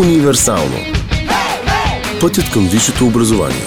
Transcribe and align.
Универсално. 0.00 0.76
Пътят 2.20 2.44
към 2.52 2.68
висшето 2.68 3.06
образование. 3.06 3.62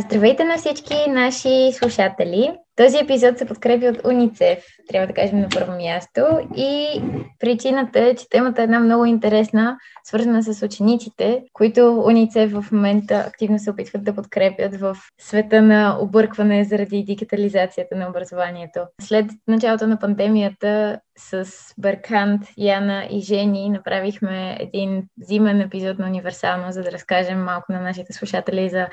Здравейте 0.00 0.44
на 0.44 0.58
всички 0.58 0.94
наши 1.08 1.70
слушатели! 1.72 2.52
Този 2.80 2.98
епизод 2.98 3.38
се 3.38 3.46
подкрепи 3.46 3.88
от 3.88 4.04
УНИЦЕФ, 4.04 4.64
трябва 4.88 5.06
да 5.06 5.12
кажем 5.12 5.40
на 5.40 5.48
първо 5.48 5.72
място. 5.72 6.20
И 6.56 7.02
причината 7.40 8.00
е, 8.00 8.14
че 8.14 8.28
темата 8.30 8.60
е 8.60 8.64
една 8.64 8.80
много 8.80 9.04
интересна, 9.04 9.78
свързана 10.04 10.42
с 10.42 10.62
учениците, 10.66 11.42
които 11.52 12.02
УНИЦЕФ 12.06 12.52
в 12.52 12.72
момента 12.72 13.24
активно 13.28 13.58
се 13.58 13.70
опитват 13.70 14.04
да 14.04 14.14
подкрепят 14.14 14.76
в 14.76 14.96
света 15.20 15.62
на 15.62 15.98
объркване 16.00 16.64
заради 16.64 17.04
дигитализацията 17.04 17.96
на 17.96 18.08
образованието. 18.08 18.80
След 19.00 19.26
началото 19.48 19.86
на 19.86 19.98
пандемията 19.98 21.00
с 21.18 21.46
Беркант, 21.78 22.42
Яна 22.58 23.06
и 23.10 23.20
Жени 23.20 23.70
направихме 23.70 24.56
един 24.60 25.02
зимен 25.20 25.60
епизод 25.60 25.98
на 25.98 26.06
Универсално, 26.06 26.72
за 26.72 26.82
да 26.82 26.92
разкажем 26.92 27.44
малко 27.44 27.72
на 27.72 27.80
нашите 27.80 28.12
слушатели 28.12 28.68
за 28.68 28.88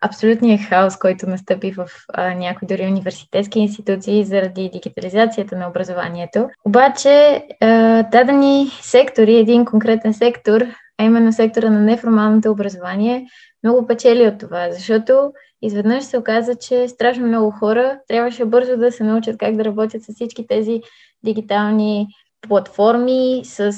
абсолютния 0.00 0.58
хаос, 0.58 0.96
който 0.96 1.26
настъпи 1.26 1.72
в 1.72 1.88
а, 2.08 2.34
някои 2.34 2.68
дори 2.68 2.86
университетски 3.26 3.58
институции 3.58 4.24
заради 4.24 4.70
дигитализацията 4.72 5.56
на 5.56 5.68
образованието. 5.68 6.48
Обаче 6.64 7.42
а, 7.60 8.02
дадени 8.02 8.66
сектори, 8.82 9.36
един 9.36 9.64
конкретен 9.64 10.14
сектор, 10.14 10.60
а 10.98 11.04
именно 11.04 11.32
сектора 11.32 11.70
на 11.70 11.80
неформалното 11.80 12.50
образование, 12.50 13.26
много 13.64 13.86
печели 13.86 14.26
от 14.28 14.38
това, 14.38 14.70
защото 14.70 15.32
изведнъж 15.62 16.04
се 16.04 16.18
оказа, 16.18 16.54
че 16.54 16.88
страшно 16.88 17.26
много 17.26 17.50
хора 17.50 17.98
трябваше 18.08 18.44
бързо 18.44 18.76
да 18.76 18.92
се 18.92 19.04
научат 19.04 19.38
как 19.38 19.56
да 19.56 19.64
работят 19.64 20.02
с 20.02 20.14
всички 20.14 20.46
тези 20.46 20.80
дигитални 21.24 22.06
платформи, 22.48 23.40
с 23.44 23.72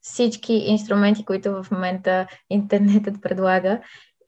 всички 0.00 0.52
инструменти, 0.52 1.24
които 1.24 1.50
в 1.50 1.70
момента 1.70 2.26
интернетът 2.50 3.14
предлага. 3.22 3.80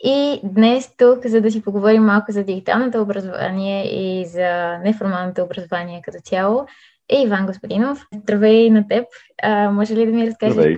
И 0.05 0.41
днес 0.45 0.97
тук, 0.97 1.27
за 1.27 1.41
да 1.41 1.50
си 1.50 1.62
поговорим 1.62 2.02
малко 2.02 2.33
за 2.33 2.44
дигиталното 2.44 3.02
образование 3.02 3.84
и 3.84 4.27
за 4.27 4.78
неформалното 4.78 5.42
образование 5.42 6.03
като 6.05 6.19
цяло, 6.25 6.66
е 7.08 7.22
Иван 7.22 7.47
Господинов. 7.47 8.06
Здравей 8.14 8.70
на 8.70 8.88
теб. 8.88 9.05
А, 9.42 9.70
може 9.70 9.94
ли 9.94 10.06
да 10.06 10.12
ми 10.12 10.27
разкажеш 10.27 10.77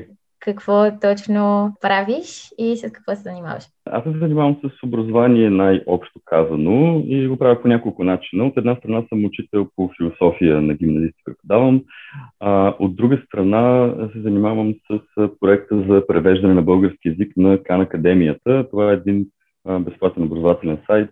какво 0.49 0.99
точно 1.01 1.73
правиш 1.81 2.53
и 2.59 2.77
с 2.77 2.93
какво 2.93 3.15
се 3.15 3.23
занимаваш? 3.23 3.65
Аз 3.91 4.05
се 4.05 4.11
занимавам 4.11 4.57
с 4.65 4.83
образование 4.83 5.51
най-общо 5.51 6.21
казано 6.25 7.03
и 7.07 7.29
го 7.29 7.37
правя 7.37 7.63
по 7.63 7.69
няколко 7.69 8.05
начина. 8.05 8.45
От 8.45 8.57
една 8.57 8.77
страна 8.77 9.03
съм 9.09 9.25
учител 9.25 9.69
по 9.77 9.91
философия 9.97 10.61
на 10.61 10.75
гимназисти, 10.75 11.23
преподавам. 11.25 11.83
А, 12.41 12.75
от 12.79 12.97
друга 12.97 13.23
страна 13.27 13.95
се 14.13 14.21
занимавам 14.21 14.75
с 14.91 15.29
проекта 15.41 15.85
за 15.89 16.07
превеждане 16.07 16.55
на 16.55 16.63
български 16.63 17.09
язик 17.09 17.37
на 17.37 17.63
Кан 17.63 17.81
Академията. 17.81 18.69
Това 18.71 18.91
е 18.91 18.95
един 18.95 19.27
безплатен 19.81 20.23
образователен 20.23 20.79
сайт 20.87 21.11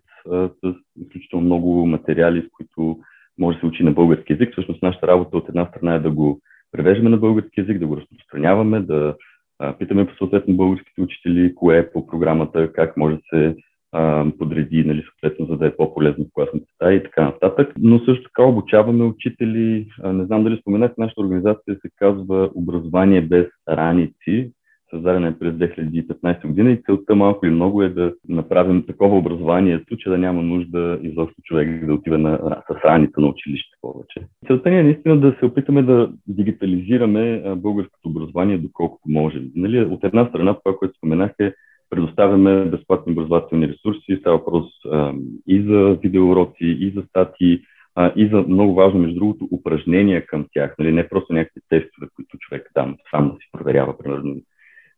с 0.65 0.75
изключително 1.01 1.45
много 1.45 1.87
материали, 1.87 2.43
с 2.43 2.51
които 2.57 2.99
може 3.39 3.57
да 3.57 3.61
се 3.61 3.67
учи 3.67 3.83
на 3.83 3.93
български 3.93 4.33
язик. 4.33 4.53
Всъщност 4.53 4.83
нашата 4.83 5.07
работа 5.07 5.37
от 5.37 5.49
една 5.49 5.67
страна 5.67 5.95
е 5.95 6.01
да 6.01 6.11
го 6.11 6.41
превеждаме 6.77 7.11
на 7.11 7.17
български 7.17 7.61
язик, 7.61 7.79
да 7.79 7.87
го 7.87 7.97
разпространяваме, 7.97 8.81
да 8.81 9.17
а, 9.59 9.79
питаме 9.79 10.07
по 10.07 10.15
съответно 10.17 10.57
българските 10.57 11.01
учители, 11.01 11.55
кое 11.55 11.79
е 11.79 11.91
по 11.91 12.07
програмата, 12.07 12.73
как 12.73 12.97
може 12.97 13.17
да 13.17 13.23
се 13.35 13.57
а, 13.93 14.27
подреди, 14.39 14.85
нали, 14.85 15.03
съответно, 15.03 15.47
за 15.47 15.57
да 15.57 15.67
е 15.67 15.77
по-полезно 15.77 16.25
в 16.25 16.29
класната 16.33 16.67
стая 16.75 16.97
и 16.97 17.03
така 17.03 17.25
нататък. 17.25 17.73
Но 17.79 17.99
също 17.99 18.23
така 18.23 18.43
обучаваме 18.43 19.05
учители. 19.05 19.87
А, 20.03 20.13
не 20.13 20.25
знам 20.25 20.45
дали 20.45 20.59
споменах, 20.61 20.93
нашата 20.99 21.21
организация 21.21 21.77
се 21.83 21.91
казва 21.97 22.51
Образование 22.55 23.21
без 23.21 23.47
раници 23.69 24.53
създадена 24.91 25.29
е 25.29 25.39
през 25.39 25.55
2015 25.55 26.47
година 26.47 26.71
и 26.71 26.83
целта 26.87 27.15
малко 27.15 27.47
или 27.47 27.53
много 27.53 27.83
е 27.83 27.89
да 27.89 28.15
направим 28.29 28.87
такова 28.87 29.19
образованието, 29.19 29.97
че 29.97 30.11
да 30.11 30.19
няма 30.19 30.43
нужда 30.43 30.99
изобщо 31.03 31.43
човек 31.43 31.87
да 31.87 31.95
отива 31.95 32.19
на, 32.19 32.63
с 32.71 32.85
раница 32.85 33.21
на 33.21 33.27
училище 33.27 33.77
повече. 33.81 34.21
Целта 34.47 34.71
ни 34.71 34.79
е 34.79 34.83
наистина 34.83 35.21
да 35.21 35.37
се 35.39 35.47
опитаме 35.47 35.83
да 35.83 36.11
дигитализираме 36.27 37.43
българското 37.57 38.09
образование 38.09 38.59
доколкото 38.59 39.03
можем. 39.09 39.51
Нали, 39.57 39.81
от 39.81 40.05
една 40.05 40.29
страна, 40.29 40.55
това, 40.55 40.77
което 40.77 40.97
споменах 40.99 41.33
е 41.41 41.53
предоставяме 41.91 42.65
безплатни 42.65 43.13
образователни 43.13 43.69
ресурси. 43.69 44.17
Става 44.21 44.37
въпрос 44.37 44.65
а, 44.93 45.13
и 45.47 45.63
за 45.63 45.99
видеоуроци, 46.03 46.65
и 46.65 46.93
за 46.97 47.03
статии, 47.09 47.61
а, 47.95 48.13
и 48.17 48.29
за 48.29 48.37
много 48.37 48.75
важно, 48.75 49.01
между 49.01 49.15
другото, 49.15 49.49
упражнения 49.53 50.27
към 50.27 50.47
тях. 50.53 50.75
Нали, 50.79 50.93
не 50.93 51.09
просто 51.09 51.33
някакви 51.33 51.61
тестове, 51.69 52.07
които 52.17 52.39
човек 52.39 52.71
там 52.75 52.97
сам 53.11 53.29
да 53.29 53.35
си 53.35 53.49
проверява, 53.53 53.99
примерно 53.99 54.37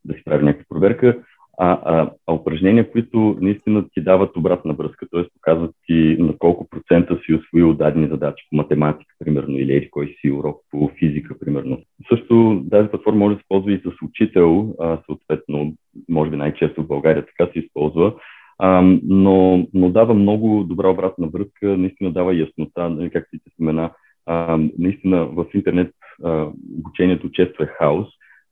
да 0.05 0.13
си 0.13 0.23
прави 0.25 0.43
някаква 0.43 0.65
проверка, 0.69 1.23
а, 1.61 1.79
а, 1.83 2.11
а 2.27 2.33
упражнения, 2.33 2.91
които 2.91 3.37
наистина 3.41 3.85
ти 3.93 4.01
дават 4.01 4.37
обратна 4.37 4.73
връзка, 4.73 5.07
т.е. 5.11 5.23
показват 5.33 5.75
ти 5.85 6.17
на 6.19 6.37
колко 6.37 6.69
процента 6.69 7.19
си 7.25 7.33
освоил 7.33 7.73
дадени 7.73 8.07
задачи 8.07 8.47
по 8.49 8.55
математика, 8.55 9.15
примерно, 9.19 9.57
или 9.57 9.75
еди 9.75 9.89
кой 9.91 10.15
си 10.21 10.31
урок 10.31 10.61
по 10.71 10.91
физика, 10.99 11.39
примерно. 11.39 11.81
Също 12.09 12.65
тази 12.71 12.89
платформа 12.89 13.19
може 13.19 13.35
да 13.35 13.39
се 13.39 13.43
използва 13.43 13.73
и 13.73 13.81
с 13.85 14.01
учител, 14.05 14.75
а, 14.79 14.97
съответно, 15.05 15.73
може 16.09 16.31
би 16.31 16.37
най-често 16.37 16.83
в 16.83 16.87
България 16.87 17.25
така 17.25 17.51
се 17.53 17.59
използва, 17.59 18.13
а, 18.59 18.81
но, 19.03 19.67
но 19.73 19.89
дава 19.89 20.13
много 20.13 20.63
добра 20.63 20.89
обратна 20.89 21.27
връзка, 21.27 21.77
наистина 21.77 22.11
дава 22.11 22.35
яснота, 22.35 22.89
нали, 22.89 23.09
както 23.09 23.29
ти 23.31 23.51
спомена, 23.53 23.91
а, 24.25 24.59
наистина 24.77 25.25
в 25.25 25.45
интернет 25.53 25.91
а, 26.23 26.47
обучението 26.79 27.31
често 27.31 27.63
е 27.63 27.65
хаос, 27.65 28.07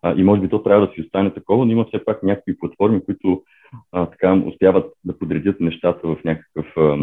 а, 0.08 0.16
и 0.18 0.24
може 0.24 0.42
би 0.42 0.50
то 0.50 0.64
трябва 0.64 0.88
да 0.88 0.94
си 0.94 1.02
остане 1.02 1.34
такова, 1.34 1.66
но 1.66 1.72
има 1.72 1.86
все 1.86 2.06
пак 2.06 2.24
някакви 2.24 2.58
платформи, 2.58 3.06
които 3.06 3.44
а, 3.92 4.06
така 4.06 4.34
успяват 4.34 4.94
да 5.06 5.20
подредят 5.20 5.60
нещата 5.60 6.08
в 6.08 6.18
някакъв 6.26 6.66
а, 6.78 6.98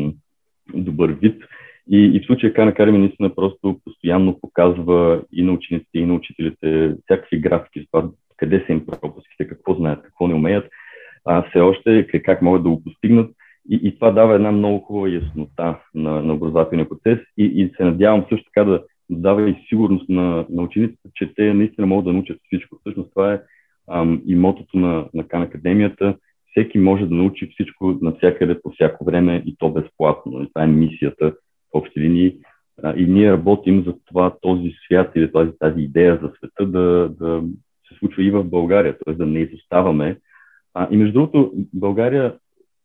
добър 0.75 1.11
вид. 1.11 1.43
И, 1.91 1.99
и 1.99 2.21
в 2.21 2.27
случая 2.27 2.53
Khan 2.53 2.77
Academy 2.77 2.97
наистина 2.97 3.35
просто 3.35 3.81
постоянно 3.85 4.41
показва 4.41 5.23
и 5.33 5.43
на 5.43 5.53
учениците, 5.53 5.99
и 5.99 6.07
на 6.07 6.15
учителите 6.15 6.95
всякакви 7.05 7.39
графики 7.41 7.81
за 7.81 7.87
това 7.93 8.11
къде 8.37 8.65
са 8.67 8.73
им 8.73 8.87
пропуските, 8.87 9.49
какво 9.49 9.75
знаят, 9.75 10.03
какво 10.03 10.27
не 10.27 10.35
умеят, 10.35 10.69
а 11.25 11.43
все 11.49 11.61
още 11.61 12.07
как 12.25 12.43
могат 12.43 12.63
да 12.63 12.69
го 12.69 12.83
постигнат. 12.85 13.31
И, 13.71 13.81
и 13.83 13.95
това 13.95 14.11
дава 14.11 14.35
една 14.35 14.53
много 14.53 14.79
хубава 14.79 15.09
яснота 15.09 15.79
на, 15.95 16.23
на 16.23 16.35
образователния 16.35 16.89
процес 16.89 17.19
и, 17.39 17.45
и 17.45 17.73
се 17.77 17.85
надявам 17.85 18.27
също 18.29 18.45
така 18.45 18.65
да, 18.65 18.83
дава 19.11 19.51
и 19.51 19.57
сигурност 19.69 20.09
на, 20.09 20.47
на 20.51 20.63
учениците, 20.63 21.09
че 21.15 21.35
те 21.35 21.55
наистина 21.55 21.87
могат 21.87 22.05
да 22.05 22.13
научат 22.13 22.39
всичко. 22.47 22.77
Всъщност 22.81 23.11
това 23.11 23.33
е 23.33 23.41
ам, 23.91 24.23
и 24.27 24.37
мотото 24.37 24.79
на, 24.79 25.09
на 25.15 25.29
Кан 25.29 25.43
Академията. 25.43 26.17
Всеки 26.51 26.79
може 26.79 27.07
да 27.07 27.15
научи 27.15 27.47
всичко 27.47 27.99
навсякъде 28.03 28.61
по 28.63 28.71
всяко 28.71 29.05
време 29.05 29.43
и 29.47 29.57
то 29.59 29.71
безплатно. 29.71 30.43
И 30.43 30.49
това 30.49 30.65
е 30.65 30.67
мисията 30.67 31.31
в 31.31 31.35
общи 31.73 32.01
линии. 32.01 32.37
А, 32.83 32.95
и 32.97 33.07
ние 33.07 33.33
работим 33.33 33.85
за 33.87 33.95
това 34.05 34.35
този 34.41 34.73
свят 34.87 35.13
или 35.15 35.33
тази, 35.33 35.51
тази 35.59 35.81
идея 35.81 36.19
за 36.23 36.31
света 36.37 36.67
да, 36.67 37.09
да 37.09 37.43
се 37.89 37.99
случва 37.99 38.23
и 38.23 38.31
в 38.31 38.45
България, 38.45 38.99
т.е. 38.99 39.15
да 39.15 39.27
не 39.27 39.39
изоставаме. 39.39 40.19
А, 40.75 40.89
и 40.91 40.97
между 40.97 41.13
другото, 41.13 41.53
България 41.73 42.35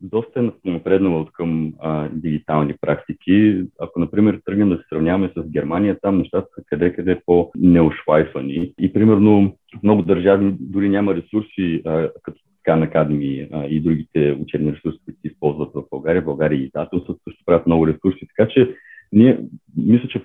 доста 0.01 0.51
е 0.65 0.69
напреднала 0.69 1.21
от 1.21 1.31
към 1.31 1.73
а, 1.79 2.09
дигитални 2.13 2.73
практики. 2.81 3.63
Ако, 3.79 3.99
например, 3.99 4.41
тръгнем 4.45 4.69
да 4.69 4.77
се 4.77 4.83
сравняваме 4.89 5.31
с 5.37 5.49
Германия, 5.49 5.97
там 6.01 6.17
нещата 6.17 6.47
са 6.55 6.63
къде-къде 6.65 7.21
по-неошлайфани. 7.25 8.73
И, 8.79 8.93
примерно, 8.93 9.57
много 9.83 10.01
държави 10.01 10.55
дори 10.59 10.89
няма 10.89 11.15
ресурси, 11.15 11.81
а, 11.85 12.09
като 12.23 12.39
Khan 12.67 12.91
Academy 12.91 13.65
и 13.67 13.81
другите 13.81 14.37
учебни 14.41 14.71
ресурси, 14.71 14.99
които 15.05 15.21
се 15.21 15.27
използват 15.27 15.69
в 15.73 15.83
България. 15.91 16.21
България 16.21 16.59
и 16.59 16.63
издателството 16.63 17.19
също 17.23 17.45
правят 17.45 17.67
много 17.67 17.87
ресурси. 17.87 18.27
Така 18.37 18.49
че 18.49 18.75
ние, 19.11 19.39
мисля, 19.77 20.07
че 20.07 20.21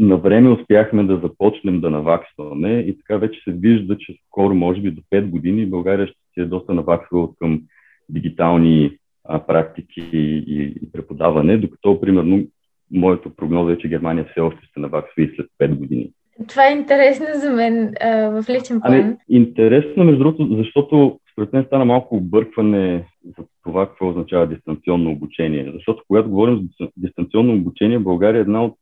на 0.00 0.16
време 0.16 0.50
успяхме 0.50 1.04
да 1.04 1.16
започнем 1.16 1.80
да 1.80 1.90
наваксваме 1.90 2.78
и 2.78 2.98
така 2.98 3.16
вече 3.16 3.40
се 3.44 3.52
вижда, 3.52 3.98
че 3.98 4.14
скоро, 4.26 4.54
може 4.54 4.80
би 4.80 4.90
до 4.90 5.02
5 5.12 5.26
години, 5.26 5.66
България 5.66 6.06
ще 6.06 6.16
си 6.34 6.40
е 6.40 6.44
доста 6.44 6.74
наваксвала 6.74 7.28
към 7.38 7.62
дигитални 8.12 8.98
а, 9.24 9.46
практики 9.46 10.08
и, 10.12 10.74
и 10.82 10.92
преподаване, 10.92 11.56
докато, 11.56 12.00
примерно, 12.00 12.46
моето 12.92 13.36
прогноза 13.36 13.72
е, 13.72 13.78
че 13.78 13.88
Германия 13.88 14.26
все 14.30 14.40
още 14.40 14.60
ще 14.70 14.80
наваксва 14.80 15.22
и 15.22 15.32
след 15.36 15.46
5 15.70 15.74
години. 15.74 16.10
Това 16.48 16.68
е 16.68 16.72
интересно 16.72 17.26
за 17.34 17.50
мен 17.50 17.94
а, 18.00 18.42
в 18.42 18.48
личен 18.48 18.80
план. 18.80 19.00
Ами, 19.00 19.16
интересно, 19.28 20.04
между 20.04 20.18
другото, 20.18 20.56
защото 20.56 21.20
според 21.32 21.52
мен 21.52 21.64
стана 21.64 21.84
малко 21.84 22.16
объркване 22.16 23.06
за 23.38 23.44
това 23.62 23.88
какво 23.88 24.08
означава 24.08 24.46
дистанционно 24.46 25.10
обучение. 25.10 25.72
Защото 25.74 26.02
когато 26.08 26.30
говорим 26.30 26.68
за 26.80 26.88
дистанционно 26.96 27.54
обучение, 27.54 27.98
България 27.98 28.38
е 28.38 28.40
една 28.40 28.64
от 28.64 28.74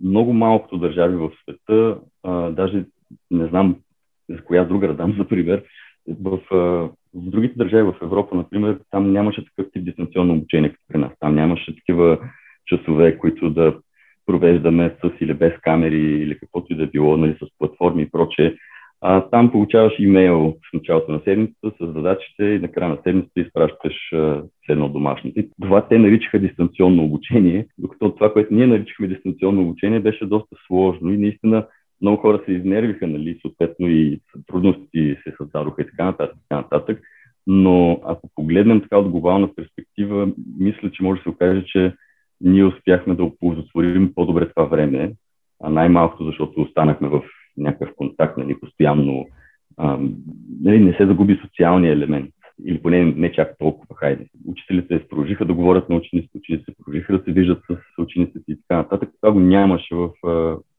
много 0.00 0.32
малкото 0.32 0.78
държави 0.78 1.16
в 1.16 1.30
света, 1.42 1.98
а, 2.22 2.50
даже 2.50 2.84
не 3.30 3.46
знам 3.46 3.76
за 4.28 4.44
коя 4.44 4.64
друга 4.64 4.88
да 4.88 4.94
дам 4.94 5.14
за 5.18 5.28
пример, 5.28 5.64
в, 6.20 6.38
в 7.14 7.30
другите 7.30 7.54
държави 7.56 7.82
в 7.82 8.02
Европа, 8.02 8.36
например, 8.36 8.78
там 8.90 9.12
нямаше 9.12 9.44
такъв 9.44 9.72
тип 9.72 9.84
дистанционно 9.84 10.34
обучение 10.34 10.70
като 10.70 10.82
при 10.88 10.98
нас. 10.98 11.12
Там 11.20 11.34
нямаше 11.34 11.76
такива 11.76 12.18
часове, 12.66 13.18
които 13.18 13.50
да 13.50 13.74
провеждаме 14.26 14.96
с 15.04 15.10
или 15.20 15.34
без 15.34 15.52
камери 15.62 16.22
или 16.22 16.38
каквото 16.38 16.72
и 16.72 16.76
да 16.76 16.82
е 16.82 16.86
било, 16.86 17.16
нали, 17.16 17.36
с 17.42 17.58
платформи 17.58 18.02
и 18.02 18.10
прочее. 18.10 18.54
А, 19.00 19.20
там 19.30 19.50
получаваш 19.50 19.92
имейл 19.98 20.56
в 20.70 20.74
началото 20.74 21.12
на 21.12 21.20
седмицата 21.24 21.70
с 21.80 21.92
задачите 21.92 22.44
и 22.44 22.58
на 22.58 22.68
края 22.68 22.90
на 22.90 22.98
седмицата 23.04 23.40
изпращаш 23.40 23.94
с 24.12 24.68
едно 24.68 24.88
домашно. 24.88 25.30
И 25.36 25.48
това 25.62 25.88
те 25.88 25.98
наричаха 25.98 26.38
дистанционно 26.38 27.04
обучение, 27.04 27.66
докато 27.78 28.10
това, 28.10 28.32
което 28.32 28.54
ние 28.54 28.66
наричахме 28.66 29.08
дистанционно 29.08 29.62
обучение, 29.62 30.00
беше 30.00 30.26
доста 30.26 30.56
сложно 30.66 31.12
и 31.12 31.18
наистина 31.18 31.66
много 32.02 32.16
хора 32.16 32.42
се 32.44 32.52
изнервиха, 32.52 33.06
нали, 33.06 33.38
съответно 33.40 33.88
и 33.88 34.20
трудности 34.46 35.16
се 35.24 35.34
създадоха 35.38 35.82
и 35.82 35.86
така 35.86 36.04
нататък, 36.04 36.36
така 36.48 36.60
нататък. 36.60 37.00
Но 37.46 38.00
ако 38.04 38.30
погледнем 38.34 38.80
така 38.80 38.98
от 38.98 39.08
глобална 39.10 39.54
перспектива, 39.54 40.28
мисля, 40.58 40.90
че 40.90 41.02
може 41.02 41.18
да 41.18 41.22
се 41.22 41.28
окаже, 41.28 41.64
че 41.66 41.94
ние 42.40 42.64
успяхме 42.64 43.14
да 43.14 43.24
оползотворим 43.24 44.12
по-добре 44.14 44.48
това 44.48 44.64
време, 44.64 45.12
а 45.62 45.70
най-малкото, 45.70 46.24
защото 46.24 46.62
останахме 46.62 47.08
в 47.08 47.22
някакъв 47.56 47.94
контакт, 47.96 48.38
нали, 48.38 48.60
постоянно 48.60 49.26
а, 49.76 49.98
нали, 50.62 50.80
не 50.80 50.92
се 50.92 51.06
загуби 51.06 51.40
социалния 51.42 51.92
елемент. 51.92 52.30
Или 52.66 52.82
поне 52.82 53.04
не 53.04 53.32
чак 53.32 53.58
толкова, 53.58 53.96
хайде. 53.96 54.26
Учителите 54.46 54.98
се 54.98 55.08
продължиха 55.08 55.44
да 55.44 55.54
говорят 55.54 55.88
на 55.88 55.96
учениците, 55.96 56.38
учениците 56.38 56.72
продължиха 56.84 57.18
да 57.18 57.24
се 57.24 57.32
виждат 57.32 57.62
с 57.70 57.98
учениците 57.98 58.52
и 58.52 58.56
така 58.56 58.76
нататък. 58.76 59.10
Това 59.20 59.32
го 59.32 59.40
нямаше 59.40 59.94
в 59.94 60.10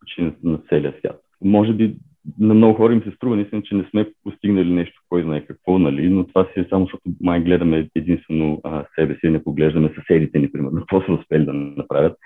учениците 0.04 0.48
на 0.48 0.58
целия 0.70 0.94
свят. 1.00 1.22
Може 1.42 1.74
би 1.74 1.96
на 2.40 2.54
много 2.54 2.74
хора 2.74 2.94
им 2.94 3.04
се 3.04 3.12
струва 3.12 3.36
наистина, 3.36 3.62
че 3.62 3.76
не 3.76 3.88
сме 3.90 4.12
постигнали 4.24 4.74
нещо, 4.74 5.02
кой 5.10 5.24
знае 5.24 5.46
какво, 5.46 5.80
нали, 5.80 6.10
но 6.10 6.28
това 6.28 6.44
си 6.44 6.60
е 6.60 6.66
само 6.70 6.86
защото 6.86 7.04
май 7.22 7.42
гледаме 7.42 7.90
единствено 7.96 8.62
а, 8.64 8.86
себе 8.96 9.16
си, 9.16 9.30
не 9.30 9.44
поглеждаме 9.44 9.94
съседите 9.96 10.40
ни, 10.40 10.52
примерно, 10.52 10.80
какво 10.80 11.02
са 11.02 11.14
успели 11.14 11.46
да 11.46 11.54
направят. 11.54 12.18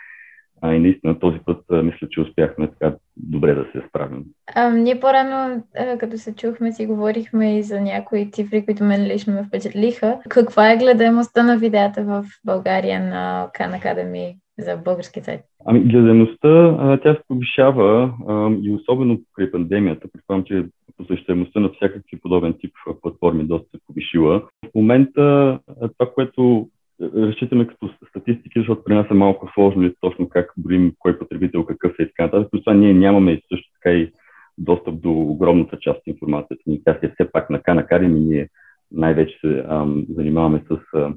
А 0.65 0.73
и 0.73 0.79
наистина 0.79 1.19
този 1.19 1.39
път 1.45 1.63
а, 1.71 1.83
мисля, 1.83 2.07
че 2.09 2.21
успяхме 2.21 2.67
така 2.67 2.95
добре 3.17 3.55
да 3.55 3.65
се 3.71 3.87
справим. 3.89 4.23
А, 4.55 4.69
ние 4.69 4.99
по-рано, 4.99 5.63
а, 5.77 5.97
като 5.97 6.17
се 6.17 6.35
чухме, 6.35 6.71
си 6.71 6.85
говорихме 6.85 7.57
и 7.57 7.63
за 7.63 7.81
някои 7.81 8.31
цифри, 8.31 8.65
които 8.65 8.83
мен 8.83 9.05
лично 9.05 9.33
ме 9.33 9.43
впечатлиха. 9.43 10.19
Каква 10.29 10.71
е 10.71 10.77
гледаемостта 10.77 11.43
на 11.43 11.57
видеята 11.57 12.03
в 12.03 12.25
България 12.45 12.99
на 12.99 13.49
Khan 13.59 13.81
Academy 13.81 14.35
за 14.59 14.77
български 14.77 15.21
сайт? 15.21 15.41
Ами, 15.65 15.79
гледаемостта, 15.79 16.97
тя 17.03 17.13
се 17.13 17.21
повишава 17.27 18.13
а, 18.27 18.49
и 18.61 18.71
особено 18.71 19.19
при 19.35 19.51
пандемията. 19.51 20.07
Предполагам, 20.13 20.45
че 20.45 20.65
посещаемостта 20.97 21.59
на 21.59 21.69
всякакви 21.69 22.19
подобен 22.21 22.53
тип 22.59 22.73
платформи 23.01 23.43
доста 23.43 23.69
се 23.71 23.83
повишила. 23.87 24.41
В 24.65 24.75
момента 24.75 25.59
това, 25.97 26.11
което 26.15 26.69
разчитаме 27.01 27.67
като 27.67 27.89
статистики, 28.09 28.59
защото 28.59 28.83
при 28.83 28.93
нас 28.93 29.07
е 29.11 29.13
малко 29.13 29.49
сложно 29.53 29.83
и 29.83 29.95
точно 30.01 30.29
как 30.29 30.53
броим 30.57 30.93
кой 30.99 31.19
потребител 31.19 31.65
какъв 31.65 31.91
е 31.99 32.03
и 32.03 32.07
така 32.07 32.23
нататък. 32.23 32.49
това 32.51 32.73
ние 32.73 32.93
нямаме 32.93 33.41
също 33.51 33.69
така 33.73 33.95
и 33.95 34.11
достъп 34.57 35.01
до 35.01 35.11
огромната 35.11 35.77
част 35.79 35.97
от 35.97 36.07
информацията 36.07 36.63
ни. 36.67 36.81
Тя 36.85 36.93
си 36.93 37.05
е 37.05 37.13
все 37.13 37.31
пак 37.31 37.49
на 37.49 37.61
Канакарим 37.61 38.17
и 38.17 38.19
ние 38.19 38.49
най-вече 38.91 39.37
се 39.41 39.63
ам, 39.67 40.05
занимаваме 40.09 40.63
с 40.69 40.77
а, 40.93 41.13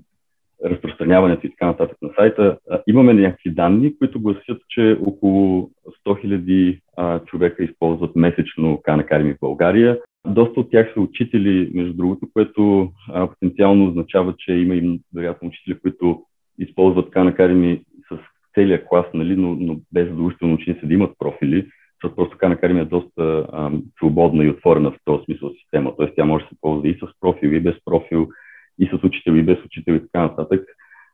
разпространяването 0.65 1.47
и 1.47 1.51
така 1.51 1.67
нататък 1.67 1.97
на 2.03 2.11
сайта. 2.17 2.59
Имаме 2.87 3.15
някакви 3.15 3.51
данни, 3.51 3.99
които 3.99 4.21
гласят, 4.21 4.63
че 4.69 4.99
около 5.07 5.71
100 6.07 6.81
000 6.97 7.25
човека 7.25 7.65
използват 7.65 8.17
месечно 8.17 8.81
Канакарим 8.83 9.35
в 9.35 9.41
България. 9.41 9.99
Доста 10.27 10.61
от 10.61 10.71
тях 10.71 10.93
са 10.95 11.01
учители, 11.01 11.71
между 11.75 11.95
другото, 11.95 12.29
което 12.33 12.93
потенциално 13.29 13.89
означава, 13.89 14.35
че 14.39 14.53
има 14.53 14.75
и 14.75 15.01
вероятно 15.15 15.49
учители, 15.49 15.79
които 15.79 16.23
използват 16.59 17.11
Khan 17.11 17.81
с 18.13 18.19
целия 18.55 18.87
клас, 18.87 19.07
нали, 19.15 19.37
но, 19.37 19.57
но 19.61 19.77
без 19.93 20.09
задължително 20.09 20.55
ученици 20.55 20.87
да 20.87 20.95
имат 20.95 21.19
профили, 21.19 21.67
защото 21.97 22.17
просто 22.17 22.39
Khan 22.39 22.83
е 22.83 22.85
доста 22.85 23.47
а, 23.53 23.71
свободна 23.99 24.45
и 24.45 24.51
отворена 24.51 24.91
в 24.91 24.99
този 25.05 25.25
смисъл 25.25 25.51
система. 25.51 25.93
Тоест 25.97 26.13
тя 26.17 26.25
може 26.25 26.45
да 26.45 26.49
се 26.49 26.57
ползва 26.61 26.89
и 26.89 26.95
с 26.95 27.21
профил, 27.21 27.49
и 27.49 27.61
без 27.61 27.75
профил, 27.85 28.29
и 28.79 28.87
с 28.87 29.05
учител, 29.05 29.33
и 29.33 29.43
без 29.43 29.65
учител 29.65 29.93
и 29.93 30.01
така 30.01 30.23
нататък. 30.23 30.65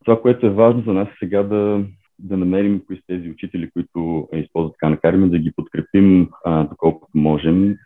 Това, 0.04 0.20
което 0.20 0.46
е 0.46 0.50
важно 0.50 0.82
за 0.82 0.92
нас 0.92 1.08
е 1.08 1.16
сега 1.18 1.42
да, 1.42 1.84
да 2.18 2.36
намерим 2.36 2.82
кои 2.86 2.96
са 2.96 3.02
тези 3.06 3.30
учители, 3.30 3.70
които 3.70 4.28
използват 4.34 4.76
Khan 4.84 5.28
да 5.28 5.38
ги 5.38 5.52
подкрепим 5.56 6.28
а, 6.44 6.64
доколкото 6.64 7.18
можем 7.18 7.76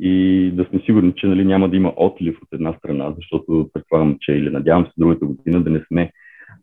и 0.00 0.50
да 0.54 0.64
сме 0.64 0.80
сигурни, 0.86 1.12
че 1.16 1.26
нали, 1.26 1.44
няма 1.44 1.68
да 1.68 1.76
има 1.76 1.92
отлив 1.96 2.38
от 2.42 2.48
една 2.52 2.74
страна, 2.78 3.14
защото 3.16 3.70
предполагам, 3.72 4.16
че 4.20 4.32
или 4.32 4.50
надявам 4.50 4.86
се 4.86 4.92
другата 4.98 5.26
година 5.26 5.62
да 5.62 5.70
не 5.70 5.84
сме 5.88 6.10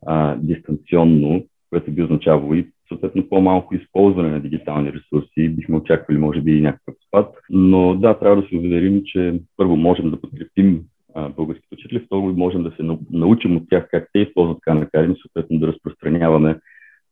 а, 0.05 0.35
дистанционно, 0.35 1.43
което 1.69 1.91
би 1.91 2.03
означавало 2.03 2.53
и 2.53 2.67
съответно 2.87 3.29
по-малко 3.29 3.75
използване 3.75 4.29
на 4.29 4.39
дигитални 4.39 4.93
ресурси. 4.93 5.49
Бихме 5.49 5.77
очаквали, 5.77 6.17
може 6.17 6.41
би, 6.41 6.51
и 6.51 6.61
някакъв 6.61 6.95
спад. 7.07 7.35
Но 7.49 7.95
да, 7.95 8.19
трябва 8.19 8.41
да 8.41 8.47
се 8.47 8.55
уверим, 8.55 9.01
че 9.05 9.39
първо 9.57 9.75
можем 9.75 10.11
да 10.11 10.21
подкрепим 10.21 10.81
българските 11.37 11.75
учители, 11.75 12.03
второ 12.05 12.21
можем 12.21 12.63
да 12.63 12.69
се 12.69 12.83
научим 13.11 13.57
от 13.57 13.69
тях 13.69 13.87
как 13.91 14.09
те 14.13 14.19
използват 14.19 14.57
Khan 14.57 15.13
и 15.13 15.21
съответно 15.21 15.59
да 15.59 15.67
разпространяваме 15.67 16.59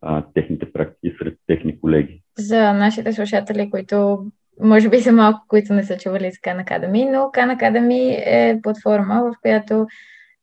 а, 0.02 0.24
техните 0.34 0.72
практики 0.72 1.16
сред 1.19 1.38
техни 1.48 1.80
колеги. 1.80 2.22
За 2.38 2.74
нашите 2.74 3.13
слушатели, 3.13 3.69
които 3.69 4.25
може 4.62 4.90
би 4.90 4.98
са 4.98 5.12
малко, 5.12 5.40
които 5.48 5.74
не 5.74 5.84
са 5.84 5.98
чували 5.98 6.31
с 6.31 6.36
Khan 6.36 6.66
Academy, 6.66 7.12
но 7.12 7.18
Khan 7.18 7.60
Academy 7.60 8.16
е 8.25 8.60
платформа, 8.63 9.24
в 9.24 9.42
която 9.42 9.88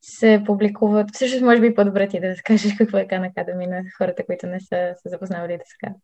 се 0.02 0.42
публикуват. 0.46 1.10
Всъщност, 1.12 1.44
може 1.44 1.60
би 1.60 1.74
по-добре 1.74 2.08
ти 2.08 2.20
да 2.20 2.28
разкажеш 2.28 2.74
какво 2.78 2.98
е 2.98 3.06
Khan 3.06 3.32
Academy 3.32 3.66
на 3.66 3.82
хората, 3.98 4.26
които 4.26 4.46
не 4.46 4.60
са 4.60 4.94
се 4.96 5.08
запознавали 5.08 5.52
до 5.52 5.64
сега. 5.64 5.94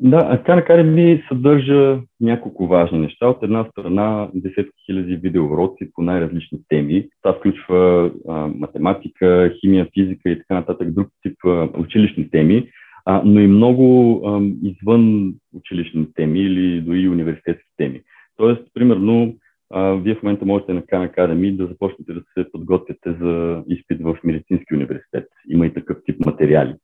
Да, 0.00 0.42
Khan 0.46 0.68
Academy 0.68 1.28
съдържа 1.28 2.00
няколко 2.20 2.66
важни 2.66 2.98
неща. 2.98 3.26
От 3.26 3.42
една 3.42 3.64
страна 3.64 4.28
десетки 4.34 4.82
хиляди 4.86 5.16
видеоуроци 5.16 5.90
по 5.94 6.02
най-различни 6.02 6.58
теми. 6.68 7.08
Това 7.22 7.34
включва 7.34 8.10
а, 8.28 8.32
математика, 8.46 9.52
химия, 9.60 9.88
физика 9.94 10.30
и 10.30 10.38
така 10.38 10.54
нататък, 10.54 10.90
друг 10.90 11.08
тип 11.22 11.36
а, 11.44 11.68
училищни 11.78 12.30
теми 12.30 12.68
а, 13.04 13.22
но 13.24 13.40
и 13.40 13.46
много 13.46 14.20
а, 14.26 14.40
извън 14.62 15.34
училищни 15.54 16.12
теми 16.14 16.40
или 16.40 16.80
дори 16.80 17.08
университетски 17.08 17.70
теми. 17.76 18.00
Тоест, 18.36 18.62
примерно, 18.74 19.34
а, 19.70 19.94
вие 19.94 20.14
в 20.14 20.22
момента 20.22 20.44
можете 20.44 20.72
на 20.72 20.82
Khan 20.82 21.14
Academy 21.14 21.56
да 21.56 21.66
започнете 21.66 22.12
да 22.12 22.20
се 22.20 22.52
подготвяте 22.52 23.12
за 23.20 23.62
изпит 23.68 24.02
в 24.02 24.18
медицински 24.24 24.74
университет. 24.74 25.28
Има 25.48 25.66
и 25.66 25.74
такъв 25.74 25.96
тип 26.06 26.26
материали. 26.26 26.74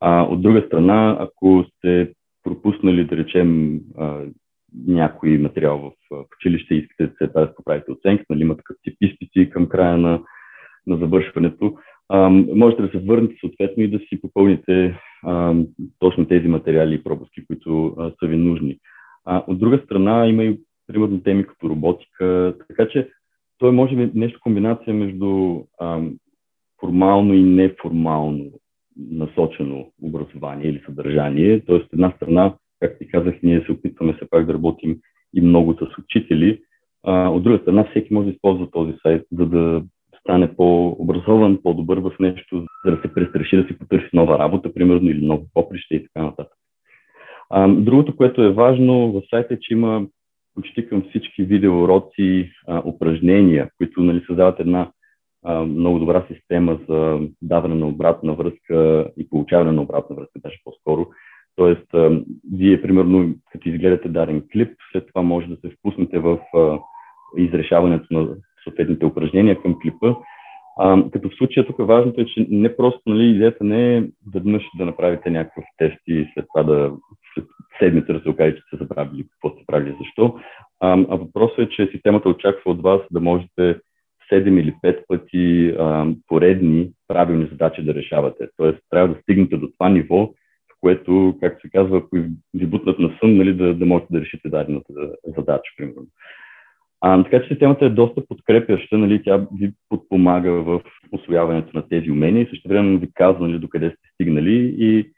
А, 0.00 0.22
от 0.22 0.42
друга 0.42 0.62
страна, 0.66 1.16
ако 1.20 1.64
сте 1.64 2.12
пропуснали, 2.48 3.04
да 3.04 3.16
речем, 3.16 3.80
някой 4.86 5.38
материал 5.38 5.78
в, 5.78 6.16
в 6.16 6.24
училище 6.36 6.74
искате 6.74 7.06
да 7.06 7.12
се 7.18 7.26
да 7.26 7.54
поправите 7.54 7.92
оценка, 7.92 8.24
нали 8.30 8.42
има 8.42 8.56
такъв 8.56 8.76
тип 8.82 8.96
изпити 9.00 9.50
към 9.50 9.68
края 9.68 9.98
на, 9.98 10.20
на 10.86 10.96
завършването, 10.96 11.78
можете 12.54 12.82
да 12.82 12.88
се 12.88 12.98
върнете 12.98 13.34
съответно 13.40 13.82
и 13.82 13.90
да 13.90 13.98
си 13.98 14.20
попълните 14.20 14.98
точно 15.98 16.28
тези 16.28 16.48
материали 16.48 16.94
и 16.94 17.02
пропуски, 17.02 17.46
които 17.46 17.96
са 18.20 18.26
ви 18.26 18.36
нужни. 18.36 18.78
От 19.26 19.58
друга 19.58 19.80
страна 19.84 20.26
има 20.26 20.44
и 20.44 20.60
примерно 20.86 21.22
теми 21.22 21.46
като 21.46 21.68
роботика, 21.68 22.54
така 22.68 22.88
че 22.88 23.08
той 23.58 23.72
може 23.72 23.96
би 23.96 24.10
нещо 24.14 24.40
комбинация 24.42 24.94
между 24.94 25.60
а, 25.80 26.02
формално 26.80 27.34
и 27.34 27.42
неформално 27.42 28.44
насочено 28.98 29.86
образование 30.02 30.70
или 30.70 30.82
съдържание. 30.86 31.60
Тоест, 31.66 31.86
от 31.86 31.92
една 31.92 32.12
страна, 32.16 32.54
както 32.80 32.98
ти 32.98 33.10
казах, 33.10 33.34
ние 33.42 33.60
се 33.60 33.72
опитваме 33.72 34.12
все 34.12 34.30
пак 34.30 34.46
да 34.46 34.54
работим 34.54 34.96
и 35.34 35.40
много 35.40 35.74
с 35.74 35.98
учители. 35.98 36.60
А, 37.02 37.28
от 37.28 37.42
друга 37.42 37.58
страна, 37.58 37.84
всеки 37.90 38.14
може 38.14 38.26
да 38.26 38.32
използва 38.32 38.70
този 38.70 38.92
сайт, 39.02 39.22
за 39.32 39.46
да 39.46 39.82
стане 40.20 40.56
по-образован, 40.56 41.58
по-добър 41.62 41.98
в 41.98 42.12
нещо, 42.20 42.66
за 42.84 42.90
да 42.90 43.02
се 43.02 43.14
престраши 43.14 43.56
да 43.56 43.66
си 43.66 43.78
потърси 43.78 44.08
нова 44.12 44.38
работа, 44.38 44.74
примерно, 44.74 45.10
или 45.10 45.26
ново 45.26 45.46
поприще 45.54 45.94
и 45.94 46.02
така 46.02 46.26
нататък. 46.26 46.52
А, 47.50 47.68
другото, 47.68 48.16
което 48.16 48.42
е 48.42 48.52
важно 48.52 49.12
в 49.12 49.22
сайта 49.30 49.54
е, 49.54 49.58
че 49.60 49.72
има 49.72 50.06
почти 50.54 50.88
към 50.88 51.02
всички 51.08 51.42
видеоуроци 51.42 52.50
упражнения, 52.84 53.70
които 53.76 54.02
нали, 54.02 54.24
създават 54.26 54.60
една 54.60 54.90
много 55.66 55.98
добра 55.98 56.26
система 56.32 56.78
за 56.88 57.20
даване 57.42 57.74
на 57.74 57.86
обратна 57.86 58.34
връзка 58.34 59.06
и 59.16 59.28
получаване 59.28 59.72
на 59.72 59.82
обратна 59.82 60.16
връзка, 60.16 60.40
даже 60.42 60.56
по-скоро. 60.64 61.06
Тоест, 61.56 61.86
вие, 62.52 62.82
примерно, 62.82 63.34
като 63.52 63.68
изгледате 63.68 64.08
даден 64.08 64.42
клип, 64.52 64.76
след 64.92 65.06
това 65.06 65.22
може 65.22 65.46
да 65.46 65.56
се 65.56 65.76
впуснете 65.76 66.18
в 66.18 66.38
изрешаването 67.36 68.06
на 68.10 68.28
съответните 68.64 69.06
упражнения 69.06 69.62
към 69.62 69.78
клипа. 69.82 70.14
А, 70.80 71.10
като 71.12 71.28
в 71.28 71.34
случая 71.38 71.66
тук 71.66 71.76
важното 71.78 72.20
е, 72.20 72.24
че 72.24 72.46
не 72.50 72.76
просто 72.76 73.00
нали, 73.06 73.24
идеята 73.24 73.64
не 73.64 73.96
е 73.96 74.04
веднъж 74.34 74.62
да 74.78 74.84
направите 74.84 75.30
някакъв 75.30 75.64
тест 75.78 75.98
и 76.06 76.26
след 76.34 76.46
това 76.54 76.62
да 76.62 76.92
след 77.34 77.46
седмица 77.78 78.12
да 78.12 78.20
се 78.20 78.28
окаже, 78.28 78.56
че 78.56 78.62
сте 78.66 78.76
забравили 78.76 79.26
какво 79.30 79.50
сте 79.50 79.64
правили 79.66 79.96
защо. 80.00 80.38
А, 80.80 80.92
а 80.92 81.16
въпросът 81.16 81.58
е, 81.58 81.68
че 81.68 81.90
системата 81.92 82.28
очаква 82.28 82.70
от 82.70 82.82
вас 82.82 83.00
да 83.10 83.20
можете 83.20 83.80
7 84.32 84.60
или 84.60 84.74
5 84.84 85.04
пъти 85.08 85.74
а, 85.78 86.06
поредни 86.26 86.90
правилни 87.08 87.46
задачи 87.50 87.82
да 87.82 87.94
решавате. 87.94 88.48
Тоест, 88.56 88.78
трябва 88.90 89.14
да 89.14 89.20
стигнете 89.20 89.56
до 89.56 89.68
това 89.70 89.88
ниво, 89.88 90.26
в 90.26 90.80
което, 90.80 91.36
както 91.40 91.60
се 91.60 91.70
казва, 91.70 91.98
ако 91.98 92.16
ви 92.54 92.66
бутнат 92.66 92.98
на 92.98 93.16
сън, 93.20 93.36
нали, 93.36 93.54
да, 93.54 93.74
да 93.74 93.86
можете 93.86 94.12
да 94.12 94.20
решите 94.20 94.48
дадената 94.48 94.92
задача, 95.36 95.72
примерно. 95.76 96.06
А, 97.00 97.24
така 97.24 97.42
че 97.42 97.58
темата 97.58 97.84
е 97.84 97.90
доста 97.90 98.26
подкрепяща, 98.26 98.98
нали, 98.98 99.22
тя 99.22 99.46
ви 99.58 99.72
подпомага 99.88 100.50
в 100.50 100.80
освояването 101.12 101.70
на 101.74 101.88
тези 101.88 102.10
умения 102.10 102.42
и 102.42 102.48
също 102.50 102.68
време 102.68 102.98
ви 102.98 103.08
казва 103.14 103.48
нали, 103.48 103.58
докъде 103.58 103.88
сте 103.90 104.08
стигнали 104.14 104.74
и 104.78 105.10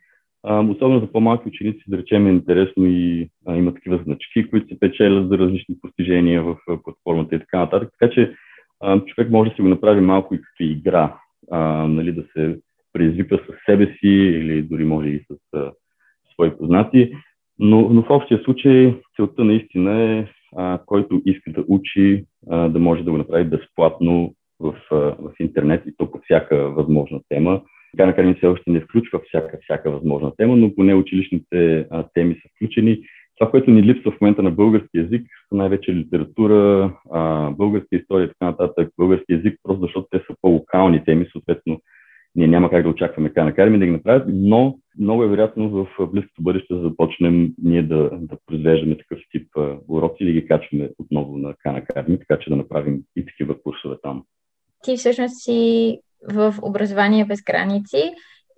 а, 0.43 0.61
особено 0.61 1.00
за 1.00 1.12
по-малки 1.12 1.49
ученици, 1.49 1.85
да 1.88 1.99
речем, 1.99 2.26
е 2.26 2.31
интересно 2.31 2.87
и 2.87 3.29
а, 3.47 3.57
има 3.57 3.75
такива 3.75 4.00
значки, 4.05 4.50
които 4.50 4.69
се 4.69 4.81
печелят 4.81 5.29
за 5.29 5.38
различни 5.38 5.76
постижения 5.81 6.43
в 6.43 6.57
платформата 6.85 7.35
и 7.35 7.38
така 7.38 7.59
нататък. 7.59 7.90
Така 7.99 8.12
че 8.14 8.35
човек 9.07 9.31
може 9.31 9.51
да 9.51 9.57
си 9.57 9.63
го 9.63 9.69
направи 9.69 10.01
малко 10.01 10.35
и 10.35 10.43
като 10.43 10.63
игра, 10.63 11.19
а, 11.51 11.59
нали, 11.89 12.13
да 12.13 12.23
се 12.33 12.59
предизвика 12.93 13.39
с 13.39 13.65
себе 13.67 13.87
си 13.87 14.09
или 14.09 14.63
дори 14.63 14.85
може 14.85 15.09
и 15.09 15.25
с 15.31 15.37
а, 15.55 15.73
свои 16.33 16.57
познати. 16.57 17.13
Но, 17.59 17.89
но 17.89 18.03
в 18.03 18.11
общия 18.11 18.41
случай 18.45 18.95
целта 19.17 19.45
наистина 19.45 20.03
е 20.03 20.27
а, 20.57 20.79
който 20.87 21.23
иска 21.27 21.51
да 21.51 21.65
учи, 21.69 22.25
а, 22.51 22.69
да 22.69 22.79
може 22.79 23.05
да 23.05 23.11
го 23.11 23.19
направи 23.19 23.45
безплатно 23.45 24.35
в, 24.61 24.75
а, 24.91 24.97
в 24.97 25.33
интернет 25.41 25.83
и 25.87 25.95
то 25.97 26.11
по 26.11 26.21
всяка 26.25 26.71
възможна 26.71 27.21
тема. 27.29 27.63
Така 27.93 28.07
накарани 28.07 28.35
все 28.35 28.47
още 28.47 28.71
не 28.71 28.81
включва 28.81 29.21
всяка, 29.29 29.59
всяка 29.63 29.91
възможна 29.91 30.33
тема, 30.37 30.57
но 30.57 30.75
поне 30.75 30.95
училищните 30.95 31.87
а, 31.91 32.05
теми 32.15 32.35
са 32.35 32.49
включени. 32.55 33.03
Това, 33.41 33.51
което 33.51 33.71
ни 33.71 33.83
липсва 33.83 34.11
в 34.11 34.21
момента 34.21 34.43
на 34.43 34.51
български 34.51 34.99
язик, 34.99 35.27
са 35.49 35.57
най-вече 35.57 35.95
литература, 35.95 36.93
а, 37.13 37.51
българска 37.51 37.97
история 37.97 38.25
и 38.25 38.29
така 38.29 38.45
нататък. 38.45 38.89
Български 38.99 39.33
язик, 39.33 39.59
просто 39.63 39.83
защото 39.83 40.07
те 40.11 40.19
са 40.19 40.35
по-локални 40.41 41.05
теми, 41.05 41.27
съответно 41.33 41.81
ние 42.35 42.47
няма 42.47 42.71
как 42.71 42.83
да 42.83 42.89
очакваме 42.89 43.33
Khan 43.33 43.55
Academy 43.55 43.79
да 43.79 43.87
ги 43.87 43.93
направят, 43.93 44.25
но 44.29 44.79
много 44.99 45.25
е 45.25 45.29
вероятно 45.29 45.71
в 45.71 46.07
близкото 46.07 46.43
бъдеще 46.43 46.75
да 46.75 46.81
започнем 46.81 47.53
ние 47.63 47.83
да, 47.83 48.11
да 48.13 48.37
произвеждаме 48.47 48.99
такъв 48.99 49.19
тип 49.31 49.49
уроци 49.89 50.17
и 50.21 50.27
да 50.27 50.33
ги 50.33 50.47
качваме 50.47 50.91
отново 50.99 51.39
на 51.39 51.55
Khan 51.55 51.87
Academy, 51.87 52.19
така 52.19 52.39
че 52.43 52.51
да 52.51 52.57
направим 52.57 53.03
и 53.17 53.27
такива 53.27 53.63
курсове 53.63 53.97
там. 54.03 54.25
Ти 54.83 54.97
всъщност 54.97 55.45
си 55.45 55.99
в 56.33 56.55
образование 56.63 57.25
без 57.25 57.43
граници 57.43 58.03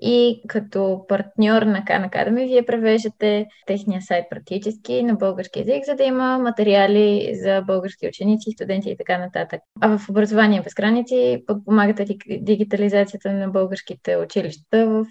и 0.05 0.43
като 0.49 1.05
партньор 1.09 1.63
на 1.63 1.85
Khan 1.85 2.11
Academy 2.11 2.47
вие 2.47 2.67
превеждате 2.67 3.47
техния 3.67 4.03
сайт 4.03 4.25
практически 4.31 5.03
на 5.03 5.15
български 5.15 5.59
язик, 5.59 5.85
за 5.85 5.95
да 5.95 6.05
има 6.05 6.39
материали 6.39 7.35
за 7.35 7.63
български 7.67 8.09
ученици, 8.09 8.51
студенти 8.51 8.91
и 8.91 8.97
така 8.97 9.19
нататък. 9.19 9.61
А 9.81 9.99
в 9.99 10.09
образование 10.09 10.63
без 10.63 10.75
граници 10.75 11.45
подпомагате 11.47 12.07
дигитализацията 12.41 13.33
на 13.33 13.49
българските 13.49 14.17
училища 14.17 14.87
в, 14.87 15.07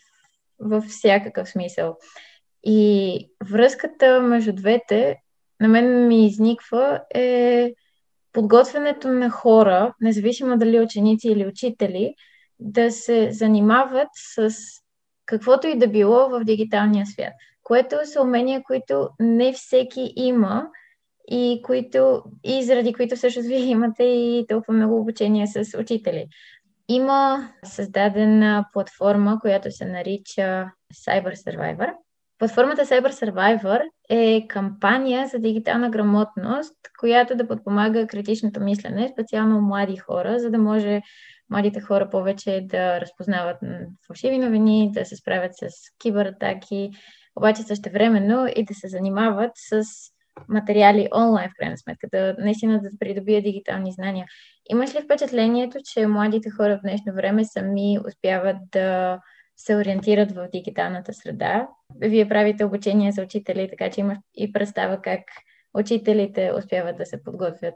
в 0.59 0.81
всякакъв 0.81 1.49
смисъл. 1.49 1.97
И 2.63 3.29
връзката 3.51 4.21
между 4.21 4.53
двете 4.53 5.15
на 5.59 5.67
мен 5.67 6.07
ми 6.07 6.25
изниква 6.25 7.01
е 7.15 7.73
подготвянето 8.33 9.07
на 9.07 9.29
хора, 9.29 9.93
независимо 10.01 10.57
дали 10.57 10.79
ученици 10.79 11.27
или 11.27 11.47
учители, 11.47 12.13
да 12.59 12.91
се 12.91 13.31
занимават 13.31 14.07
с 14.13 14.49
каквото 15.25 15.67
и 15.67 15.77
да 15.77 15.87
било 15.87 16.29
в 16.29 16.43
дигиталния 16.43 17.05
свят, 17.05 17.33
което 17.63 17.95
са 18.03 18.21
умения, 18.21 18.63
които 18.63 19.09
не 19.19 19.53
всеки 19.53 20.13
има 20.15 20.67
и, 21.31 21.61
които, 21.63 22.23
и 22.43 22.63
заради 22.63 22.93
които 22.93 23.15
всъщност 23.15 23.47
вие 23.47 23.59
имате 23.59 24.03
и 24.03 24.45
толкова 24.49 24.73
много 24.73 24.99
обучение 24.99 25.47
с 25.47 25.77
учители. 25.77 26.27
Има 26.87 27.49
създадена 27.63 28.65
платформа, 28.73 29.39
която 29.41 29.71
се 29.71 29.85
нарича 29.85 30.71
Cyber 30.93 31.33
Survivor. 31.35 31.93
Платформата 32.39 32.85
Cyber 32.85 33.09
Survivor 33.09 33.81
е 34.09 34.47
кампания 34.47 35.27
за 35.27 35.39
дигитална 35.39 35.89
грамотност, 35.89 36.75
която 36.99 37.35
да 37.35 37.47
подпомага 37.47 38.07
критичното 38.07 38.59
мислене, 38.61 39.09
специално 39.13 39.61
млади 39.61 39.97
хора, 39.97 40.39
за 40.39 40.49
да 40.49 40.57
може 40.57 41.01
младите 41.51 41.81
хора 41.81 42.09
повече 42.09 42.61
да 42.69 43.01
разпознават 43.01 43.57
фалшиви 44.07 44.37
новини, 44.37 44.91
да 44.93 45.05
се 45.05 45.15
справят 45.15 45.51
с 45.55 45.67
кибератаки, 46.01 46.91
обаче 47.35 47.63
също 47.63 47.89
времено 47.89 48.47
и 48.55 48.65
да 48.65 48.73
се 48.73 48.87
занимават 48.87 49.51
с 49.55 49.83
материали 50.49 51.09
онлайн, 51.15 51.49
в 51.49 51.53
крайна 51.59 51.77
сметка, 51.77 52.07
да 52.11 52.35
наистина 52.39 52.81
да 52.81 52.89
придобият 52.99 53.43
дигитални 53.43 53.91
знания. 53.91 54.25
Имаш 54.69 54.95
ли 54.95 55.01
впечатлението, 55.01 55.77
че 55.93 56.07
младите 56.07 56.49
хора 56.49 56.77
в 56.77 56.81
днешно 56.81 57.13
време 57.13 57.45
сами 57.45 57.99
успяват 58.07 58.57
да 58.71 59.19
се 59.57 59.75
ориентират 59.75 60.31
в 60.31 60.47
дигиталната 60.51 61.13
среда? 61.13 61.67
Вие 61.99 62.29
правите 62.29 62.65
обучение 62.65 63.11
за 63.11 63.21
учители, 63.21 63.69
така 63.69 63.89
че 63.89 64.01
имаш 64.01 64.17
и 64.37 64.51
представа 64.51 65.01
как 65.01 65.21
учителите 65.73 66.51
успяват 66.57 66.97
да 66.97 67.05
се 67.05 67.23
подготвят 67.23 67.75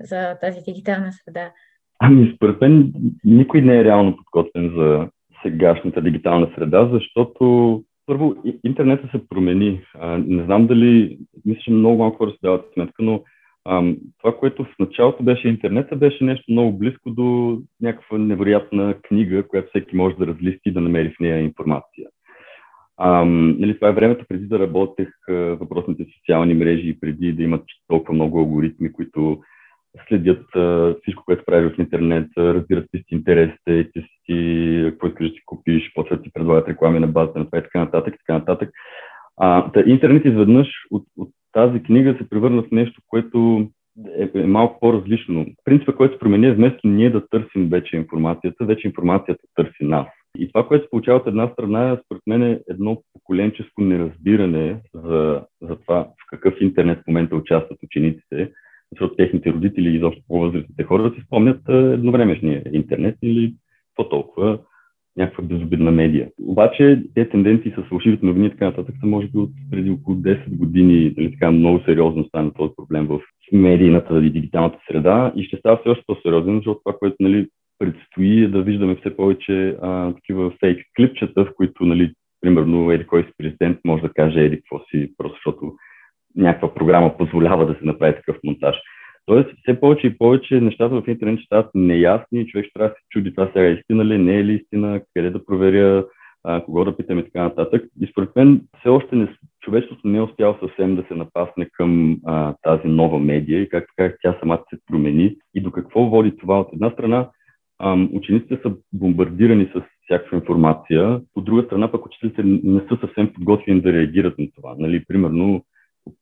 за 0.00 0.38
тази 0.40 0.60
дигитална 0.60 1.12
среда. 1.12 1.52
Ами, 2.04 2.32
според 2.36 2.60
мен 2.60 2.92
никой 3.24 3.60
не 3.62 3.78
е 3.78 3.84
реално 3.84 4.16
подготвен 4.16 4.72
за 4.76 5.08
сегашната 5.42 6.02
дигитална 6.02 6.50
среда, 6.54 6.88
защото 6.92 7.82
първо 8.06 8.34
интернетът 8.64 9.10
се 9.10 9.28
промени. 9.28 9.80
А, 10.00 10.18
не 10.26 10.44
знам 10.44 10.66
дали, 10.66 11.18
мисля, 11.46 11.60
че 11.60 11.70
много 11.70 11.98
малко 11.98 12.16
хора 12.16 12.30
се 12.30 12.38
дават 12.42 12.70
сметка, 12.74 13.02
но 13.02 13.22
а, 13.64 13.82
това, 14.18 14.36
което 14.36 14.64
в 14.64 14.78
началото 14.78 15.22
беше 15.22 15.48
интернета, 15.48 15.96
беше 15.96 16.24
нещо 16.24 16.44
много 16.48 16.78
близко 16.78 17.10
до 17.10 17.58
някаква 17.80 18.18
невероятна 18.18 18.94
книга, 19.02 19.48
която 19.48 19.68
всеки 19.68 19.96
може 19.96 20.16
да 20.16 20.26
разлисти 20.26 20.68
и 20.68 20.72
да 20.72 20.80
намери 20.80 21.14
в 21.16 21.20
нея 21.20 21.40
информация. 21.40 22.08
А, 22.96 23.24
нали, 23.24 23.74
това 23.74 23.88
е 23.88 23.92
времето 23.92 24.24
преди 24.28 24.46
да 24.46 24.58
работех 24.58 25.08
въпросните 25.28 26.04
социални 26.18 26.54
мрежи 26.54 26.88
и 26.88 27.00
преди 27.00 27.32
да 27.32 27.42
имат 27.42 27.64
толкова 27.88 28.14
много 28.14 28.38
алгоритми, 28.38 28.92
които 28.92 29.38
следят 30.08 30.56
а, 30.56 30.94
всичко, 31.02 31.24
което 31.24 31.44
правиш 31.44 31.72
в 31.72 31.78
интернет, 31.78 32.28
разбират 32.36 32.86
ти 32.92 32.98
си 32.98 33.04
интересите, 33.10 33.90
ти 33.92 34.00
си, 34.00 34.90
какво 34.90 35.06
искаш 35.06 35.28
да 35.28 35.34
си 35.34 35.42
купиш, 35.46 35.92
почват 35.94 36.22
ти 36.22 36.32
предлагат 36.32 36.68
реклами 36.68 36.98
на 36.98 37.06
базата 37.06 37.38
на 37.38 37.44
това 37.44 37.58
и 37.58 37.62
така 37.62 37.78
нататък, 37.78 38.14
така 38.18 38.38
нататък. 38.38 38.70
А, 39.36 39.72
та, 39.72 39.82
интернет 39.86 40.24
изведнъж 40.24 40.68
от, 40.90 41.04
от 41.18 41.28
тази 41.52 41.82
книга 41.82 42.16
се 42.18 42.28
превърна 42.28 42.62
в 42.62 42.70
нещо, 42.72 43.00
което 43.08 43.68
е, 44.18 44.30
е 44.34 44.46
малко 44.46 44.80
по-различно. 44.80 45.46
Принципът, 45.64 45.96
който 45.96 46.14
се 46.14 46.18
промени 46.18 46.46
е 46.46 46.54
вместо 46.54 46.88
ние 46.88 47.10
да 47.10 47.28
търсим 47.28 47.68
вече 47.68 47.96
информацията, 47.96 48.64
вече 48.64 48.86
информацията 48.86 49.42
търси 49.54 49.84
нас. 49.84 50.06
И 50.38 50.48
това, 50.52 50.68
което 50.68 50.84
се 50.84 50.90
получава 50.90 51.18
от 51.18 51.26
една 51.26 51.48
страна, 51.48 52.00
според 52.04 52.22
мен 52.26 52.42
е 52.42 52.60
едно 52.70 53.02
поколенческо 53.12 53.80
неразбиране 53.80 54.80
за, 54.94 55.42
за 55.62 55.76
това 55.76 56.04
в 56.04 56.30
какъв 56.30 56.54
интернет 56.60 56.98
в 56.98 57.06
момента 57.06 57.36
участват 57.36 57.78
учениците, 57.82 58.52
защото 58.92 59.16
техните 59.16 59.52
родители 59.52 59.88
и 59.88 59.96
изобщо 59.96 60.22
по-възрастните 60.28 60.82
хора 60.82 61.12
си 61.14 61.22
спомнят 61.26 61.60
едновремешния 61.68 62.62
интернет 62.72 63.16
или 63.22 63.54
по-толкова 63.96 64.58
някаква 65.16 65.44
безобидна 65.44 65.90
медия. 65.90 66.28
Обаче 66.46 67.02
тези 67.14 67.30
тенденции 67.30 67.72
с 67.78 67.82
фалшивите 67.82 68.26
новини 68.26 68.46
и 68.46 68.50
така 68.50 68.64
нататък 68.64 68.94
са 69.00 69.06
може 69.06 69.26
би 69.26 69.38
от 69.38 69.50
преди 69.70 69.90
около 69.90 70.16
10 70.16 70.56
години 70.56 71.14
нали, 71.16 71.32
така 71.32 71.50
много 71.50 71.80
сериозно 71.84 72.24
стана 72.24 72.52
този 72.54 72.72
проблем 72.76 73.06
в 73.06 73.20
медийната 73.52 74.24
и 74.24 74.30
дигиталната 74.30 74.78
среда 74.90 75.32
и 75.36 75.44
ще 75.44 75.56
става 75.56 75.76
все 75.76 75.88
още 75.88 76.04
по-сериозен, 76.06 76.56
защото 76.56 76.80
това, 76.84 76.98
което 76.98 77.16
нали, 77.20 77.48
предстои 77.78 78.44
е 78.44 78.48
да 78.48 78.62
виждаме 78.62 78.96
все 78.96 79.16
повече 79.16 79.76
а, 79.82 80.14
такива 80.14 80.52
фейк 80.60 80.86
клипчета, 80.96 81.44
в 81.44 81.54
които 81.56 81.84
нали, 81.84 82.12
примерно 82.40 82.90
еди 82.90 83.06
кой 83.06 83.22
си 83.22 83.30
президент 83.38 83.78
може 83.86 84.02
да 84.02 84.12
каже 84.12 84.40
еди 84.40 84.56
какво 84.56 84.78
си, 84.78 85.12
просто 85.18 85.36
защото 85.36 85.72
някаква 86.36 86.74
програма 86.74 87.16
позволява 87.16 87.66
да 87.66 87.74
се 87.74 87.84
направи 87.84 88.14
такъв 88.14 88.36
монтаж. 88.44 88.76
Тоест, 89.26 89.50
все 89.62 89.80
повече 89.80 90.06
и 90.06 90.18
повече 90.18 90.60
нещата 90.60 91.00
в 91.00 91.08
интернет 91.08 91.38
ще 91.38 91.46
стават 91.46 91.70
неясни 91.74 92.46
човек 92.46 92.66
ще 92.66 92.72
трябва 92.72 92.88
да 92.88 92.94
се 92.94 93.00
чуди 93.10 93.34
това 93.34 93.46
сега 93.46 93.66
е 93.66 93.72
истина 93.72 94.04
ли, 94.04 94.18
не 94.18 94.38
е 94.38 94.44
ли 94.44 94.52
истина, 94.52 95.00
къде 95.14 95.30
да 95.30 95.44
проверя, 95.44 96.04
а, 96.44 96.64
кого 96.64 96.84
да 96.84 96.96
питам 96.96 97.18
и 97.18 97.24
така 97.24 97.42
нататък. 97.42 97.84
И 98.00 98.06
според 98.06 98.36
мен 98.36 98.60
все 98.80 98.88
още 98.88 99.16
не, 99.16 99.28
човечеството 99.60 100.08
не 100.08 100.18
е 100.18 100.22
успяло 100.22 100.56
съвсем 100.60 100.96
да 100.96 101.04
се 101.08 101.14
напасне 101.14 101.68
към 101.72 102.18
а, 102.26 102.54
тази 102.62 102.88
нова 102.88 103.18
медия 103.18 103.60
и 103.60 103.68
както 103.68 103.94
казах, 103.96 104.16
тя 104.22 104.36
самата 104.40 104.62
се 104.70 104.80
промени. 104.86 105.36
И 105.54 105.60
до 105.60 105.70
какво 105.70 106.04
води 106.04 106.36
това? 106.36 106.60
От 106.60 106.68
една 106.72 106.90
страна, 106.90 107.28
а, 107.78 108.08
учениците 108.12 108.58
са 108.62 108.72
бомбардирани 108.92 109.64
с 109.74 109.82
всякаква 110.04 110.36
информация, 110.36 111.20
от 111.34 111.44
друга 111.44 111.62
страна 111.62 111.92
пък 111.92 112.06
учителите 112.06 112.42
не 112.44 112.80
са 112.80 112.98
съвсем 113.00 113.32
подготвени 113.32 113.80
да 113.80 113.92
реагират 113.92 114.38
на 114.38 114.46
това. 114.56 114.74
Нали, 114.78 115.04
примерно, 115.08 115.64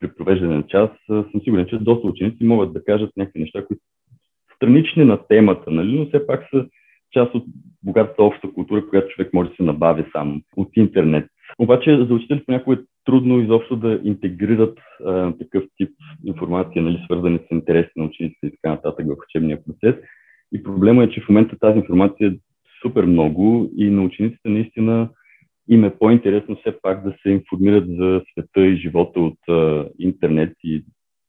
при 0.00 0.08
провеждане 0.14 0.56
на 0.56 0.66
час, 0.66 0.90
съм 1.06 1.40
сигурен, 1.44 1.66
че 1.66 1.78
доста 1.78 2.08
ученици 2.08 2.44
могат 2.44 2.72
да 2.72 2.84
кажат 2.84 3.16
някакви 3.16 3.40
неща, 3.40 3.64
които 3.66 3.82
странични 4.56 5.04
на 5.04 5.18
темата, 5.28 5.70
нали? 5.70 5.99
но 5.99 6.06
все 6.06 6.26
пак 6.26 6.46
са 6.50 6.66
част 7.12 7.34
от 7.34 7.44
богатата 7.82 8.22
обща 8.22 8.52
култура, 8.52 8.88
която 8.88 9.08
човек 9.08 9.32
може 9.32 9.50
да 9.50 9.56
се 9.56 9.62
набави 9.62 10.04
сам 10.12 10.42
от 10.56 10.68
интернет. 10.76 11.30
Обаче 11.58 11.96
за 11.96 12.14
учителите 12.14 12.44
понякога 12.46 12.76
е 12.76 12.84
трудно 13.04 13.40
изобщо 13.40 13.76
да 13.76 14.00
интегрират 14.04 14.78
а, 15.06 15.32
такъв 15.32 15.64
тип 15.76 15.90
информация, 16.26 16.82
нали, 16.82 17.02
свързани 17.04 17.38
с 17.38 17.50
интереси 17.50 17.90
на 17.96 18.04
учениците 18.04 18.46
и 18.46 18.50
така 18.50 18.70
нататък 18.70 19.06
в 19.06 19.25
учебния 19.28 19.58
процес. 19.64 19.94
И 20.52 20.62
проблема 20.62 21.04
е, 21.04 21.10
че 21.10 21.20
в 21.20 21.28
момента 21.28 21.58
тази 21.58 21.78
информация 21.78 22.28
е 22.28 22.37
супер 22.82 23.04
много 23.04 23.70
и 23.76 23.90
на 23.90 24.02
учениците 24.02 24.49
наистина 24.49 25.08
им 25.71 25.85
е 25.85 25.99
по-интересно 25.99 26.57
все 26.57 26.81
пак 26.83 27.05
да 27.05 27.15
се 27.23 27.31
информират 27.31 27.85
за 27.89 28.23
света 28.33 28.67
и 28.67 28.77
живота 28.77 29.21
от 29.21 29.39
а, 29.49 29.89
интернет 29.99 30.53
и 30.65 30.85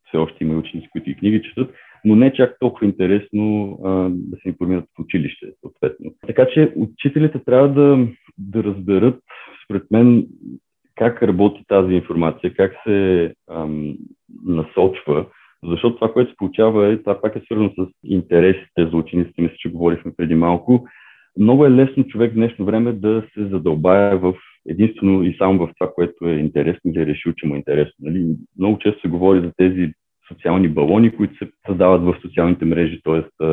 все 0.07 0.17
още 0.17 0.43
има 0.43 0.57
ученици, 0.57 0.89
които 0.91 1.09
и 1.09 1.15
книги 1.15 1.41
четат, 1.41 1.73
но 2.05 2.15
не 2.15 2.33
чак 2.33 2.59
толкова 2.59 2.85
интересно 2.85 3.77
а, 3.83 3.89
да 4.11 4.37
се 4.37 4.49
информират 4.49 4.85
в 4.85 5.01
училище, 5.01 5.45
съответно. 5.61 6.13
Така 6.27 6.47
че 6.53 6.73
учителите 6.75 7.39
трябва 7.39 7.69
да, 7.69 8.07
да 8.37 8.63
разберат, 8.63 9.19
според 9.65 9.91
мен, 9.91 10.27
как 10.95 11.23
работи 11.23 11.63
тази 11.67 11.93
информация, 11.93 12.53
как 12.53 12.73
се 12.83 13.33
ам, 13.51 13.97
насочва, 14.45 15.25
защото 15.63 15.95
това, 15.95 16.13
което 16.13 16.31
се 16.31 16.37
получава 16.37 16.87
е, 16.87 16.97
това 16.97 17.21
пак 17.21 17.35
е 17.35 17.41
свързано 17.45 17.69
с 17.77 17.87
интересите 18.03 18.87
за 18.91 18.97
учениците, 18.97 19.41
мисля, 19.41 19.55
че 19.57 19.71
говорихме 19.71 20.11
преди 20.17 20.35
малко. 20.35 20.87
Много 21.37 21.65
е 21.65 21.71
лесно 21.71 22.07
човек 22.07 22.31
в 22.31 22.35
днешно 22.35 22.65
време 22.65 22.93
да 22.93 23.23
се 23.33 23.45
задълбая 23.45 24.17
в 24.17 24.33
единствено 24.69 25.23
и 25.23 25.35
само 25.37 25.59
в 25.59 25.69
това, 25.79 25.91
което 25.93 26.27
е 26.27 26.33
интересно 26.33 26.91
или 26.91 27.01
е 27.01 27.05
решил, 27.05 27.33
че 27.37 27.47
му 27.47 27.55
е 27.55 27.57
интересно. 27.57 27.93
Нали? 27.99 28.35
Много 28.59 28.77
често 28.77 29.01
се 29.01 29.07
говори 29.07 29.39
за 29.39 29.51
тези 29.57 29.93
социални 30.27 30.67
балони, 30.67 31.15
които 31.15 31.37
се 31.37 31.51
създават 31.67 32.01
в 32.01 32.17
социалните 32.21 32.65
мрежи, 32.65 33.01
т.е. 33.03 33.45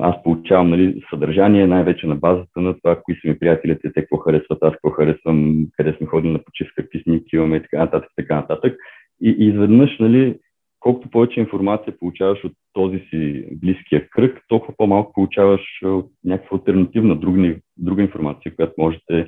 аз 0.00 0.22
получавам 0.22 0.70
нали, 0.70 1.02
съдържание 1.10 1.66
най-вече 1.66 2.06
на 2.06 2.16
базата 2.16 2.60
на 2.60 2.74
това, 2.74 3.00
кои 3.02 3.14
са 3.14 3.28
ми 3.28 3.38
приятелите, 3.38 3.92
те 3.92 4.00
какво 4.00 4.16
харесват, 4.16 4.58
аз 4.62 4.72
какво 4.72 4.90
харесвам, 4.90 5.66
къде 5.76 5.92
сме 5.92 6.06
ходили 6.06 6.32
на 6.32 6.38
почивка, 6.38 6.82
какви 6.82 7.00
снимки 7.02 7.36
имаме 7.36 7.56
и 7.56 7.62
така 7.62 7.78
нататък, 7.78 8.10
така 8.16 8.34
нататък. 8.34 8.76
И, 9.22 9.36
и 9.38 9.48
изведнъж, 9.48 9.98
нали, 9.98 10.38
колкото 10.84 11.10
повече 11.10 11.40
информация 11.40 11.98
получаваш 11.98 12.44
от 12.44 12.52
този 12.72 12.98
си 13.10 13.48
близкия 13.52 14.08
кръг, 14.10 14.40
толкова 14.48 14.74
по-малко 14.76 15.12
получаваш 15.12 15.60
от 15.84 16.10
някаква 16.24 16.58
альтернативна, 16.58 17.16
друга, 17.16 17.56
друга 17.76 18.02
информация, 18.02 18.54
която 18.56 18.74
може 18.78 18.98
да 19.10 19.26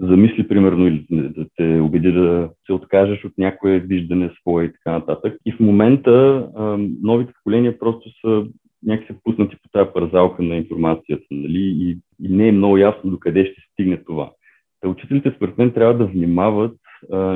замисли, 0.00 0.48
примерно, 0.48 0.86
или 0.86 1.06
да 1.10 1.46
те 1.56 1.80
убеди 1.80 2.12
да 2.12 2.50
се 2.66 2.72
откажеш 2.72 3.24
от 3.24 3.32
някое 3.38 3.80
виждане 3.80 4.30
свое 4.40 4.64
и 4.64 4.72
така 4.72 4.92
нататък. 4.92 5.36
И 5.46 5.52
в 5.52 5.60
момента 5.60 6.48
новите 7.02 7.32
поколения 7.32 7.78
просто 7.78 8.10
са 8.20 8.46
някакси 8.82 9.14
пуснати 9.24 9.56
по 9.62 9.68
тази 9.72 9.90
парзалка 9.94 10.42
на 10.42 10.56
информацията, 10.56 11.26
нали? 11.30 11.60
И, 11.60 11.98
и 12.26 12.28
не 12.28 12.48
е 12.48 12.52
много 12.52 12.76
ясно 12.76 13.10
докъде 13.10 13.44
ще 13.44 13.62
стигне 13.72 14.04
това. 14.04 14.30
Та 14.80 14.88
учителите, 14.88 15.32
според 15.36 15.58
мен, 15.58 15.72
трябва 15.72 15.94
да 15.94 16.06
внимават 16.06 16.76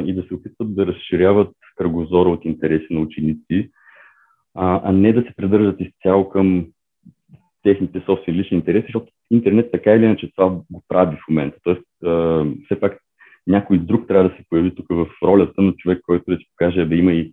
и 0.06 0.14
да 0.14 0.22
се 0.22 0.34
опитват 0.34 0.74
да 0.74 0.86
разширяват 0.86 1.50
кръгозора 1.76 2.28
от 2.28 2.44
интереси 2.44 2.86
на 2.90 3.00
ученици, 3.00 3.70
а, 4.54 4.80
а 4.84 4.92
не 4.92 5.12
да 5.12 5.22
се 5.22 5.34
придържат 5.36 5.80
изцяло 5.80 6.28
към 6.28 6.66
техните 7.62 8.02
собствени 8.06 8.38
лични 8.38 8.56
интереси, 8.56 8.86
защото 8.86 9.12
интернет 9.30 9.70
така 9.72 9.92
или 9.92 10.04
иначе 10.04 10.30
това 10.36 10.48
го 10.48 10.82
прави 10.88 11.16
в 11.16 11.28
момента. 11.28 11.58
Тоест, 11.62 11.82
а, 12.04 12.44
все 12.64 12.80
пак 12.80 12.98
някой 13.46 13.78
друг 13.78 14.08
трябва 14.08 14.28
да 14.28 14.36
се 14.36 14.44
появи 14.50 14.74
тук 14.74 14.86
в 14.90 15.06
ролята 15.22 15.62
на 15.62 15.72
човек, 15.72 16.00
който 16.06 16.24
да 16.28 16.38
ти 16.38 16.44
покаже, 16.50 16.84
бе 16.84 16.96
има 16.96 17.12
и 17.12 17.32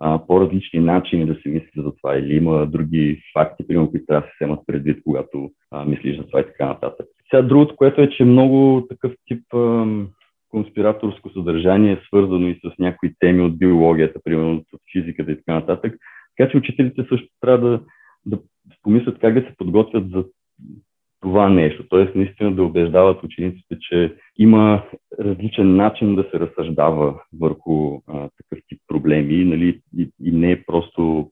а, 0.00 0.26
по-различни 0.26 0.80
начини 0.80 1.26
да 1.26 1.34
се 1.34 1.48
мисли 1.48 1.70
за 1.76 1.92
това 1.96 2.16
или 2.16 2.36
има 2.36 2.66
други 2.66 3.22
факти, 3.32 3.66
примерно, 3.66 3.90
които 3.90 4.06
трябва 4.06 4.20
да 4.20 4.26
се 4.26 4.32
вземат 4.40 4.60
предвид, 4.66 5.02
когато 5.04 5.50
а, 5.70 5.84
мислиш 5.84 6.16
за 6.16 6.26
това 6.26 6.40
и 6.40 6.44
така 6.46 6.66
нататък. 6.66 7.06
Сега 7.30 7.42
другото, 7.42 7.76
което 7.76 8.00
е, 8.00 8.10
че 8.10 8.24
много 8.24 8.86
такъв 8.88 9.12
тип 9.26 9.42
конспираторско 10.52 11.30
съдържание 11.30 12.02
свързано 12.06 12.48
и 12.48 12.60
с 12.64 12.78
някои 12.78 13.14
теми 13.18 13.42
от 13.42 13.58
биологията, 13.58 14.20
примерно 14.24 14.64
от 14.72 14.80
физиката 14.92 15.32
и 15.32 15.36
така 15.36 15.54
нататък. 15.54 15.94
Така 16.36 16.50
че 16.50 16.56
учителите 16.56 17.04
също 17.08 17.28
трябва 17.40 17.68
да, 17.68 17.80
да 18.26 18.38
помислят 18.82 19.18
как 19.18 19.34
да 19.34 19.40
се 19.40 19.56
подготвят 19.56 20.10
за 20.10 20.24
това 21.20 21.48
нещо. 21.48 21.88
Т.е. 21.88 22.18
наистина 22.18 22.54
да 22.54 22.64
убеждават 22.64 23.22
учениците, 23.22 23.76
че 23.80 24.14
има 24.38 24.82
различен 25.20 25.76
начин 25.76 26.14
да 26.14 26.22
се 26.22 26.40
разсъждава 26.40 27.22
върху 27.40 28.00
а, 28.08 28.28
такъв 28.36 28.64
тип 28.68 28.80
проблеми 28.88 29.44
нали, 29.44 29.80
и, 29.98 30.10
и 30.22 30.32
не 30.32 30.52
е 30.52 30.62
просто 30.64 31.30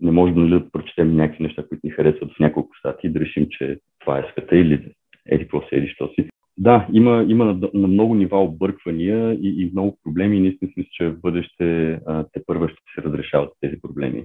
не 0.00 0.10
можем 0.10 0.36
нали, 0.36 0.50
да 0.50 0.70
прочетем 0.70 1.16
някакви 1.16 1.44
неща, 1.44 1.66
които 1.68 1.86
ни 1.86 1.90
харесват 1.90 2.32
в 2.32 2.40
няколко 2.40 2.76
стати 2.78 3.06
и 3.06 3.10
да 3.10 3.20
решим, 3.20 3.46
че 3.50 3.78
това 4.00 4.18
е 4.18 4.26
света 4.32 4.56
или 4.56 4.92
еди 5.26 5.44
какво 5.44 5.62
се 5.62 5.76
еди, 5.76 5.88
що 5.88 6.08
си. 6.08 6.28
Да, 6.60 6.86
има, 6.92 7.24
има 7.28 7.44
на, 7.44 7.70
на 7.74 7.88
много 7.88 8.14
нива 8.14 8.42
обърквания 8.42 9.32
и, 9.34 9.62
и 9.62 9.70
много 9.72 9.98
проблеми 10.04 10.40
наистина 10.40 10.70
мисля, 10.76 10.90
че 10.92 11.08
в 11.08 11.20
бъдеще 11.20 11.90
а, 12.06 12.24
те 12.32 12.42
първа 12.46 12.68
ще 12.68 12.78
се 12.94 13.02
разрешават 13.02 13.52
тези 13.60 13.80
проблеми. 13.80 14.24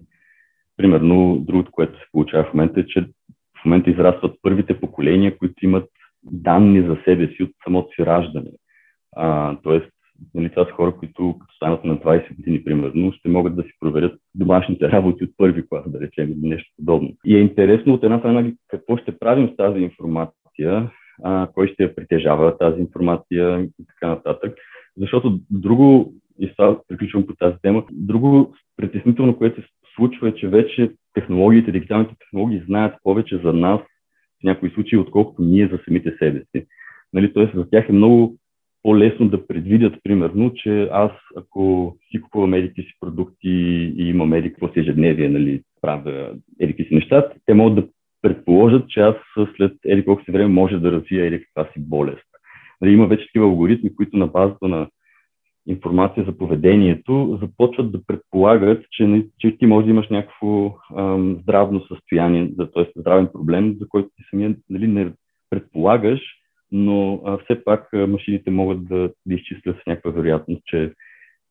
Примерно, 0.77 1.39
другото, 1.39 1.71
което 1.71 1.99
се 1.99 2.05
получава 2.11 2.43
в 2.43 2.53
момента 2.53 2.79
е, 2.79 2.85
че 2.85 3.01
в 3.61 3.65
момента 3.65 3.89
израстват 3.89 4.39
първите 4.41 4.79
поколения, 4.79 5.37
които 5.37 5.65
имат 5.65 5.89
данни 6.23 6.81
за 6.81 6.97
себе 7.05 7.27
си 7.27 7.43
от 7.43 7.51
самото 7.63 7.95
си 7.95 8.05
раждане. 8.05 8.51
А, 9.15 9.57
тоест, 9.63 9.91
нали, 10.33 10.49
това 10.49 10.65
са 10.65 10.71
хора, 10.71 10.95
които 10.95 11.35
като 11.39 11.55
станат 11.55 11.83
на 11.83 11.97
20 11.97 12.35
години, 12.35 12.63
примерно, 12.63 13.13
ще 13.13 13.29
могат 13.29 13.55
да 13.55 13.63
си 13.63 13.71
проверят 13.79 14.19
домашните 14.35 14.89
работи 14.91 15.23
от 15.23 15.29
първи 15.37 15.67
клас, 15.69 15.91
да 15.91 16.01
речем, 16.01 16.31
или 16.31 16.47
нещо 16.47 16.71
подобно. 16.77 17.09
И 17.25 17.35
е 17.35 17.39
интересно 17.39 17.93
от 17.93 18.03
една 18.03 18.19
страна 18.19 18.51
какво 18.67 18.97
ще 18.97 19.19
правим 19.19 19.49
с 19.49 19.55
тази 19.55 19.79
информация, 19.79 20.91
а, 21.23 21.47
кой 21.53 21.67
ще 21.67 21.83
я 21.83 21.95
притежава 21.95 22.57
тази 22.57 22.81
информация 22.81 23.61
и 23.63 23.85
така 23.87 24.07
нататък. 24.07 24.57
Защото 24.97 25.39
друго, 25.49 26.13
и 26.39 26.47
сега 26.47 26.77
приключвам 26.87 27.27
по 27.27 27.35
тази 27.35 27.55
тема, 27.61 27.83
друго 27.91 28.55
притеснително, 28.77 29.37
което 29.37 29.61
се 29.61 29.67
случва 29.95 30.29
е, 30.29 30.35
че 30.35 30.47
вече 30.47 30.91
технологиите, 31.13 31.71
дигиталните 31.71 32.15
технологии 32.19 32.63
знаят 32.65 32.95
повече 33.03 33.37
за 33.37 33.53
нас 33.53 33.79
в 33.79 34.43
някои 34.43 34.69
случаи, 34.69 34.97
отколкото 34.97 35.41
ние 35.41 35.67
за 35.67 35.79
самите 35.85 36.15
себе 36.19 36.43
си. 36.51 36.65
Нали, 37.13 37.33
Тоест 37.33 37.53
за 37.55 37.69
тях 37.69 37.89
е 37.89 37.93
много 37.93 38.37
по-лесно 38.83 39.29
да 39.29 39.47
предвидят, 39.47 39.93
примерно, 40.03 40.53
че 40.55 40.89
аз, 40.91 41.11
ако 41.35 41.95
си 42.11 42.21
купувам 42.21 42.49
медики 42.49 42.81
си 42.81 42.93
продукти 42.99 43.49
и 43.97 44.09
имам 44.09 44.29
медик 44.29 44.51
какво 44.51 44.73
си 44.73 44.79
ежедневие, 44.79 45.29
нали, 45.29 45.61
правя 45.81 46.35
едики 46.59 46.83
си 46.83 46.95
неща, 46.95 47.29
те 47.45 47.53
могат 47.53 47.75
да 47.75 47.87
предположат, 48.23 48.89
че 48.89 48.99
аз 48.99 49.15
след 49.57 49.73
еди 49.85 50.05
колко 50.05 50.23
си 50.23 50.31
време 50.31 50.47
може 50.47 50.77
да 50.77 50.91
развия 50.91 51.25
еди 51.25 51.43
каква 51.43 51.73
си 51.73 51.89
болест. 51.89 52.27
Нали, 52.81 52.91
има 52.91 53.07
вече 53.07 53.25
такива 53.25 53.45
алгоритми, 53.45 53.95
които 53.95 54.17
на 54.17 54.27
базата 54.27 54.67
на 54.67 54.87
информация 55.67 56.25
за 56.25 56.37
поведението, 56.37 57.39
започват 57.41 57.91
да 57.91 58.05
предполагат, 58.07 58.85
че, 58.91 59.25
че 59.39 59.57
ти 59.57 59.65
може 59.65 59.85
да 59.85 59.91
имаш 59.91 60.09
някакво 60.09 60.75
ам, 60.97 61.37
здравно 61.41 61.81
състояние, 61.81 62.51
т.е. 62.57 62.99
здравен 62.99 63.29
проблем, 63.33 63.75
за 63.79 63.87
който 63.87 64.09
ти 64.15 64.23
самия 64.29 64.55
нали, 64.69 64.87
не 64.87 65.11
предполагаш, 65.49 66.19
но 66.71 67.21
а, 67.25 67.37
все 67.37 67.63
пак 67.63 67.93
а, 67.93 68.07
машините 68.07 68.51
могат 68.51 68.87
да, 68.87 69.09
да 69.25 69.33
изчислят 69.33 69.77
с 69.83 69.85
някаква 69.87 70.11
вероятност, 70.11 70.61
че 70.65 70.91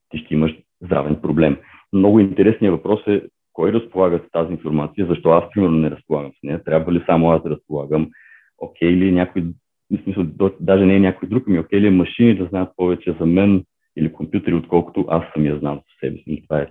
ти 0.08 0.18
ще 0.18 0.34
имаш 0.34 0.56
здравен 0.80 1.16
проблем. 1.22 1.56
Много 1.92 2.20
интересният 2.20 2.74
въпрос 2.74 3.06
е 3.06 3.22
кой 3.52 3.72
разполага 3.72 4.20
с 4.28 4.30
тази 4.30 4.52
информация, 4.52 5.06
защо 5.06 5.30
аз 5.30 5.44
примерно 5.54 5.76
не 5.76 5.90
разполагам 5.90 6.32
с 6.32 6.42
нея, 6.42 6.64
трябва 6.64 6.92
ли 6.92 7.02
само 7.06 7.30
аз 7.30 7.42
да 7.42 7.50
разполагам, 7.50 8.10
окей 8.58 8.88
okay, 8.88 8.96
ли 8.96 9.12
някой, 9.12 9.42
в 9.90 10.02
смисъл, 10.04 10.24
даже 10.60 10.86
не 10.86 10.96
е 10.96 11.00
някой 11.00 11.28
друг, 11.28 11.46
ми 11.46 11.58
окей 11.58 11.78
okay, 11.78 11.82
ли 11.82 11.90
машини 11.90 12.36
да 12.36 12.46
знаят 12.46 12.70
повече 12.76 13.16
за 13.20 13.26
мен, 13.26 13.64
или 13.96 14.12
компютри, 14.12 14.54
отколкото 14.54 15.06
аз 15.08 15.24
самия 15.34 15.58
знам 15.58 15.76
за 15.76 16.06
себе 16.08 16.18
си. 16.18 16.42
Това 16.48 16.60
е 16.60 16.66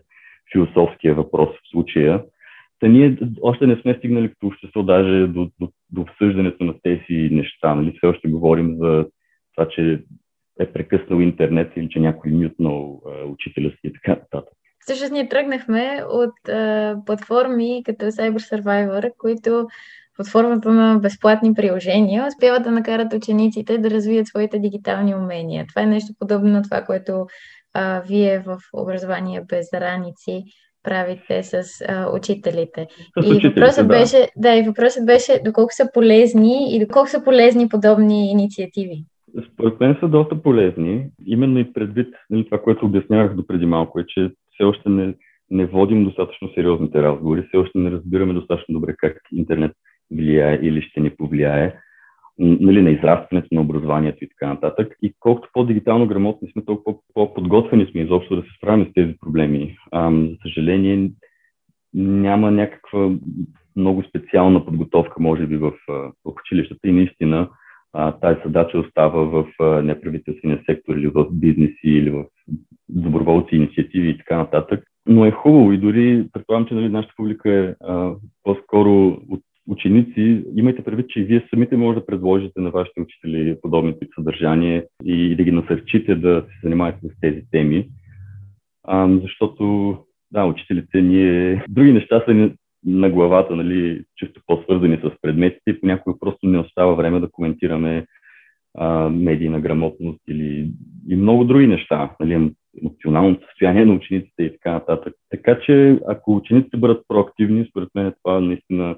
философския 0.51 1.15
въпрос 1.15 1.49
в 1.49 1.71
случая. 1.71 2.23
Та 2.79 2.87
ние 2.87 3.17
още 3.41 3.67
не 3.67 3.81
сме 3.81 3.93
стигнали 3.93 4.29
като 4.29 4.47
общество 4.47 4.83
даже 4.83 5.27
до, 5.27 5.51
до, 5.59 5.69
до 5.89 6.01
обсъждането 6.01 6.63
на 6.63 6.73
тези 6.83 7.29
неща. 7.31 7.75
Нали? 7.75 7.93
Все 7.97 8.07
още 8.07 8.27
говорим 8.27 8.75
за 8.77 9.05
това, 9.55 9.69
че 9.69 10.03
е 10.59 10.73
прекъснал 10.73 11.19
интернет 11.19 11.73
или 11.75 11.89
че 11.89 11.99
някой 11.99 12.31
мютнал 12.31 13.01
учителя 13.25 13.69
си 13.69 13.77
и 13.83 13.93
така 13.93 14.11
нататък. 14.11 14.53
Всъщност 14.81 15.11
ние 15.11 15.29
тръгнахме 15.29 16.03
от 16.11 16.49
а, 16.49 16.95
платформи 17.05 17.81
като 17.85 18.05
Cyber 18.05 18.61
Survivor, 18.61 19.11
които 19.17 19.67
под 20.17 20.27
формата 20.27 20.71
на 20.71 20.99
безплатни 20.99 21.53
приложения 21.53 22.27
успяват 22.27 22.63
да 22.63 22.71
накарат 22.71 23.13
учениците 23.13 23.77
да 23.77 23.89
развият 23.89 24.27
своите 24.27 24.59
дигитални 24.59 25.15
умения. 25.15 25.65
Това 25.69 25.81
е 25.81 25.85
нещо 25.85 26.13
подобно 26.19 26.49
на 26.49 26.61
това, 26.61 26.81
което 26.81 27.25
а, 27.73 28.01
вие 28.07 28.39
в 28.39 28.57
образование 28.73 29.43
без 29.49 29.73
раници 29.73 30.43
правите 30.83 31.43
с 31.43 31.63
а, 31.87 32.15
учителите. 32.15 32.87
С 33.21 33.27
и 33.27 33.47
въпросът 33.47 33.87
да. 33.87 33.97
беше, 33.97 34.27
да, 34.37 34.55
и 34.55 34.63
въпросът 34.63 35.05
беше 35.05 35.41
доколко 35.45 35.73
са 35.73 35.89
полезни 35.93 36.75
и 36.75 36.79
доколко 36.85 37.09
са 37.09 37.23
полезни 37.23 37.69
подобни 37.69 38.31
инициативи. 38.31 39.03
Според 39.53 39.79
мен 39.79 39.97
са 39.99 40.07
доста 40.07 40.41
полезни, 40.41 41.07
именно 41.25 41.59
и 41.59 41.73
предвид 41.73 42.07
нали, 42.29 42.45
това, 42.45 42.61
което 42.61 42.85
обяснявах 42.85 43.35
до 43.35 43.47
преди 43.47 43.65
малко, 43.65 43.99
е, 43.99 44.05
че 44.07 44.31
все 44.61 44.65
още 44.65 44.89
не, 44.89 45.13
не 45.49 45.65
водим 45.65 46.03
достатъчно 46.03 46.49
сериозните 46.55 47.01
разговори, 47.01 47.43
все 47.47 47.57
още 47.57 47.77
не 47.77 47.91
разбираме 47.91 48.33
достатъчно 48.33 48.73
добре 48.73 48.95
как 48.97 49.17
интернет 49.33 49.71
влияе 50.11 50.59
или 50.61 50.81
ще 50.81 50.99
ни 50.99 51.09
повлияе 51.09 51.75
нали, 52.39 52.81
на 52.81 52.89
израстването 52.89 53.47
на 53.51 53.61
образованието 53.61 54.23
и 54.23 54.29
така 54.29 54.47
нататък. 54.47 54.95
И 55.01 55.13
колкото 55.19 55.49
по-дигитално 55.53 56.07
грамотни 56.07 56.51
сме, 56.51 56.65
толкова 56.65 56.97
по-подготвени 57.13 57.87
сме 57.91 58.01
изобщо 58.01 58.35
да 58.35 58.41
се 58.41 58.47
справим 58.57 58.85
с 58.85 58.93
тези 58.93 59.13
проблеми. 59.19 59.77
А, 59.91 60.11
за 60.11 60.35
съжаление, 60.41 61.11
няма 61.93 62.51
някаква 62.51 63.11
много 63.75 64.03
специална 64.03 64.65
подготовка, 64.65 65.15
може 65.19 65.47
би, 65.47 65.57
в, 65.57 65.71
в 65.89 66.11
училищата 66.25 66.87
и 66.87 66.91
наистина 66.91 67.49
а, 67.93 68.11
тази 68.11 68.39
задача 68.45 68.79
остава 68.79 69.23
в 69.23 69.45
неправителствения 69.83 70.63
сектор 70.65 70.95
или 70.95 71.07
в 71.07 71.27
бизнеси 71.31 71.75
или 71.83 72.09
в 72.09 72.25
доброволци, 72.89 73.55
инициативи 73.55 74.09
и 74.09 74.17
така 74.17 74.37
нататък. 74.37 74.83
Но 75.07 75.25
е 75.25 75.31
хубаво 75.31 75.73
и 75.73 75.77
дори 75.77 76.25
предполагам, 76.33 76.67
че 76.67 76.73
нали, 76.73 76.89
нашата 76.89 77.13
публика 77.17 77.53
е 77.53 77.75
а, 77.87 78.13
по-скоро 78.43 79.07
от 79.29 79.41
ученици. 79.67 80.43
Имайте 80.55 80.83
предвид, 80.83 81.09
че 81.09 81.19
и 81.19 81.23
вие 81.23 81.47
самите 81.49 81.77
може 81.77 81.99
да 81.99 82.05
предложите 82.05 82.59
на 82.61 82.69
вашите 82.69 83.01
учители 83.01 83.57
подобни 83.61 83.99
тип 83.99 84.09
съдържание 84.15 84.85
и 85.03 85.35
да 85.35 85.43
ги 85.43 85.51
насърчите 85.51 86.15
да 86.15 86.45
се 86.47 86.59
занимавате 86.63 86.99
с 87.07 87.19
тези 87.21 87.41
теми. 87.51 87.87
А, 88.83 89.09
защото, 89.21 89.97
да, 90.31 90.45
учителите 90.45 91.01
ние... 91.01 91.63
Други 91.69 91.93
неща 91.93 92.23
са 92.25 92.51
на 92.85 93.09
главата, 93.09 93.55
нали, 93.55 94.03
чисто 94.17 94.41
по-свързани 94.47 94.97
с 94.97 95.11
предметите 95.21 95.79
понякога 95.79 96.19
просто 96.19 96.47
не 96.47 96.59
остава 96.59 96.93
време 96.93 97.19
да 97.19 97.31
коментираме 97.31 98.05
а, 98.77 99.09
медийна 99.09 99.61
грамотност 99.61 100.21
или 100.27 100.71
и 101.09 101.15
много 101.15 101.43
други 101.43 101.67
неща, 101.67 102.15
нали, 102.19 102.51
емоционалното 102.81 103.47
състояние 103.47 103.85
на 103.85 103.93
учениците 103.93 104.43
и 104.43 104.51
така 104.51 104.71
нататък. 104.71 105.13
Така 105.29 105.59
че, 105.59 105.99
ако 106.07 106.35
учениците 106.35 106.77
бъдат 106.77 107.05
проактивни, 107.07 107.67
според 107.69 107.89
мен 107.95 108.13
това 108.23 108.39
наистина 108.39 108.95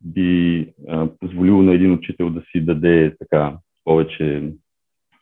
би 0.00 0.66
а, 0.88 1.08
позволило 1.20 1.62
на 1.62 1.74
един 1.74 1.92
учител 1.92 2.30
да 2.30 2.42
си 2.52 2.60
даде 2.60 3.16
така 3.18 3.56
повече 3.84 4.52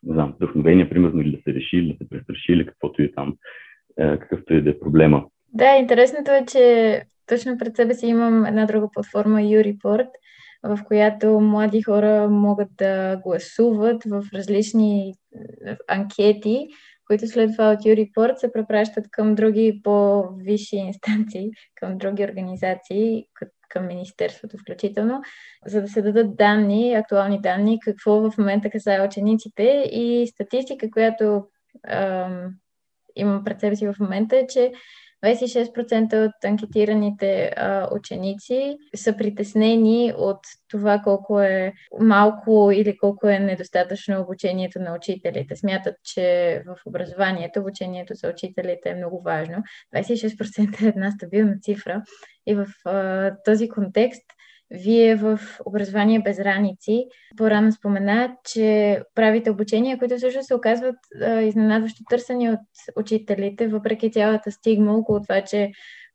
не 0.05 0.15
знам, 0.15 0.33
вдъхновение, 0.37 0.89
примерно, 0.89 1.21
или 1.21 1.37
да 1.37 1.43
се 1.43 1.55
реши, 1.55 1.77
или 1.77 1.93
да 1.93 1.99
се 1.99 2.09
престраши, 2.09 2.53
или 2.53 2.67
каквото 2.67 3.03
и 3.03 3.13
там, 3.13 3.37
е, 3.99 4.19
какъвто 4.19 4.55
и 4.55 4.63
да 4.63 4.71
е 4.71 4.79
проблема. 4.79 5.27
Да, 5.55 5.77
интересното 5.77 6.31
е, 6.31 6.45
че 6.47 7.03
точно 7.27 7.59
пред 7.59 7.77
себе 7.77 7.95
си 7.95 8.07
имам 8.07 8.47
една 8.47 8.67
друга 8.67 8.89
платформа, 8.93 9.41
YouReport, 9.41 10.09
в 10.63 10.79
която 10.85 11.41
млади 11.41 11.83
хора 11.83 12.29
могат 12.29 12.69
да 12.79 13.17
гласуват 13.17 14.05
в 14.05 14.25
различни 14.35 15.15
анкети, 15.89 16.69
които 17.07 17.27
след 17.27 17.53
това 17.53 17.71
от 17.71 17.79
YouReport 17.79 18.35
се 18.37 18.53
препращат 18.53 19.11
към 19.11 19.35
други 19.35 19.81
по-висши 19.85 20.77
инстанции, 20.77 21.51
към 21.75 21.99
други 21.99 22.25
организации, 22.25 23.27
към 23.69 23.87
Министерството 23.87 24.59
включително, 24.59 25.23
за 25.67 25.83
да 25.83 25.89
се 25.89 26.03
дадат 26.03 26.37
данни, 26.37 26.95
актуални 26.95 27.41
данни, 27.41 27.81
какво 27.81 28.31
в 28.31 28.39
момента 28.39 28.71
касае 28.71 29.07
учениците. 29.07 29.63
И 29.93 30.27
статистика, 30.27 30.91
която 30.91 31.47
ам, 31.89 32.55
имам 33.17 33.45
пред 33.45 33.61
себе 33.61 33.77
си 33.77 33.87
в 33.87 33.95
момента 34.01 34.37
е, 34.37 34.47
че 34.47 34.73
26% 35.25 36.27
от 36.27 36.45
анкетираните 36.45 37.53
а, 37.57 37.89
ученици 37.95 38.77
са 38.97 39.17
притеснени 39.17 40.13
от 40.17 40.39
това 40.69 41.01
колко 41.05 41.41
е 41.41 41.73
малко 42.01 42.71
или 42.75 42.97
колко 42.97 43.29
е 43.29 43.39
недостатъчно 43.39 44.21
обучението 44.21 44.79
на 44.79 44.95
учителите. 44.95 45.57
Смятат, 45.57 45.95
че 46.05 46.63
в 46.67 46.77
образованието 46.87 47.61
обучението 47.61 48.15
за 48.15 48.29
учителите 48.29 48.89
е 48.91 48.95
много 48.95 49.23
важно. 49.23 49.57
26% 49.95 50.83
е 50.83 50.89
една 50.89 51.11
стабилна 51.11 51.59
цифра 51.63 52.03
и 52.47 52.55
в 52.55 52.67
а, 52.85 53.33
този 53.45 53.69
контекст 53.69 54.23
вие 54.85 55.17
в 55.17 55.39
образование 55.67 56.21
без 56.25 56.39
раници 56.39 57.05
по-рано 57.37 57.73
спомена, 57.73 58.37
че 58.53 59.01
правите 59.15 59.51
обучения, 59.51 59.99
които 59.99 60.19
също 60.19 60.43
се 60.43 60.55
оказват 60.55 60.97
а, 61.23 61.41
изненадващо 61.41 62.03
търсени 62.11 62.51
от 62.51 62.61
учителите, 62.97 63.69
въпреки 63.69 64.11
цялата 64.11 64.51
стигма 64.51 64.93
около 64.93 65.23
това, 65.23 65.41
че 65.41 65.71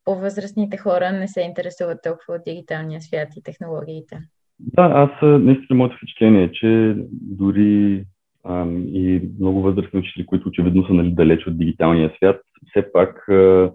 по-възрастните 0.05 0.77
хора 0.77 1.11
не 1.11 1.27
се 1.27 1.41
интересуват 1.41 1.97
толкова 2.03 2.35
от 2.35 2.41
дигиталния 2.45 3.01
свят 3.01 3.27
и 3.37 3.43
технологиите. 3.43 4.17
Да, 4.59 4.83
аз 4.95 5.09
наистина 5.21 5.77
моето 5.77 5.95
впечатление 5.97 6.43
е, 6.43 6.51
че 6.51 6.95
дори 7.11 8.05
ам, 8.45 8.85
и 8.87 9.29
много 9.39 9.61
възрастни 9.61 9.99
учители, 9.99 10.25
които 10.25 10.49
очевидно 10.49 10.87
са 10.87 10.93
нали, 10.93 11.11
далеч 11.11 11.47
от 11.47 11.57
дигиталния 11.57 12.11
свят, 12.17 12.41
все 12.69 12.91
пак 12.91 13.29
а, 13.29 13.71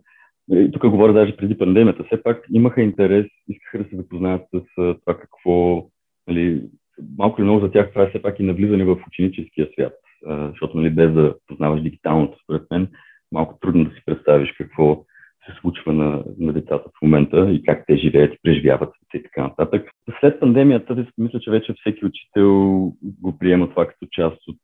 и 0.52 0.70
тук 0.72 0.88
говоря 0.88 1.12
даже 1.12 1.36
преди 1.36 1.58
пандемията, 1.58 2.04
все 2.04 2.22
пак 2.22 2.46
имаха 2.52 2.82
интерес, 2.82 3.26
искаха 3.48 3.78
да 3.78 3.90
се 3.90 3.96
запознаят 3.96 4.42
с 4.54 4.60
това 4.74 5.18
какво, 5.18 5.86
нали, 6.28 6.62
малко 7.18 7.40
или 7.40 7.44
много 7.44 7.60
за 7.60 7.70
тях 7.70 7.90
това 7.90 8.02
е 8.02 8.08
все 8.08 8.22
пак 8.22 8.40
и 8.40 8.42
навлизане 8.42 8.84
в 8.84 8.96
ученическия 9.06 9.68
свят, 9.72 9.94
защото 10.50 10.76
нали, 10.76 10.90
без 10.90 11.12
да 11.12 11.34
познаваш 11.46 11.82
дигиталното, 11.82 12.38
според 12.44 12.62
мен, 12.70 12.88
малко 13.32 13.58
трудно 13.60 13.84
да 13.84 13.90
си 13.90 14.02
представиш 14.06 14.52
какво 14.58 15.04
се 15.46 15.60
случва 15.60 15.92
на, 15.92 16.24
на 16.38 16.52
децата 16.52 16.84
в 16.88 17.02
момента 17.02 17.50
и 17.50 17.62
как 17.62 17.84
те 17.86 17.96
живеят 17.96 18.38
преживяват 18.42 18.94
и 19.14 19.22
така 19.22 19.42
нататък. 19.42 19.90
След 20.20 20.40
пандемията, 20.40 21.06
мисля, 21.18 21.40
че 21.40 21.50
вече 21.50 21.74
всеки 21.80 22.06
учител 22.06 22.52
го 23.02 23.38
приема 23.38 23.70
това 23.70 23.86
като 23.86 24.06
част 24.10 24.38
от, 24.48 24.58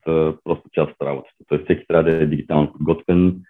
просто 0.44 0.68
част 0.72 0.92
от 0.92 1.06
работата. 1.06 1.36
Тоест 1.48 1.64
всеки 1.64 1.86
трябва 1.88 2.10
да 2.10 2.22
е 2.22 2.26
дигитално 2.26 2.72
подготвен, 2.72 3.40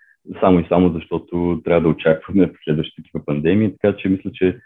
само 0.41 0.61
и 0.61 0.67
само 0.69 0.93
защото 0.93 1.61
трябва 1.65 1.81
да 1.81 1.89
очакваме 1.89 2.47
в 2.47 2.65
следващите 2.65 3.03
такива 3.03 3.25
пандемии, 3.25 3.73
така 3.73 3.97
че 3.97 4.09
мисля, 4.09 4.31
че 4.35 4.59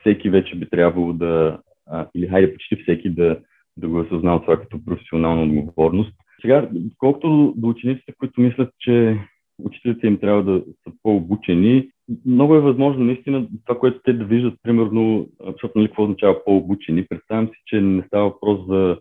всеки 0.00 0.30
вече 0.30 0.56
би 0.56 0.68
трябвало 0.70 1.12
да, 1.12 1.58
а, 1.86 2.06
или 2.14 2.28
хайде 2.28 2.52
почти 2.52 2.76
всеки 2.76 3.10
да, 3.10 3.38
да 3.76 3.88
го 3.88 3.98
е 3.98 4.02
осъзнал 4.02 4.40
това 4.40 4.60
като 4.60 4.84
професионална 4.84 5.60
отговорност. 5.60 6.12
Сега, 6.40 6.68
колкото 6.98 7.54
до 7.56 7.68
учениците, 7.68 8.12
които 8.18 8.40
мислят, 8.40 8.70
че 8.80 9.18
учителите 9.62 10.06
им 10.06 10.18
трябва 10.18 10.42
да 10.42 10.62
са 10.84 10.94
по-обучени, 11.02 11.88
много 12.26 12.54
е 12.54 12.60
възможно 12.60 13.04
наистина 13.04 13.48
това, 13.66 13.78
което 13.78 14.00
те 14.04 14.12
да 14.12 14.24
виждат, 14.24 14.54
примерно, 14.62 15.28
защото 15.52 15.78
нали, 15.78 15.88
какво 15.88 16.02
означава 16.02 16.44
по-обучени, 16.44 17.06
представям 17.06 17.46
си, 17.46 17.54
че 17.66 17.80
не 17.80 18.02
става 18.06 18.24
въпрос 18.28 18.66
за 18.68 18.98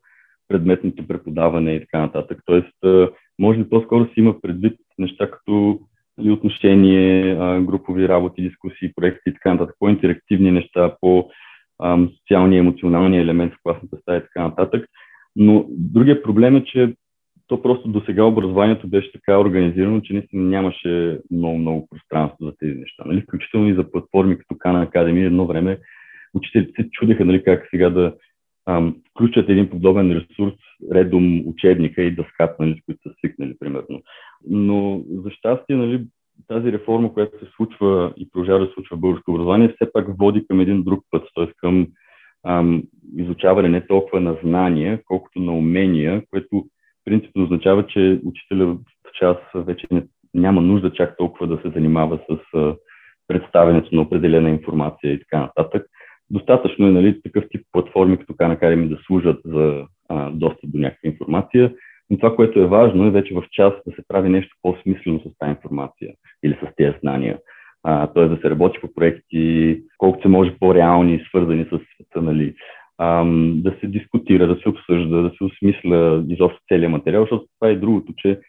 предметното 0.48 1.08
преподаване 1.08 1.76
и 1.76 1.80
така 1.80 2.00
нататък. 2.00 2.42
Тоест, 2.46 2.74
може 3.40 3.60
ли 3.60 3.70
по-скоро 3.70 4.06
си 4.06 4.14
има 4.18 4.42
предвид 4.42 4.80
неща 5.00 5.32
като 5.32 5.80
нали, 6.18 6.32
отношение, 6.32 7.36
групови 7.62 8.08
работи, 8.08 8.42
дискусии, 8.42 8.94
проекти 8.96 9.30
и 9.30 9.34
така 9.34 9.54
нататък, 9.54 9.76
по-интерактивни 9.80 10.52
неща, 10.52 10.96
по 11.02 11.30
социалния, 12.20 12.60
емоционалния 12.60 13.22
елемент 13.22 13.54
в 13.54 13.58
класната 13.64 13.98
стая 13.98 14.20
и 14.20 14.22
така 14.22 14.44
нататък. 14.44 14.86
Но 15.36 15.66
другия 15.70 16.24
проблем 16.24 16.56
е, 16.56 16.64
че 16.64 16.94
то 17.48 17.62
просто 17.62 17.88
до 17.88 18.02
сега 18.06 18.24
образованието 18.24 18.88
беше 18.88 19.12
така 19.12 19.40
организирано, 19.40 20.02
че 20.02 20.14
наистина 20.14 20.44
нямаше 20.44 21.20
много-много 21.32 21.88
пространство 21.92 22.46
за 22.46 22.54
тези 22.60 22.74
неща. 22.74 23.04
Нали? 23.06 23.22
Включително 23.22 23.70
и 23.70 23.74
за 23.74 23.92
платформи 23.92 24.38
като 24.38 24.56
Кана 24.60 24.82
Академия 24.82 25.26
едно 25.26 25.48
време 25.48 25.78
учителите 26.34 26.84
се 26.84 26.90
чудеха 26.90 27.26
нали, 27.26 27.44
как 27.44 27.68
сега 27.72 27.90
да 27.90 28.16
включат 29.12 29.50
един 29.50 29.70
подобен 29.70 30.12
ресурс 30.12 30.54
редом 30.94 31.48
учебника 31.48 32.02
и 32.02 32.16
дъската, 32.16 32.56
нали, 32.60 32.80
с 32.82 32.86
които 32.86 33.10
са 33.10 33.16
свикнали, 33.18 33.56
примерно. 33.60 34.02
Но 34.50 35.04
за 35.10 35.32
щастие, 35.32 35.76
нали, 35.76 36.06
тази 36.48 36.72
реформа, 36.72 37.14
която 37.14 37.40
се 37.40 37.52
случва 37.56 38.14
и 38.18 38.30
продължава 38.30 38.66
да 38.66 38.72
случва 38.74 38.98
в 38.98 39.00
българско 39.00 39.32
образование, 39.32 39.76
все 39.76 39.92
пак 39.94 40.18
води 40.18 40.48
към 40.48 40.60
един 40.60 40.84
друг 40.84 41.04
път, 41.12 41.24
т.е. 41.36 41.48
към 41.58 41.88
ам, 42.48 42.84
изучаване 43.18 43.70
не 43.70 43.88
толкова 43.88 44.20
на 44.20 44.38
знания, 44.44 45.02
колкото 45.06 45.40
на 45.40 45.52
умения, 45.52 46.24
което 46.30 46.66
принципно 47.06 47.44
означава, 47.44 47.88
че 47.88 48.20
учителя 48.26 48.66
в 48.66 48.80
час 49.20 49.38
вече 49.56 49.88
не, 49.92 50.04
няма 50.34 50.62
нужда 50.62 50.94
чак 50.94 51.18
толкова 51.18 51.48
да 51.48 51.62
се 51.62 51.70
занимава 51.70 52.20
с 52.30 52.58
а, 52.58 52.76
представянето 53.28 53.96
на 53.96 54.02
определена 54.02 54.50
информация 54.50 55.14
и 55.14 55.20
така 55.20 55.40
нататък. 55.40 55.86
Достатъчно 56.30 56.88
е 56.88 56.92
нали, 56.92 57.22
такъв 57.22 57.44
тип 57.50 57.62
платформи, 57.72 58.18
като 58.18 58.34
Khan 58.34 58.76
ми 58.76 58.90
да 58.90 58.98
служат 59.06 59.40
за 59.46 59.86
а, 60.10 60.32
достъп 60.32 60.72
до 60.72 60.78
някаква 60.80 61.10
информация, 61.10 61.74
но 62.10 62.18
това, 62.18 62.36
което 62.36 62.60
е 62.60 62.68
важно, 62.68 63.08
е 63.08 63.12
вече 63.12 63.34
в 63.34 63.44
час 63.52 63.74
да 63.88 63.96
се 63.96 64.04
прави 64.08 64.30
нещо 64.30 64.56
по-смислено 64.62 65.20
с 65.20 65.38
тази 65.40 65.50
информация 65.50 66.14
или 66.44 66.54
с 66.54 66.76
тези 66.76 66.98
знания. 67.02 67.40
т.е. 67.84 68.28
да 68.28 68.38
се 68.42 68.50
работи 68.50 68.80
по 68.82 68.94
проекти, 68.94 69.82
колкото 69.98 70.22
се 70.22 70.28
може 70.28 70.58
по-реални, 70.60 71.24
свързани 71.30 71.66
с 71.66 71.70
света, 71.70 72.22
нали, 72.22 72.54
а, 72.98 73.26
да 73.56 73.76
се 73.80 73.88
дискутира, 73.88 74.48
да 74.48 74.62
се 74.62 74.70
обсъжда, 74.70 75.22
да 75.22 75.32
се 75.38 75.44
осмисля 75.44 76.26
изобщо 76.30 76.60
целият 76.68 76.92
материал, 76.92 77.24
защото 77.24 77.46
това 77.60 77.72
е 77.72 77.76
другото, 77.76 78.14
че 78.18 78.40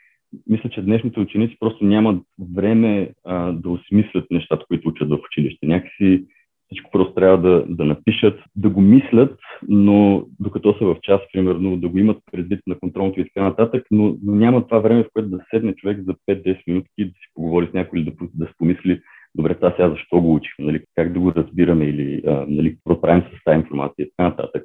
мисля, 0.47 0.71
че 0.71 0.83
днешните 0.83 1.21
ученици 1.21 1.57
просто 1.61 1.85
нямат 1.85 2.23
време 2.55 3.11
а, 3.25 3.53
да 3.53 3.71
осмислят 3.71 4.25
нещата, 4.31 4.65
които 4.69 4.89
учат 4.89 5.09
в 5.09 5.19
училище. 5.31 5.67
Някакси 5.67 6.25
всичко 6.67 6.91
просто 6.91 7.15
трябва 7.15 7.39
да, 7.39 7.65
да 7.69 7.85
напишат, 7.85 8.41
да 8.57 8.69
го 8.71 8.81
мислят, 8.81 9.39
но 9.69 10.27
докато 10.41 10.79
са 10.79 10.85
в 10.85 10.97
час, 11.03 11.21
примерно, 11.33 11.77
да 11.77 11.89
го 11.89 11.99
имат 11.99 12.19
предвид 12.33 12.61
на 12.67 12.79
контролното 12.79 13.21
и 13.21 13.25
така 13.25 13.43
нататък, 13.43 13.87
но, 13.91 14.17
но 14.23 14.35
няма 14.35 14.67
това 14.67 14.79
време, 14.79 15.03
в 15.03 15.09
което 15.13 15.29
да 15.29 15.45
седне 15.51 15.75
човек 15.75 15.99
за 16.07 16.15
5-10 16.31 16.59
минути 16.67 16.89
и 16.99 17.05
да 17.05 17.11
си 17.11 17.31
поговори 17.35 17.69
с 17.71 17.73
някой 17.73 17.99
или 17.99 18.05
да, 18.05 18.27
да 18.35 18.47
си 18.47 19.01
добре, 19.35 19.55
това 19.55 19.71
сега 19.71 19.91
защо 19.91 20.21
го 20.21 20.35
учих, 20.35 20.53
нали, 20.59 20.85
как 20.95 21.13
да 21.13 21.21
го 21.21 21.33
разбираме 21.33 21.85
или 21.85 22.23
а, 22.27 22.45
нали, 22.49 22.77
какво 22.77 23.01
правим 23.01 23.23
с 23.23 23.45
тази 23.45 23.57
информация 23.57 24.05
и 24.05 24.11
така 24.17 24.29
нататък. 24.29 24.63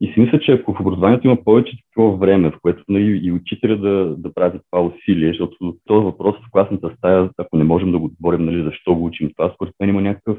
И 0.00 0.12
си 0.12 0.20
мисля, 0.20 0.40
че 0.40 0.52
ако 0.52 0.74
в 0.74 0.80
образованието 0.80 1.26
има 1.26 1.44
повече 1.44 1.76
такова 1.88 2.16
време, 2.16 2.50
в 2.50 2.58
което 2.62 2.84
нали, 2.88 3.20
и 3.22 3.32
учителя 3.32 3.76
да, 3.76 4.16
да 4.18 4.34
прави 4.34 4.58
това 4.70 4.84
усилие, 4.84 5.28
защото 5.28 5.76
този 5.86 6.04
въпрос 6.04 6.36
в 6.36 6.50
класната 6.50 6.94
стая, 6.96 7.30
ако 7.38 7.56
не 7.56 7.64
можем 7.64 7.92
да 7.92 7.98
го 7.98 8.04
отговорим, 8.04 8.44
нали, 8.44 8.62
защо 8.62 8.94
го 8.94 9.04
учим 9.04 9.30
това, 9.36 9.52
според 9.54 9.74
мен 9.80 9.88
има 9.88 10.02
някакъв 10.02 10.38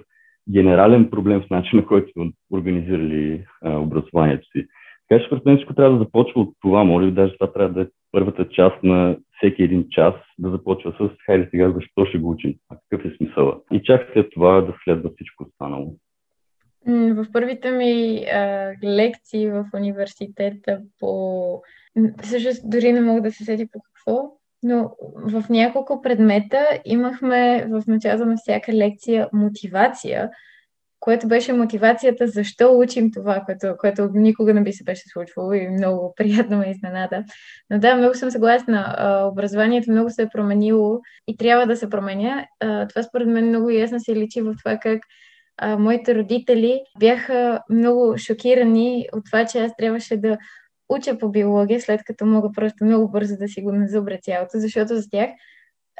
генерален 0.49 1.09
проблем 1.09 1.41
в 1.41 1.49
начина, 1.49 1.85
който 1.85 2.31
организирали 2.51 3.45
а, 3.61 3.77
образованието 3.77 4.47
си. 4.47 4.67
Така 5.09 5.21
че, 5.21 5.27
според 5.27 5.45
мен, 5.45 5.57
всичко 5.57 5.75
трябва 5.75 5.97
да 5.97 6.03
започва 6.03 6.41
от 6.41 6.55
това. 6.61 6.83
Може 6.83 7.05
би 7.05 7.11
даже 7.11 7.33
това 7.33 7.53
трябва 7.53 7.73
да 7.73 7.81
е 7.81 7.87
първата 8.11 8.49
част 8.49 8.83
на 8.83 9.17
всеки 9.37 9.63
един 9.63 9.85
час 9.89 10.13
да 10.39 10.49
започва 10.49 10.91
с 10.91 11.09
хайде 11.25 11.47
сега 11.51 11.71
защо 11.71 12.05
ще 12.05 12.17
го 12.17 12.29
учим, 12.29 12.55
а 12.69 12.77
какъв 12.89 13.11
е 13.11 13.15
смисъла. 13.17 13.59
И 13.71 13.81
чак 13.83 14.09
след 14.13 14.31
това 14.31 14.61
да 14.61 14.73
следва 14.83 15.09
всичко 15.15 15.43
останало. 15.43 15.95
В 16.87 17.25
първите 17.33 17.71
ми 17.71 18.25
а, 18.33 18.71
лекции 18.83 19.49
в 19.49 19.65
университета 19.75 20.81
по... 20.99 21.61
Всъщност 22.21 22.69
дори 22.69 22.91
не 22.91 23.01
мога 23.01 23.21
да 23.21 23.31
се 23.31 23.43
седи 23.43 23.67
по 23.71 23.79
какво, 23.79 24.40
но 24.63 24.91
в 25.15 25.43
няколко 25.49 26.01
предмета 26.01 26.67
имахме 26.85 27.67
в 27.69 27.83
началото 27.87 28.25
на 28.25 28.35
всяка 28.37 28.73
лекция 28.73 29.29
мотивация, 29.33 30.29
което 30.99 31.27
беше 31.27 31.53
мотивацията 31.53 32.27
защо 32.27 32.77
учим 32.77 33.11
това, 33.11 33.43
което, 33.45 33.75
което 33.77 34.09
никога 34.13 34.53
не 34.53 34.63
би 34.63 34.73
се 34.73 34.83
беше 34.83 35.09
случвало 35.09 35.53
и 35.53 35.69
много 35.69 36.13
приятно 36.17 36.57
ме 36.57 36.69
изненада. 36.69 37.23
Но 37.69 37.79
да, 37.79 37.95
много 37.95 38.15
съм 38.15 38.31
съгласна. 38.31 38.95
Образованието 39.31 39.91
много 39.91 40.09
се 40.09 40.21
е 40.21 40.29
променило 40.29 40.99
и 41.27 41.37
трябва 41.37 41.67
да 41.67 41.77
се 41.77 41.89
променя. 41.89 42.45
Това 42.59 43.03
според 43.03 43.27
мен 43.27 43.47
много 43.47 43.69
ясно 43.69 43.99
се 43.99 44.15
личи 44.15 44.41
в 44.41 44.55
това 44.63 44.77
как 44.77 45.01
моите 45.79 46.15
родители 46.15 46.81
бяха 46.99 47.61
много 47.69 48.17
шокирани 48.17 49.07
от 49.13 49.25
това, 49.25 49.45
че 49.45 49.63
аз 49.63 49.75
трябваше 49.77 50.17
да 50.17 50.37
уча 50.95 51.17
по 51.17 51.29
биология, 51.29 51.81
след 51.81 52.03
като 52.03 52.25
мога 52.25 52.49
просто 52.55 52.85
много 52.85 53.11
бързо 53.11 53.37
да 53.37 53.47
си 53.47 53.61
го 53.61 53.71
назубря 53.71 54.17
цялото, 54.21 54.51
защото 54.53 54.95
за 54.95 55.09
тях 55.09 55.29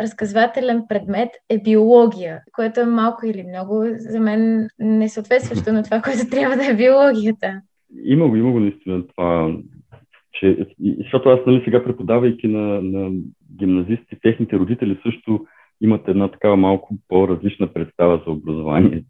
разказвателен 0.02 0.84
предмет 0.90 1.30
е 1.50 1.62
биология, 1.62 2.40
което 2.56 2.80
е 2.80 2.86
малко 2.86 3.26
или 3.26 3.44
много 3.44 3.84
за 3.98 4.20
мен 4.20 4.68
несъответстващо 4.80 5.74
на 5.74 5.84
това, 5.84 6.02
което 6.02 6.30
трябва 6.32 6.56
да 6.56 6.72
е 6.72 6.76
биологията. 6.76 7.62
Има 8.04 8.28
го, 8.28 8.36
има 8.36 8.52
го 8.52 8.60
наистина 8.60 9.08
това, 9.08 9.56
че, 10.34 10.68
защото 10.98 11.30
аз 11.30 11.40
нали, 11.48 11.62
сега 11.66 11.84
преподавайки 11.84 12.48
на, 12.48 12.82
на 12.82 13.12
гимназисти, 13.58 14.20
техните 14.22 14.56
родители 14.56 15.00
също 15.04 15.46
имат 15.82 16.08
една 16.08 16.32
такава 16.32 16.58
малко 16.58 16.96
по-различна 17.08 17.74
представа 17.74 18.22
за 18.26 18.32
образованието. 18.32 19.08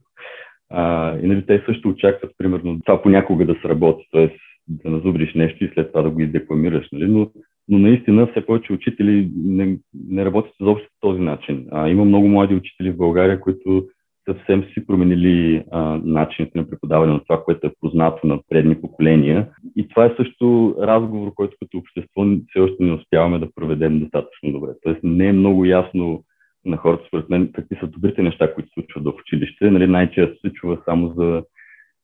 А, 0.69 1.15
и 1.17 1.27
нали, 1.27 1.45
те 1.45 1.63
също 1.65 1.89
очакват, 1.89 2.31
примерно, 2.37 2.79
това 2.85 3.01
понякога 3.01 3.45
да 3.45 3.55
сработи, 3.61 4.07
т.е. 4.11 4.29
да 4.67 4.89
назубриш 4.89 5.33
нещо 5.33 5.65
и 5.65 5.71
след 5.73 5.91
това 5.91 6.01
да 6.01 6.09
го 6.09 6.21
издекламираш. 6.21 6.87
Нали? 6.91 7.07
Но 7.07 7.31
но 7.69 7.79
наистина 7.79 8.27
все 8.27 8.45
повече 8.45 8.73
учители 8.73 9.31
не, 9.35 9.77
не 10.09 10.25
работят 10.25 10.53
изобщо 10.61 10.87
по 10.87 11.07
този 11.07 11.21
начин. 11.21 11.67
А, 11.71 11.89
има 11.89 12.05
много 12.05 12.27
млади 12.27 12.55
учители 12.55 12.91
в 12.91 12.97
България, 12.97 13.39
които 13.39 13.87
съвсем 14.29 14.63
си 14.63 14.85
променили 14.87 15.63
а, 15.71 15.99
начините 16.03 16.57
на 16.57 16.69
преподаване 16.69 17.13
на 17.13 17.19
това, 17.19 17.43
което 17.43 17.67
е 17.67 17.73
познато 17.81 18.27
на 18.27 18.39
предни 18.49 18.81
поколения. 18.81 19.49
И 19.75 19.87
това 19.87 20.05
е 20.05 20.15
също 20.17 20.75
разговор, 20.81 21.33
който 21.33 21.57
като 21.61 21.77
общество 21.77 22.25
все 22.49 22.59
още 22.59 22.83
не 22.83 22.93
успяваме 22.93 23.39
да 23.39 23.51
проведем 23.55 23.99
достатъчно 23.99 24.51
добре. 24.51 24.69
Тоест 24.83 24.99
не 25.03 25.27
е 25.27 25.33
много 25.33 25.65
ясно 25.65 26.23
на 26.65 26.77
хората, 26.77 27.03
според 27.07 27.29
мен, 27.29 27.51
какви 27.53 27.75
са 27.75 27.87
добрите 27.87 28.21
неща, 28.21 28.53
които 28.53 28.69
се 28.69 28.73
случват 28.73 29.03
в 29.03 29.19
училище. 29.19 29.71
Нали, 29.71 29.87
най-често 29.87 30.39
се 30.41 30.53
чува 30.53 30.77
само 30.85 31.13
за 31.17 31.43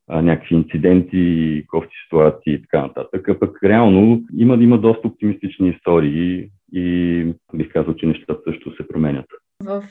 а, 0.08 0.22
някакви 0.22 0.56
инциденти, 0.56 1.64
кофти 1.68 1.96
ситуации 2.06 2.54
и 2.54 2.62
така 2.62 2.82
нататък. 2.82 3.30
А 3.30 3.40
пък 3.40 3.64
реално 3.64 4.22
има, 4.38 4.56
има 4.56 4.78
доста 4.78 5.08
оптимистични 5.08 5.70
истории 5.70 6.50
и 6.74 7.26
бих 7.54 7.74
казал, 7.74 7.94
че 7.94 8.06
нещата 8.06 8.42
също 8.52 8.76
се 8.76 8.88
променят. 8.88 9.26
В 9.64 9.84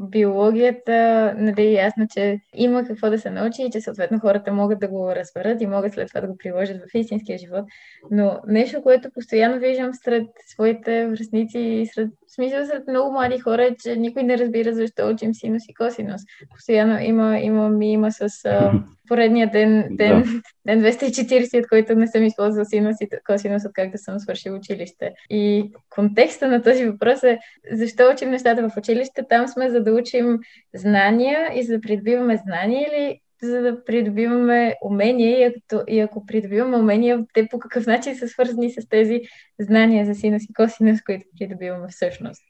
биологията, 0.00 1.34
нали, 1.38 1.62
е 1.62 1.72
ясно, 1.72 2.06
че 2.14 2.40
има 2.54 2.84
какво 2.84 3.10
да 3.10 3.18
се 3.18 3.30
научи 3.30 3.62
и 3.62 3.70
че 3.70 3.80
съответно 3.80 4.18
хората 4.18 4.52
могат 4.52 4.80
да 4.80 4.88
го 4.88 5.14
разберат 5.14 5.60
и 5.60 5.66
могат 5.66 5.92
след 5.92 6.08
това 6.08 6.20
да 6.20 6.26
го 6.26 6.36
приложат 6.36 6.76
в 6.76 6.94
истинския 6.94 7.38
живот. 7.38 7.64
Но 8.10 8.40
нещо, 8.46 8.82
което 8.82 9.08
постоянно 9.14 9.58
виждам 9.58 9.90
сред 9.94 10.26
своите 10.46 11.06
връзници 11.06 11.58
и 11.58 11.86
сред, 11.86 12.08
в 12.08 12.34
смисъл 12.34 12.66
сред 12.66 12.82
много 12.88 13.12
млади 13.12 13.38
хора, 13.38 13.64
е, 13.64 13.76
че 13.82 13.96
никой 13.96 14.22
не 14.22 14.38
разбира 14.38 14.74
защо 14.74 15.10
учим 15.10 15.34
синус 15.34 15.62
и 15.68 15.74
косинус. 15.74 16.22
Постоянно 16.50 16.98
има, 17.00 17.38
има 17.38 17.68
ми 17.68 17.92
има 17.92 18.12
с 18.12 18.44
а, 18.44 18.72
поредния 19.10 19.50
ден, 19.50 19.88
ден, 19.90 20.22
да. 20.66 20.76
ден 20.76 20.92
240, 20.92 21.60
от 21.60 21.68
който 21.68 21.94
не 21.94 22.06
съм 22.06 22.24
използвал 22.24 22.64
синус 22.64 22.96
и 23.00 23.08
косинус, 23.26 23.64
от 23.64 23.72
как 23.72 23.90
да 23.90 23.98
съм 23.98 24.18
свършил 24.18 24.54
училище. 24.54 25.12
И 25.30 25.70
контекста 25.90 26.48
на 26.48 26.62
този 26.62 26.86
въпрос 26.86 27.22
е 27.22 27.38
защо 27.72 28.02
учим 28.14 28.30
нещата 28.30 28.68
в 28.68 28.76
училище? 28.76 29.22
Там 29.28 29.48
сме 29.48 29.70
за 29.70 29.82
да 29.82 29.92
учим 29.92 30.38
знания 30.74 31.38
и 31.54 31.62
за 31.62 31.72
да 31.72 31.80
придобиваме 31.80 32.36
знания 32.36 32.86
или 32.88 33.20
за 33.42 33.62
да 33.62 33.84
придобиваме 33.84 34.74
умения 34.84 35.40
и 35.40 35.44
ако, 35.44 35.84
и 35.88 36.00
ако 36.00 36.26
придобиваме 36.26 36.76
умения, 36.76 37.24
те 37.34 37.48
по 37.50 37.58
какъв 37.58 37.86
начин 37.86 38.14
са 38.14 38.28
свързани 38.28 38.70
с 38.70 38.88
тези 38.88 39.20
знания 39.60 40.06
за 40.06 40.14
синус 40.14 40.42
и 40.44 40.54
косинус, 40.54 41.02
които 41.02 41.24
придобиваме 41.38 41.86
всъщност? 41.88 42.42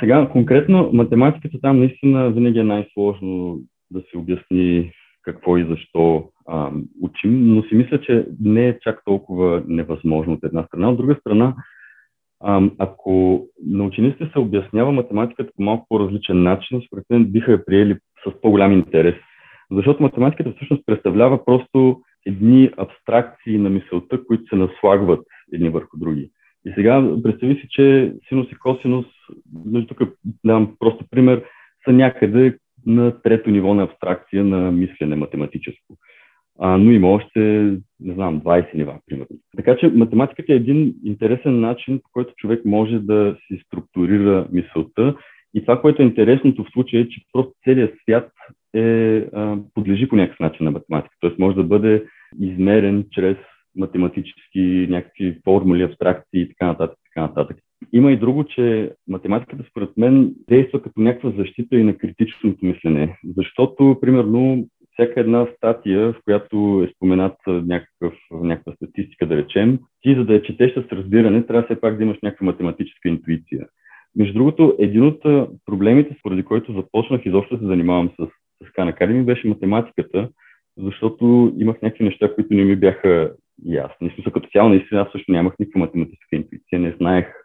Сега, 0.00 0.28
конкретно, 0.32 0.90
математиката 0.92 1.60
там 1.62 1.78
наистина 1.78 2.30
винаги 2.30 2.58
е 2.58 2.62
най-сложно 2.62 3.60
да 3.90 4.00
се 4.00 4.18
обясни 4.18 4.92
какво 5.26 5.56
и 5.56 5.64
защо 5.64 6.28
а, 6.48 6.70
учим, 7.02 7.54
но 7.54 7.62
си 7.62 7.74
мисля, 7.74 8.00
че 8.00 8.26
не 8.40 8.68
е 8.68 8.78
чак 8.80 9.04
толкова 9.04 9.62
невъзможно 9.68 10.32
от 10.32 10.44
една 10.44 10.64
страна. 10.64 10.90
От 10.90 10.96
друга 10.96 11.16
страна, 11.20 11.54
а, 12.40 12.70
ако 12.78 13.44
на 13.66 13.84
учениците 13.84 14.30
се 14.32 14.38
обяснява 14.38 14.92
математиката 14.92 15.50
по 15.56 15.62
малко 15.62 15.86
по-различен 15.88 16.42
начин, 16.42 16.82
според 16.86 17.04
мен 17.10 17.24
биха 17.24 17.52
я 17.52 17.64
приели 17.64 17.96
с 18.26 18.40
по-голям 18.40 18.72
интерес. 18.72 19.14
Защото 19.70 20.02
математиката 20.02 20.52
всъщност 20.56 20.86
представлява 20.86 21.44
просто 21.44 22.00
едни 22.26 22.70
абстракции 22.76 23.58
на 23.58 23.70
мисълта, 23.70 24.24
които 24.24 24.44
се 24.44 24.56
наслагват 24.56 25.26
едни 25.52 25.68
върху 25.68 25.98
други. 25.98 26.30
И 26.66 26.72
сега 26.74 27.08
представи 27.22 27.54
си, 27.54 27.66
че 27.70 28.14
синус 28.28 28.52
и 28.52 28.54
косинус, 28.54 29.06
нали, 29.64 29.86
тук 29.86 30.02
давам 30.44 30.76
просто 30.78 31.04
пример, 31.10 31.44
са 31.84 31.92
някъде 31.92 32.58
на 32.86 33.22
трето 33.22 33.50
ниво 33.50 33.74
на 33.74 33.82
абстракция 33.82 34.44
на 34.44 34.72
мислене 34.72 35.16
математическо. 35.16 35.96
А, 36.58 36.78
но 36.78 36.90
има 36.90 37.08
още, 37.08 37.40
не 38.00 38.14
знам, 38.14 38.40
20 38.40 38.74
нива, 38.74 38.98
примерно. 39.06 39.38
Така 39.56 39.76
че 39.76 39.88
математиката 39.88 40.52
е 40.52 40.56
един 40.56 40.94
интересен 41.04 41.60
начин, 41.60 42.00
по 42.02 42.10
който 42.12 42.34
човек 42.36 42.64
може 42.64 42.98
да 42.98 43.36
си 43.46 43.62
структурира 43.66 44.48
мисълта. 44.52 45.16
И 45.54 45.60
това, 45.60 45.80
което 45.80 46.02
е 46.02 46.04
интересното 46.04 46.64
в 46.64 46.72
случая 46.72 47.02
е, 47.02 47.08
че 47.08 47.20
просто 47.32 47.52
целият 47.64 47.94
свят 48.02 48.30
е, 48.74 49.16
а, 49.16 49.58
подлежи 49.74 50.08
по 50.08 50.16
някакъв 50.16 50.40
начин 50.40 50.64
на 50.64 50.70
математика. 50.70 51.16
Тоест 51.20 51.38
може 51.38 51.56
да 51.56 51.64
бъде 51.64 52.04
измерен 52.40 53.04
чрез 53.12 53.36
математически 53.76 54.86
някакви 54.90 55.38
формули, 55.44 55.82
абстракции 55.82 56.40
и 56.40 56.48
така 56.48 56.66
нататък. 56.66 56.98
Така 57.14 57.26
нататък. 57.26 57.56
Има 57.92 58.12
и 58.12 58.16
друго, 58.16 58.44
че 58.44 58.92
математиката 59.08 59.64
според 59.70 59.96
мен 59.96 60.34
действа 60.48 60.82
като 60.82 61.00
някаква 61.00 61.30
защита 61.30 61.76
и 61.76 61.84
на 61.84 61.98
критичното 61.98 62.66
мислене. 62.66 63.18
Защото, 63.36 63.98
примерно, 64.00 64.66
всяка 64.92 65.20
една 65.20 65.46
статия, 65.56 66.12
в 66.12 66.20
която 66.24 66.86
е 66.86 66.92
спомената 66.96 67.50
някакъв, 67.50 68.14
някаква 68.32 68.72
статистика, 68.72 69.26
да 69.26 69.36
речем, 69.36 69.78
ти 70.02 70.14
за 70.14 70.24
да 70.24 70.34
я 70.34 70.42
четеш 70.42 70.72
с 70.72 70.92
разбиране, 70.92 71.46
трябва 71.46 71.62
все 71.62 71.80
пак 71.80 71.96
да 71.96 72.02
имаш 72.02 72.16
някаква 72.22 72.44
математическа 72.44 73.08
интуиция. 73.08 73.66
Между 74.16 74.34
другото, 74.34 74.76
един 74.78 75.02
от 75.02 75.22
проблемите, 75.66 76.16
споради 76.18 76.42
който 76.42 76.72
започнах 76.72 77.26
изобщо 77.26 77.58
се 77.58 77.66
занимавам 77.66 78.10
с, 78.20 78.26
с 78.66 78.70
Khan 78.72 78.98
Academy, 78.98 79.24
беше 79.24 79.48
математиката, 79.48 80.28
защото 80.78 81.54
имах 81.58 81.82
някакви 81.82 82.04
неща, 82.04 82.34
които 82.34 82.54
не 82.54 82.64
ми 82.64 82.76
бяха 82.76 83.32
ясни. 83.64 84.10
Смисъл, 84.14 84.32
като 84.32 84.48
цяло, 84.48 84.68
наистина, 84.68 85.00
аз 85.00 85.12
също 85.12 85.32
нямах 85.32 85.54
никаква 85.58 85.80
математическа 85.80 86.36
интуиция, 86.36 86.78
не 86.78 86.92
знаех 86.92 87.44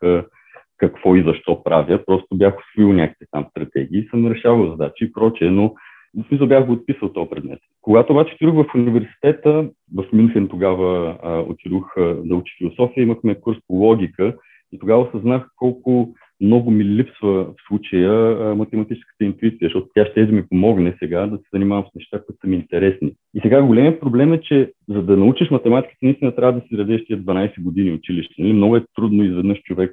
какво 0.77 1.15
и 1.15 1.23
защо 1.23 1.63
правя, 1.63 2.05
просто 2.05 2.37
бях 2.37 2.55
освоил 2.59 2.93
някакви 2.93 3.25
там 3.31 3.45
стратегии, 3.49 4.07
съм 4.09 4.31
решавал 4.31 4.71
задачи 4.71 5.05
и 5.05 5.11
прочее, 5.11 5.49
но 5.49 5.73
в 6.17 6.27
смисъл 6.27 6.47
бях 6.47 6.65
го 6.65 6.73
отписал 6.73 7.13
този 7.13 7.29
предмет. 7.29 7.59
Когато 7.81 8.13
обаче 8.13 8.33
отидох 8.33 8.55
в 8.55 8.75
университета, 8.75 9.69
в 9.95 10.05
Мюнхен 10.13 10.47
тогава 10.47 11.17
а, 11.23 11.39
отидох 11.39 11.97
а, 11.97 12.15
да 12.23 12.35
учи 12.35 12.53
философия, 12.57 13.03
имахме 13.03 13.35
курс 13.35 13.57
по 13.67 13.73
логика 13.73 14.35
и 14.71 14.79
тогава 14.79 15.01
осъзнах 15.01 15.47
колко 15.55 16.13
много 16.41 16.71
ми 16.71 16.85
липсва 16.85 17.43
в 17.43 17.53
случая 17.67 18.35
математическата 18.55 19.25
интуиция, 19.25 19.59
защото 19.61 19.87
тя 19.95 20.05
ще 20.05 20.25
да 20.25 20.31
ми 20.31 20.47
помогне 20.49 20.95
сега 20.99 21.27
да 21.27 21.37
се 21.37 21.43
занимавам 21.53 21.85
с 21.91 21.95
неща, 21.95 22.19
които 22.25 22.39
са 22.41 22.47
ми 22.47 22.55
интересни. 22.55 23.11
И 23.33 23.39
сега 23.41 23.63
големият 23.63 23.99
проблем 23.99 24.33
е, 24.33 24.41
че 24.41 24.71
за 24.89 25.03
да 25.03 25.17
научиш 25.17 25.49
математиката, 25.49 25.97
наистина 26.01 26.35
трябва 26.35 26.59
да 26.59 26.67
си 26.67 26.75
дадеш 26.75 27.05
тия 27.05 27.19
12 27.19 27.63
години 27.63 27.91
училище. 27.91 28.33
Нали? 28.39 28.53
Много 28.53 28.75
е 28.75 28.85
трудно 28.95 29.23
изведнъж 29.23 29.61
човек 29.61 29.91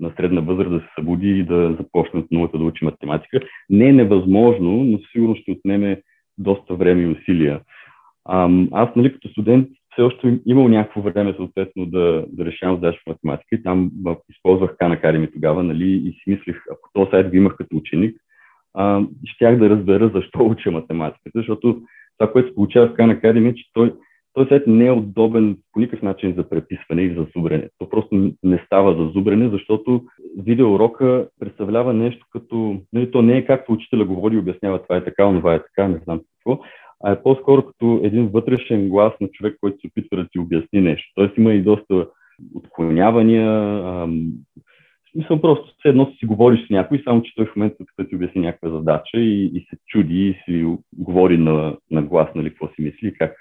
на 0.00 0.12
средна 0.16 0.40
възраст 0.40 0.70
да 0.70 0.80
се 0.80 0.86
събуди 0.98 1.28
и 1.28 1.44
да 1.44 1.76
започне 1.80 2.20
от 2.20 2.30
нулата 2.30 2.58
да 2.58 2.64
учи 2.64 2.84
математика. 2.84 3.40
Не 3.70 3.88
е 3.88 3.92
невъзможно, 3.92 4.84
но 4.84 4.98
сигурно 5.12 5.36
ще 5.36 5.52
отнеме 5.52 6.00
доста 6.38 6.74
време 6.74 7.02
и 7.02 7.06
усилия. 7.06 7.60
Аз, 8.72 8.88
нали, 8.96 9.12
като 9.12 9.28
студент, 9.28 9.68
все 9.94 10.02
още 10.02 10.38
имал 10.46 10.68
някакво 10.68 11.00
време, 11.00 11.34
съответно, 11.36 11.86
да, 11.86 12.24
да 12.28 12.44
решавам 12.44 12.76
задачи 12.76 12.98
в 12.98 13.08
математика 13.08 13.54
и 13.54 13.62
там 13.62 13.90
използвах 14.30 14.70
Khan 14.70 15.00
Academy 15.02 15.32
тогава, 15.32 15.62
нали, 15.62 15.90
и 15.90 16.12
си 16.12 16.30
мислих, 16.30 16.62
ако 16.70 16.90
този 16.92 17.10
сайт 17.10 17.30
го 17.30 17.36
имах 17.36 17.56
като 17.56 17.76
ученик, 17.76 18.16
а, 18.74 19.02
щях 19.24 19.58
да 19.58 19.70
разбера 19.70 20.10
защо 20.14 20.38
уча 20.38 20.70
математиката, 20.70 21.38
защото 21.38 21.82
това, 22.18 22.32
което 22.32 22.48
се 22.48 22.54
получава 22.54 22.88
в 22.88 22.94
Khan 22.94 23.20
Academy, 23.20 23.50
е, 23.50 23.54
че 23.54 23.64
той 23.72 23.92
този 24.34 24.48
сайт 24.48 24.66
не 24.66 24.86
е 24.86 24.92
удобен 24.92 25.56
по 25.72 25.80
никакъв 25.80 26.02
начин 26.02 26.34
за 26.34 26.48
преписване 26.48 27.02
и 27.02 27.14
за 27.14 27.26
зубрене. 27.36 27.68
То 27.78 27.88
просто 27.88 28.32
не 28.42 28.62
става 28.66 28.94
за 28.94 29.10
зубрене, 29.10 29.48
защото 29.48 30.02
видеоурока 30.38 31.28
представлява 31.40 31.92
нещо 31.92 32.26
като... 32.30 32.80
Нали, 32.92 33.10
то 33.10 33.22
не 33.22 33.36
е 33.36 33.46
както 33.46 33.72
учителя 33.72 34.04
говори 34.04 34.34
и 34.34 34.38
обяснява 34.38 34.82
това 34.82 34.96
е 34.96 35.04
така, 35.04 35.24
това 35.24 35.54
е 35.54 35.62
така, 35.62 35.88
не 35.88 36.00
знам 36.04 36.20
какво, 36.38 36.62
а 37.04 37.12
е 37.12 37.22
по-скоро 37.22 37.66
като 37.66 38.00
един 38.02 38.28
вътрешен 38.28 38.88
глас 38.88 39.12
на 39.20 39.28
човек, 39.28 39.56
който 39.60 39.80
се 39.80 39.86
опитва 39.86 40.16
да 40.16 40.28
ти 40.28 40.38
обясни 40.38 40.80
нещо. 40.80 41.12
Тоест 41.14 41.36
има 41.38 41.54
и 41.54 41.62
доста 41.62 42.06
отклонявания, 42.54 43.50
ам, 43.84 44.32
в 45.08 45.12
смисъл 45.12 45.40
просто 45.40 45.74
все 45.78 45.88
едно 45.88 46.12
си 46.18 46.26
говориш 46.26 46.66
с 46.66 46.70
някой, 46.70 47.02
само 47.04 47.22
че 47.22 47.34
той 47.36 47.46
в 47.46 47.56
момента 47.56 47.84
като 47.96 48.08
ти 48.08 48.16
обясни 48.16 48.40
някаква 48.40 48.70
задача 48.70 49.20
и, 49.20 49.46
и 49.54 49.66
се 49.70 49.76
чуди 49.88 50.28
и 50.28 50.34
си 50.44 50.76
говори 50.92 51.38
на, 51.38 51.76
на 51.90 52.02
глас, 52.02 52.28
нали, 52.34 52.50
какво 52.50 52.68
си 52.68 52.74
мисли, 52.78 53.14
как, 53.14 53.36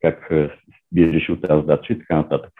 как 0.00 0.30
би 0.92 1.12
решил 1.12 1.36
тази 1.36 1.60
задача 1.60 1.92
и 1.92 1.98
така 1.98 2.16
нататък. 2.16 2.50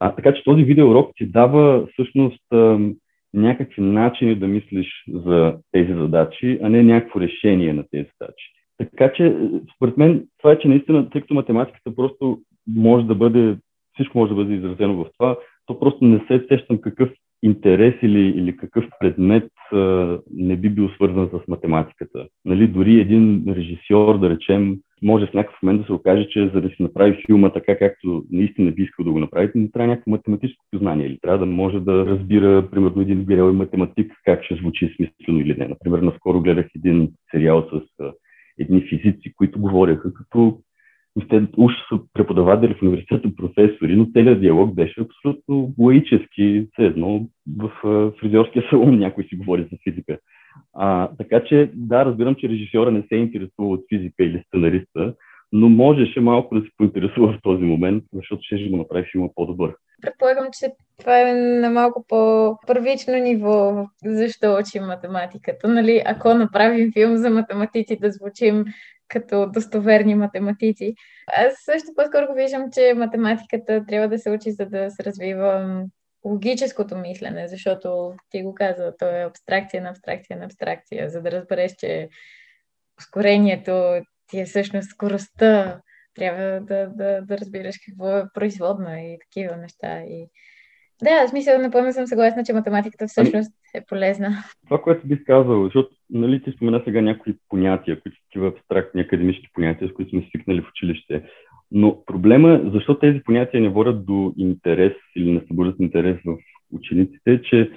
А, 0.00 0.14
така 0.14 0.34
че 0.34 0.44
този 0.44 0.64
видеоурок 0.64 1.10
ти 1.16 1.26
дава 1.26 1.86
всъщност 1.92 2.52
ам, 2.52 2.94
някакви 3.34 3.82
начини 3.82 4.34
да 4.34 4.48
мислиш 4.48 5.04
за 5.08 5.56
тези 5.72 5.92
задачи, 5.92 6.58
а 6.62 6.68
не 6.68 6.82
някакво 6.82 7.20
решение 7.20 7.72
на 7.72 7.84
тези 7.90 8.08
задачи. 8.20 8.57
Така 8.78 9.12
че, 9.12 9.36
според 9.76 9.96
мен, 9.96 10.26
това 10.38 10.52
е, 10.52 10.58
че 10.58 10.68
наистина, 10.68 11.10
тъй 11.10 11.20
като 11.20 11.34
математиката 11.34 11.94
просто 11.96 12.38
може 12.68 13.06
да 13.06 13.14
бъде, 13.14 13.56
всичко 13.94 14.18
може 14.18 14.28
да 14.28 14.34
бъде 14.34 14.54
изразено 14.54 14.94
в 14.94 15.06
това, 15.18 15.36
то 15.66 15.80
просто 15.80 16.04
не 16.04 16.24
се 16.28 16.46
сещам 16.48 16.78
какъв 16.78 17.10
интерес 17.42 17.94
или, 18.02 18.20
или 18.20 18.56
какъв 18.56 18.84
предмет 19.00 19.50
а, 19.72 20.18
не 20.34 20.56
би 20.56 20.70
бил 20.70 20.88
свързан 20.88 21.28
с 21.28 21.48
математиката. 21.48 22.26
Нали, 22.44 22.66
дори 22.66 23.00
един 23.00 23.44
режисьор, 23.48 24.18
да 24.18 24.30
речем, 24.30 24.76
може 25.02 25.26
в 25.26 25.34
някакъв 25.34 25.62
момент 25.62 25.80
да 25.80 25.86
се 25.86 25.92
окаже, 25.92 26.28
че 26.30 26.50
за 26.54 26.60
да 26.60 26.68
си 26.68 26.82
направи 26.82 27.22
филма 27.26 27.52
така, 27.52 27.78
както 27.78 28.24
наистина 28.30 28.70
би 28.70 28.82
искал 28.82 29.04
да 29.04 29.12
го 29.12 29.18
направи, 29.18 29.50
не 29.54 29.70
трябва 29.70 29.88
някакво 29.88 30.10
математическо 30.10 30.64
познание 30.70 31.06
или 31.06 31.18
трябва 31.22 31.38
да 31.38 31.46
може 31.46 31.80
да 31.80 32.06
разбира, 32.06 32.70
примерно, 32.70 33.02
един 33.02 33.24
грел 33.24 33.52
математик 33.52 34.12
как 34.24 34.44
ще 34.44 34.54
звучи 34.54 34.94
смислено 34.96 35.40
или 35.40 35.56
не. 35.58 35.68
Например, 35.68 35.98
наскоро 35.98 36.40
гледах 36.40 36.66
един 36.76 37.10
сериал 37.30 37.68
с 37.72 38.04
едни 38.58 38.80
физици, 38.80 39.34
които 39.36 39.60
говоряха 39.60 40.14
като 40.14 40.58
те 41.28 41.46
уж 41.56 41.72
са 41.88 42.00
преподаватели 42.12 42.74
в 42.74 42.82
университета, 42.82 43.36
професори, 43.36 43.96
но 43.96 44.06
целият 44.12 44.40
диалог 44.40 44.74
беше 44.74 45.00
абсолютно 45.00 45.74
лаически, 45.78 46.66
все 46.72 46.86
едно 46.86 47.28
в 47.58 47.70
фризьорския 48.20 48.64
салон 48.70 48.98
някой 48.98 49.24
си 49.24 49.36
говори 49.36 49.68
за 49.72 49.78
физика. 49.84 50.18
А, 50.74 51.08
така 51.18 51.44
че, 51.44 51.70
да, 51.74 52.04
разбирам, 52.04 52.34
че 52.34 52.48
режисьора 52.48 52.90
не 52.90 53.02
се 53.02 53.16
интересува 53.16 53.68
от 53.68 53.80
физика 53.88 54.24
или 54.24 54.42
сценариста, 54.46 55.14
но 55.52 55.68
можеше 55.68 56.20
малко 56.20 56.54
да 56.54 56.60
се 56.60 56.70
поинтересува 56.76 57.32
в 57.32 57.38
този 57.42 57.62
момент, 57.62 58.04
защото 58.12 58.42
ще 58.42 58.68
го 58.68 58.76
направи 58.76 59.08
филма 59.12 59.28
по-добър. 59.34 59.74
Предполагам, 60.02 60.46
че 60.60 60.72
това 60.98 61.20
е 61.20 61.34
на 61.34 61.70
малко 61.70 62.04
по-първично 62.08 63.14
ниво, 63.14 63.86
защо 64.04 64.58
учим 64.60 64.84
математиката. 64.84 65.68
Нали? 65.68 66.02
Ако 66.06 66.34
направим 66.34 66.92
филм 66.92 67.16
за 67.16 67.30
математици, 67.30 67.98
да 68.00 68.10
звучим 68.10 68.64
като 69.08 69.50
достоверни 69.54 70.14
математици. 70.14 70.94
Аз 71.32 71.54
също 71.64 71.88
по-скоро 71.96 72.34
виждам, 72.34 72.70
че 72.72 72.94
математиката 72.96 73.84
трябва 73.88 74.08
да 74.08 74.18
се 74.18 74.30
учи, 74.30 74.50
за 74.50 74.66
да 74.66 74.90
се 74.90 75.04
развива 75.04 75.82
логическото 76.24 76.96
мислене, 76.96 77.48
защото 77.48 78.12
ти 78.30 78.42
го 78.42 78.54
каза, 78.54 78.94
то 78.98 79.06
е 79.06 79.24
абстракция 79.24 79.82
на 79.82 79.90
абстракция 79.90 80.38
на 80.38 80.44
абстракция, 80.44 81.10
за 81.10 81.22
да 81.22 81.30
разбереш, 81.30 81.72
че 81.78 82.08
ускорението 82.98 84.00
ти 84.28 84.40
е 84.40 84.44
всъщност 84.44 84.88
скоростта, 84.88 85.80
трябва 86.14 86.60
да, 86.60 86.86
да, 86.86 87.20
да 87.22 87.38
разбираш 87.38 87.76
какво 87.86 88.16
е 88.16 88.24
производна 88.34 89.00
и 89.00 89.18
такива 89.18 89.56
неща. 89.56 90.00
И... 90.00 90.26
Да, 91.02 91.26
в 91.26 91.30
смисъл, 91.30 91.58
напълно 91.58 91.92
съм 91.92 92.06
съгласна, 92.06 92.44
че 92.44 92.52
математиката 92.52 93.06
всъщност 93.06 93.52
е 93.74 93.84
полезна. 93.88 94.30
Това, 94.64 94.82
което 94.82 95.06
бих 95.06 95.24
казал, 95.24 95.64
защото 95.64 95.88
нали, 96.10 96.42
ти 96.42 96.52
спомена 96.52 96.82
сега 96.84 97.00
някои 97.00 97.34
понятия, 97.48 98.00
които 98.00 98.16
са 98.16 98.22
такива 98.24 98.48
абстрактни 98.48 99.00
академични 99.00 99.48
понятия, 99.54 99.88
с 99.88 99.92
които 99.92 100.10
сме 100.10 100.26
свикнали 100.28 100.60
в 100.62 100.68
училище. 100.68 101.22
Но 101.70 102.04
проблема 102.04 102.70
защо 102.74 102.98
тези 102.98 103.20
понятия 103.24 103.60
не 103.60 103.68
водят 103.68 104.06
до 104.06 104.34
интерес 104.36 104.92
или 105.16 105.32
не 105.32 105.40
събуждат 105.48 105.76
интерес 105.80 106.16
в 106.24 106.36
учениците, 106.72 107.32
е, 107.32 107.42
че 107.42 107.70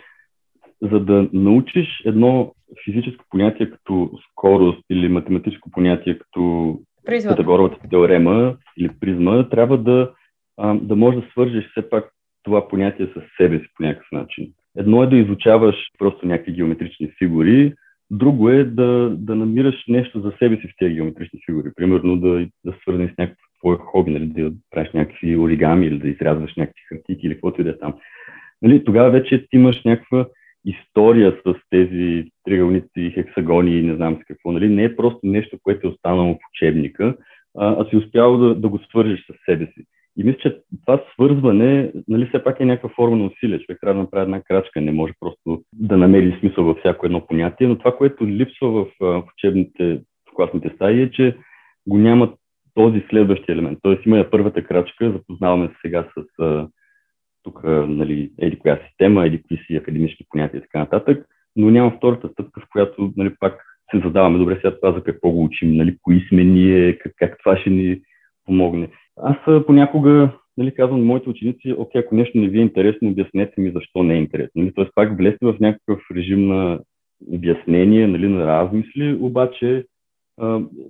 за 0.81 0.99
да 0.99 1.29
научиш 1.33 2.01
едно 2.05 2.53
физическо 2.85 3.25
понятие 3.29 3.69
като 3.69 4.11
скорост 4.31 4.83
или 4.89 5.09
математическо 5.09 5.71
понятие 5.71 6.17
като 6.17 6.79
Питагоровата 7.05 7.89
теорема 7.89 8.55
или 8.77 8.89
призма, 8.99 9.49
трябва 9.49 9.77
да, 9.77 10.11
да 10.73 10.95
можеш 10.95 11.21
да 11.21 11.27
свържеш 11.31 11.71
все 11.71 11.89
пак 11.89 12.11
това 12.43 12.67
понятие 12.67 13.05
с 13.05 13.21
себе 13.37 13.59
си 13.59 13.65
по 13.75 13.83
някакъв 13.83 14.07
начин. 14.11 14.47
Едно 14.77 15.03
е 15.03 15.07
да 15.07 15.17
изучаваш 15.17 15.75
просто 15.97 16.27
някакви 16.27 16.51
геометрични 16.51 17.11
фигури, 17.17 17.73
друго 18.11 18.49
е 18.49 18.63
да, 18.63 19.15
да 19.17 19.35
намираш 19.35 19.83
нещо 19.87 20.21
за 20.21 20.33
себе 20.39 20.55
си 20.55 20.67
в 20.67 20.73
тези 20.79 20.93
геометрични 20.93 21.39
фигури. 21.45 21.71
Примерно 21.75 22.17
да, 22.17 22.47
да 22.65 22.73
свързани 22.81 23.07
с 23.07 23.17
някакво 23.17 23.41
твое 23.59 23.77
хоби, 23.79 24.11
нали, 24.11 24.25
да 24.25 24.51
правиш 24.71 24.89
някакви 24.93 25.37
оригами 25.37 25.87
или 25.87 25.99
да 25.99 26.07
изрязваш 26.07 26.55
някакви 26.55 26.81
хартики 26.89 27.27
или 27.27 27.33
каквото 27.33 27.61
и 27.61 27.63
да 27.63 27.69
е 27.69 27.77
там. 27.77 27.93
Нали, 28.61 28.83
тогава 28.83 29.11
вече 29.11 29.47
ти 29.49 29.55
имаш 29.55 29.83
някаква 29.83 30.27
история 30.65 31.37
с 31.45 31.53
тези 31.69 32.31
триъгълници, 32.43 33.11
хексагони 33.13 33.79
и 33.79 33.83
не 33.83 33.95
знам 33.95 34.15
с 34.15 34.25
какво. 34.27 34.51
Нали? 34.51 34.69
Не 34.69 34.83
е 34.83 34.95
просто 34.95 35.19
нещо, 35.23 35.57
което 35.63 35.87
е 35.87 35.91
останало 35.91 36.33
в 36.33 36.39
учебника, 36.53 37.15
а, 37.57 37.75
а 37.79 37.89
си 37.89 37.97
успял 37.97 38.37
да, 38.37 38.55
да 38.55 38.69
го 38.69 38.79
свържеш 38.79 39.19
с 39.19 39.33
себе 39.45 39.65
си. 39.65 39.85
И 40.17 40.23
мисля, 40.23 40.39
че 40.39 40.57
това 40.85 41.03
свързване, 41.13 41.91
нали, 42.07 42.25
все 42.25 42.43
пак 42.43 42.59
е 42.59 42.65
някаква 42.65 42.89
форма 42.89 43.17
на 43.17 43.25
усилие. 43.25 43.59
Човек 43.59 43.77
трябва 43.81 43.93
да 43.93 44.01
направи 44.01 44.23
една 44.23 44.41
крачка, 44.41 44.81
не 44.81 44.91
може 44.91 45.13
просто 45.19 45.63
да 45.73 45.97
намери 45.97 46.37
смисъл 46.39 46.63
във 46.63 46.77
всяко 46.77 47.05
едно 47.05 47.27
понятие, 47.27 47.67
но 47.67 47.77
това, 47.77 47.97
което 47.97 48.27
липсва 48.27 48.71
в, 48.71 48.87
в 48.99 49.23
учебните, 49.33 50.01
в 50.31 50.35
класните 50.35 50.71
стаи 50.75 51.01
е, 51.01 51.11
че 51.11 51.37
го 51.87 51.97
няма 51.97 52.33
този 52.73 53.03
следващ 53.09 53.49
елемент. 53.49 53.79
Тоест 53.81 54.05
има 54.05 54.25
първата 54.31 54.63
крачка, 54.63 55.11
запознаваме 55.11 55.67
се 55.67 55.73
сега 55.81 56.07
с 56.17 56.67
тук, 57.43 57.63
нали, 57.87 58.31
еди 58.39 58.59
коя 58.59 58.79
система, 58.87 59.25
еди 59.25 59.41
кои 59.41 59.57
си 59.57 59.75
академични 59.75 60.25
понятия 60.29 60.57
и 60.57 60.61
така 60.61 60.79
нататък, 60.79 61.25
но 61.55 61.69
няма 61.69 61.91
втората 61.91 62.29
стъпка, 62.29 62.61
в 62.61 62.67
която 62.71 63.13
нали, 63.17 63.33
пак 63.39 63.65
се 63.91 64.01
задаваме, 64.05 64.37
добре, 64.37 64.55
сега 64.55 64.75
това 64.75 64.91
за 64.91 65.03
какво 65.03 65.31
го 65.31 65.43
учим, 65.43 65.75
нали, 65.75 65.97
кои 66.01 66.25
сме 66.29 66.43
ние, 66.43 66.97
как, 66.97 67.13
как 67.15 67.37
това 67.39 67.57
ще 67.57 67.69
ни 67.69 68.01
помогне. 68.45 68.89
Аз 69.17 69.65
понякога 69.65 70.29
нали, 70.57 70.73
казвам 70.73 70.99
на 70.99 71.05
моите 71.05 71.29
ученици, 71.29 71.75
окей, 71.77 72.01
ако 72.01 72.15
нещо 72.15 72.37
не 72.37 72.47
ви 72.47 72.59
е 72.59 72.61
интересно, 72.61 73.09
обяснете 73.09 73.61
ми 73.61 73.71
защо 73.71 74.03
не 74.03 74.13
е 74.13 74.17
интересно. 74.17 74.51
Нали, 74.55 74.73
Тоест 74.73 74.91
пак 74.95 75.17
влезте 75.17 75.45
в 75.45 75.55
някакъв 75.59 75.99
режим 76.15 76.47
на 76.47 76.79
обяснение, 77.27 78.07
нали, 78.07 78.27
на 78.27 78.47
размисли, 78.47 79.17
обаче 79.21 79.85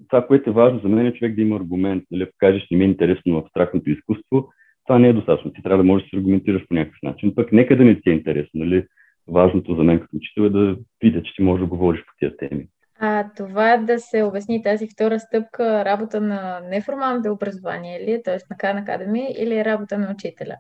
това, 0.10 0.28
което 0.28 0.50
е 0.50 0.54
важно 0.54 0.80
за 0.80 0.90
мен 0.90 1.06
е 1.06 1.14
човек 1.14 1.36
да 1.36 1.42
има 1.42 1.56
аргумент. 1.56 2.04
Нали, 2.12 2.24
ако 2.24 2.34
кажеш, 2.38 2.68
не 2.72 2.78
ми 2.78 2.84
е 2.84 2.88
интересно 2.88 3.38
абстрактното 3.38 3.90
изкуство, 3.90 4.50
това 4.88 5.00
не 5.00 5.08
е 5.08 5.14
достатъчно. 5.14 5.54
Ти 5.54 5.64
трябва 5.64 5.78
да 5.78 5.88
можеш 5.88 6.06
да 6.06 6.10
се 6.10 6.18
аргументираш 6.18 6.68
по 6.68 6.74
някакъв 6.74 7.00
начин. 7.04 7.36
Пък 7.36 7.52
нека 7.52 7.78
да 7.78 7.84
не 7.84 8.02
ти 8.02 8.10
е 8.10 8.14
интересно. 8.14 8.52
Нали? 8.54 8.88
Важното 9.28 9.76
за 9.76 9.84
мен 9.84 10.00
като 10.00 10.18
учител 10.18 10.42
е 10.42 10.50
да 10.50 10.78
видя, 11.04 11.24
че 11.24 11.36
ти 11.36 11.42
можеш 11.42 11.62
да 11.62 11.70
говориш 11.70 12.02
по 12.02 12.14
тия 12.20 12.38
теми. 12.38 12.68
А 13.00 13.26
това 13.38 13.78
да 13.78 14.00
се 14.00 14.24
обясни 14.24 14.64
тази 14.64 14.88
втора 14.88 15.20
стъпка, 15.20 15.86
работа 15.86 16.22
на 16.22 16.62
неформалното 16.70 17.32
образование 17.32 18.00
ли, 18.00 18.22
т.е. 18.24 18.34
на 18.34 18.58
Khan 18.58 18.86
Academy, 18.86 19.28
или 19.38 19.56
е 19.56 19.66
работа 19.66 19.98
на 19.98 20.12
учителя? 20.12 20.56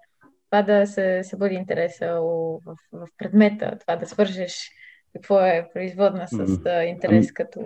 Това 0.50 0.62
да 0.62 0.88
се, 0.88 1.24
бъде 1.38 1.56
интереса 1.56 2.20
в, 2.66 2.76
в 2.92 3.08
предмета, 3.18 3.78
това 3.80 3.96
да 3.96 4.06
свържеш 4.06 4.72
какво 5.14 5.40
е 5.40 5.68
производна 5.74 6.28
с 6.28 6.38
mm-hmm. 6.38 6.84
интерес, 6.84 7.32
като 7.32 7.60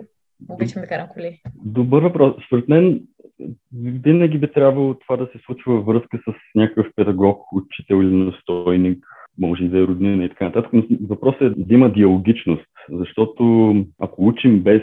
обичам 0.48 0.82
да 0.82 0.88
карам 0.88 1.08
коли. 1.14 1.40
Добър 1.64 2.02
въпрос. 2.02 2.34
Според 2.46 2.68
мен 2.68 3.00
винаги 4.04 4.38
би 4.38 4.52
трябвало 4.52 4.94
това 4.94 5.16
да 5.16 5.26
се 5.26 5.38
случва 5.46 5.74
във 5.74 5.86
връзка 5.86 6.18
с 6.18 6.34
някакъв 6.54 6.86
педагог, 6.96 7.52
учител 7.52 7.96
или 7.96 8.14
настойник, 8.14 9.06
може 9.38 9.64
и 9.64 9.68
да 9.68 9.78
е 9.78 9.86
роднина 9.86 10.24
и 10.24 10.28
така 10.28 10.44
нататък. 10.44 10.72
Но 10.72 10.82
въпросът 11.08 11.42
е 11.42 11.50
да 11.50 11.74
има 11.74 11.92
диалогичност, 11.92 12.66
защото 12.90 13.74
ако 14.00 14.26
учим 14.26 14.62
без 14.62 14.82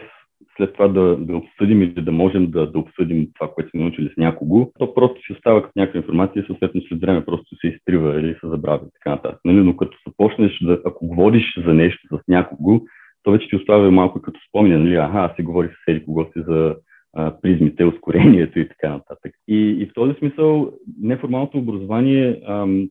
след 0.57 0.73
това 0.73 0.87
да, 0.87 1.17
да 1.17 1.37
обсъдим 1.37 1.81
или 1.81 2.01
да 2.01 2.11
можем 2.11 2.51
да, 2.51 2.71
да 2.71 2.79
обсъдим 2.79 3.27
това, 3.33 3.51
което 3.53 3.69
сме 3.69 3.81
научили 3.81 4.09
с 4.13 4.17
някого, 4.17 4.71
то 4.79 4.93
просто 4.93 5.21
си 5.21 5.33
остава 5.33 5.61
като 5.61 5.71
някаква 5.75 5.97
информация 5.97 6.41
и 6.41 6.45
съответно 6.45 6.81
след 6.81 7.01
време 7.01 7.25
просто 7.25 7.55
се 7.55 7.67
изтрива 7.67 8.19
или 8.19 8.33
се 8.33 8.47
забравя 8.47 8.85
и 8.87 8.93
така 8.93 9.09
нататък. 9.09 9.39
Нали? 9.45 9.57
Но 9.57 9.77
като 9.77 9.97
започнеш 10.07 10.59
да, 10.61 10.81
ако 10.85 11.07
говориш 11.07 11.43
за 11.65 11.73
нещо 11.73 12.17
с 12.17 12.27
някого, 12.27 12.81
то 13.23 13.31
вече 13.31 13.47
ти 13.47 13.55
оставя 13.55 13.91
малко 13.91 14.21
като 14.21 14.39
спомня, 14.49 14.79
нали, 14.79 14.95
аха, 14.95 15.19
аз 15.19 15.35
си 15.35 15.43
говорих 15.43 15.71
с 15.71 15.87
Ели 15.87 16.05
кого 16.05 16.23
си 16.23 16.43
за 16.47 16.75
а, 17.13 17.41
призмите, 17.41 17.85
ускорението 17.85 18.59
и 18.59 18.67
така 18.67 18.89
нататък. 18.89 19.31
И, 19.47 19.57
и 19.57 19.85
в 19.85 19.93
този 19.93 20.13
смисъл 20.13 20.71
неформалното 21.01 21.57
образование 21.57 22.41
ам, 22.47 22.89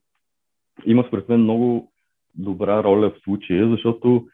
има 0.87 1.05
според 1.09 1.28
мен 1.28 1.41
много 1.41 1.93
добра 2.35 2.83
роля 2.83 3.11
в 3.11 3.22
случая, 3.24 3.68
защото 3.68 4.24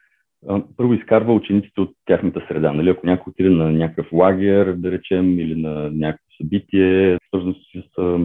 а, 0.47 0.63
първо 0.77 0.93
изкарва 0.93 1.33
учениците 1.33 1.81
от 1.81 1.91
тяхната 2.05 2.45
среда. 2.47 2.73
Нали? 2.73 2.89
Ако 2.89 3.05
някой 3.05 3.31
отиде 3.31 3.49
на 3.49 3.71
някакъв 3.71 4.07
лагер, 4.13 4.73
да 4.73 4.91
речем, 4.91 5.39
или 5.39 5.61
на 5.61 5.91
някакво 5.91 6.25
събитие, 6.37 7.17
свързано 7.27 7.53
с, 7.53 7.81
с 7.95 8.19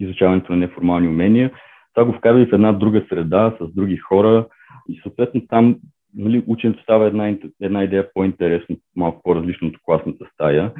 изучаването 0.00 0.52
на 0.52 0.58
неформални 0.58 1.08
умения. 1.08 1.52
Това 1.94 2.04
го 2.04 2.18
вкарва 2.18 2.42
и 2.42 2.46
в 2.46 2.52
една 2.52 2.72
друга 2.72 3.04
среда, 3.08 3.56
с 3.60 3.74
други 3.74 3.96
хора 3.96 4.46
и 4.88 5.00
съответно 5.02 5.46
там 5.48 5.76
нали, 6.16 6.44
ученето 6.46 6.82
става 6.82 7.06
една, 7.06 7.36
една 7.60 7.84
идея 7.84 8.08
по-интересно, 8.14 8.76
малко 8.96 9.22
по-различно 9.22 9.68
от 9.68 9.76
класната 9.82 10.24
стая. 10.34 10.72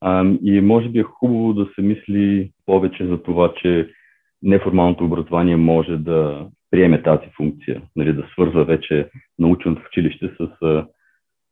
А, 0.00 0.24
и 0.42 0.60
може 0.60 0.88
би 0.88 0.98
е 0.98 1.02
хубаво 1.02 1.54
да 1.54 1.68
се 1.74 1.82
мисли 1.82 2.50
повече 2.66 3.06
за 3.06 3.22
това, 3.22 3.52
че 3.62 3.90
неформалното 4.42 5.04
образование 5.04 5.56
може 5.56 5.96
да 5.96 6.46
приеме 6.70 7.02
тази 7.02 7.26
функция, 7.36 7.82
нали, 7.96 8.12
да 8.12 8.26
свързва 8.32 8.64
вече 8.64 9.08
наученото 9.38 9.82
в 9.82 9.86
училище 9.86 10.30
с, 10.40 10.48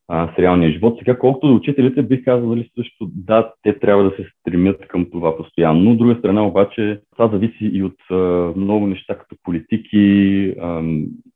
а, 0.08 0.34
с 0.34 0.38
реалния 0.38 0.72
живот. 0.72 0.98
Сега, 0.98 1.18
колкото 1.18 1.48
до 1.48 1.54
учителите, 1.54 2.02
бих 2.02 2.24
казал 2.24 2.48
дали 2.48 2.70
също 2.78 3.10
да, 3.14 3.52
те 3.62 3.78
трябва 3.78 4.04
да 4.04 4.10
се 4.16 4.26
стремят 4.40 4.88
към 4.88 5.10
това 5.10 5.36
постоянно. 5.36 5.80
Но 5.80 5.90
от 5.90 5.98
друга 5.98 6.16
страна 6.18 6.46
обаче 6.46 7.00
това 7.12 7.28
зависи 7.28 7.70
и 7.72 7.82
от 7.82 7.96
а, 8.10 8.14
много 8.56 8.86
неща, 8.86 9.18
като 9.18 9.36
политики, 9.42 10.54
а, 10.60 10.82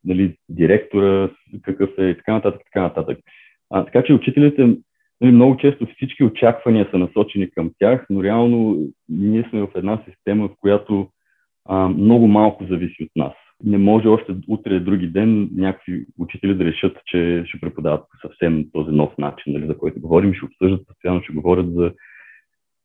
нали, 0.04 0.34
директора, 0.48 1.30
какъв 1.62 1.90
е 1.98 2.04
и 2.04 2.16
така 2.16 2.32
нататък, 2.32 2.60
така 2.64 2.82
нататък. 2.82 3.18
А, 3.70 3.84
така 3.84 4.02
че 4.02 4.12
учителите 4.12 4.76
нали, 5.20 5.32
много 5.32 5.56
често 5.56 5.86
всички 5.86 6.24
очаквания 6.24 6.88
са 6.90 6.98
насочени 6.98 7.50
към 7.50 7.70
тях, 7.78 8.06
но 8.10 8.22
реално 8.22 8.86
ние 9.08 9.46
сме 9.50 9.60
в 9.60 9.68
една 9.74 10.02
система, 10.08 10.48
в 10.48 10.54
която 10.60 11.08
а, 11.68 11.88
много 11.88 12.28
малко 12.28 12.64
зависи 12.64 13.02
от 13.02 13.10
нас. 13.16 13.32
Не 13.64 13.78
може 13.78 14.08
още 14.08 14.34
утре, 14.48 14.80
други 14.80 15.06
ден 15.06 15.50
някакви 15.56 16.06
учители 16.18 16.54
да 16.54 16.64
решат, 16.64 16.98
че 17.06 17.44
ще 17.46 17.60
преподават 17.60 18.00
по 18.00 18.28
съвсем 18.28 18.64
този 18.72 18.90
нов 18.90 19.18
начин, 19.18 19.52
нали, 19.52 19.66
за 19.66 19.78
който 19.78 20.00
говорим, 20.00 20.34
ще 20.34 20.44
обсъждат 20.44 20.86
постоянно, 20.86 21.22
ще 21.22 21.32
говорят 21.32 21.74
за 21.74 21.92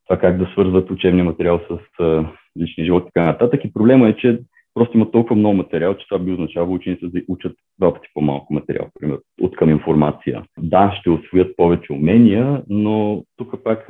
това 0.07 0.19
как 0.19 0.37
да 0.37 0.45
свързват 0.51 0.91
учебния 0.91 1.25
материал 1.25 1.59
с 1.69 2.03
а, 2.03 2.29
личния 2.61 2.85
живот 2.85 3.03
и 3.03 3.11
така 3.13 3.25
нататък. 3.25 3.65
И 3.65 3.73
проблема 3.73 4.09
е, 4.09 4.15
че 4.15 4.39
просто 4.73 4.97
има 4.97 5.11
толкова 5.11 5.35
много 5.35 5.55
материал, 5.55 5.97
че 5.97 6.07
това 6.07 6.19
би 6.19 6.31
означава 6.31 6.71
учениците 6.71 7.07
да 7.07 7.21
учат 7.27 7.57
два 7.79 7.93
пъти 7.93 8.07
по-малко 8.13 8.53
материал, 8.53 8.89
пример, 8.99 9.17
от 9.41 9.55
към 9.55 9.69
информация. 9.69 10.43
Да, 10.59 10.95
ще 10.99 11.09
освоят 11.09 11.57
повече 11.57 11.93
умения, 11.93 12.63
но 12.69 13.23
тук 13.37 13.63
пак 13.63 13.85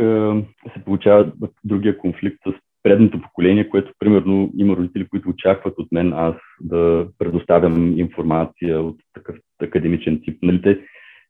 се 0.74 0.84
получава 0.86 1.32
другия 1.64 1.98
конфликт 1.98 2.38
с 2.48 2.65
предното 2.86 3.22
поколение, 3.22 3.70
което 3.70 3.94
примерно 4.00 4.52
има 4.58 4.76
родители, 4.76 5.08
които 5.08 5.30
очакват 5.30 5.74
от 5.78 5.92
мен 5.92 6.14
аз 6.14 6.36
да 6.62 7.08
предоставям 7.20 8.00
информация 8.00 8.82
от 8.82 8.96
такъв 9.14 9.36
академичен 9.62 10.22
тип. 10.24 10.38
Нали, 10.44 10.62
те, 10.62 10.80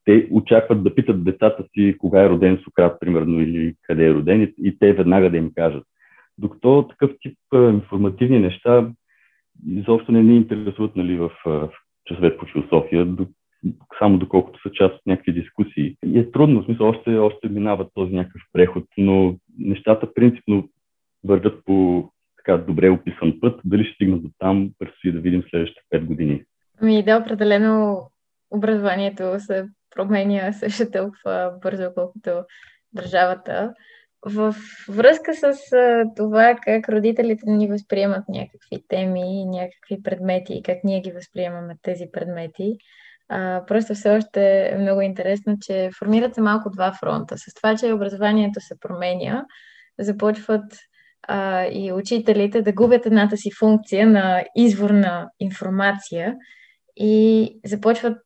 те 0.06 0.28
очакват 0.32 0.84
да 0.84 0.96
питат 0.96 1.24
децата 1.24 1.64
си 1.74 1.96
кога 1.98 2.24
е 2.24 2.30
роден 2.30 2.60
Сократ, 2.64 3.00
примерно, 3.00 3.42
или 3.42 3.74
къде 3.82 4.08
е 4.08 4.14
роден, 4.14 4.42
и, 4.42 4.54
и 4.68 4.80
те 4.80 4.94
веднага 4.94 5.30
да 5.30 5.38
им 5.38 5.52
кажат. 5.56 5.84
Докато 6.38 6.88
такъв 6.90 7.12
тип 7.22 7.38
а, 7.54 7.70
информативни 7.70 8.40
неща 8.40 8.92
изобщо 9.68 10.12
не 10.12 10.24
ни 10.24 10.36
интересуват 10.36 10.96
нали, 10.96 11.18
в, 11.18 11.32
в 11.46 11.70
часове 12.06 12.38
по 12.38 12.46
философия, 12.46 13.06
до, 13.06 13.28
само 14.00 14.18
доколкото 14.18 14.62
са 14.62 14.72
част 14.74 14.96
от 14.96 15.06
някакви 15.06 15.34
дискусии. 15.34 15.96
И 16.06 16.20
е 16.20 16.32
трудно, 16.32 16.62
в 16.62 16.66
смисъл, 16.66 16.90
още, 16.90 17.18
още 17.18 17.50
минава 17.50 17.88
този 17.94 18.14
някакъв 18.14 18.42
преход, 18.54 18.84
но 18.98 19.36
нещата 19.60 20.14
принципно 20.14 20.70
вървят 21.26 21.66
по 21.66 22.10
така 22.38 22.58
добре 22.58 22.90
описан 22.90 23.38
път. 23.42 23.60
Дали 23.66 23.84
ще 23.84 23.94
стигнат 23.94 24.24
до 24.24 24.30
там, 24.40 24.70
предстои 24.80 25.12
да 25.12 25.20
видим 25.20 25.44
следващите 25.50 25.82
5 25.94 26.06
години. 26.06 26.44
Ми 26.82 27.04
да, 27.04 27.18
определено 27.18 28.08
образованието 28.52 29.40
се 29.40 29.66
променя 29.96 30.54
също 30.60 30.92
толкова 30.92 31.54
бързо, 31.62 31.94
колкото 31.96 32.44
държавата. 32.94 33.74
В 34.26 34.56
връзка 34.90 35.34
с 35.34 35.58
това 36.16 36.56
как 36.64 36.90
родителите 36.90 37.50
ни 37.50 37.68
възприемат 37.68 38.24
някакви 38.30 38.88
теми, 38.88 39.46
някакви 39.46 40.04
предмети 40.04 40.54
и 40.54 40.64
как 40.64 40.84
ние 40.84 41.02
ги 41.02 41.12
възприемаме 41.12 41.76
тези 41.82 42.06
предмети, 42.14 42.78
просто 43.68 43.94
все 43.94 44.10
още 44.10 44.70
е 44.72 44.78
много 44.78 45.02
интересно, 45.02 45.58
че 45.62 45.90
формират 46.00 46.36
се 46.36 46.42
малко 46.42 46.70
два 46.70 46.94
фронта. 47.00 47.38
С 47.38 47.54
това, 47.54 47.76
че 47.76 47.94
образованието 47.94 48.60
се 48.60 48.80
променя, 48.80 49.46
започват 50.00 50.64
а, 51.28 51.66
и 51.66 51.94
учителите 51.94 52.62
да 52.62 52.74
губят 52.74 53.06
едната 53.06 53.38
си 53.38 53.52
функция 53.60 54.08
на 54.08 54.44
извор 54.56 54.90
на 54.90 55.30
информация 55.40 56.36
и 56.98 57.52
започват 57.66 58.18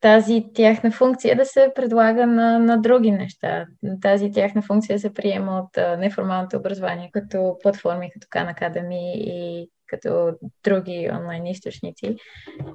тази 0.00 0.44
тяхна 0.54 0.90
функция 0.90 1.36
да 1.36 1.44
се 1.44 1.72
предлага 1.74 2.26
на, 2.26 2.58
на 2.58 2.80
други 2.80 3.10
неща. 3.10 3.66
Тази 4.02 4.32
тяхна 4.32 4.62
функция 4.62 4.98
се 4.98 5.14
приема 5.14 5.58
от 5.64 5.78
а, 5.78 5.96
неформалното 5.96 6.56
образование, 6.56 7.10
като 7.12 7.56
платформи, 7.62 8.10
като 8.12 8.26
Khan 8.26 8.58
Academy 8.58 9.12
и 9.16 9.68
като 9.86 10.32
други 10.64 11.10
онлайн 11.12 11.46
източници. 11.46 12.16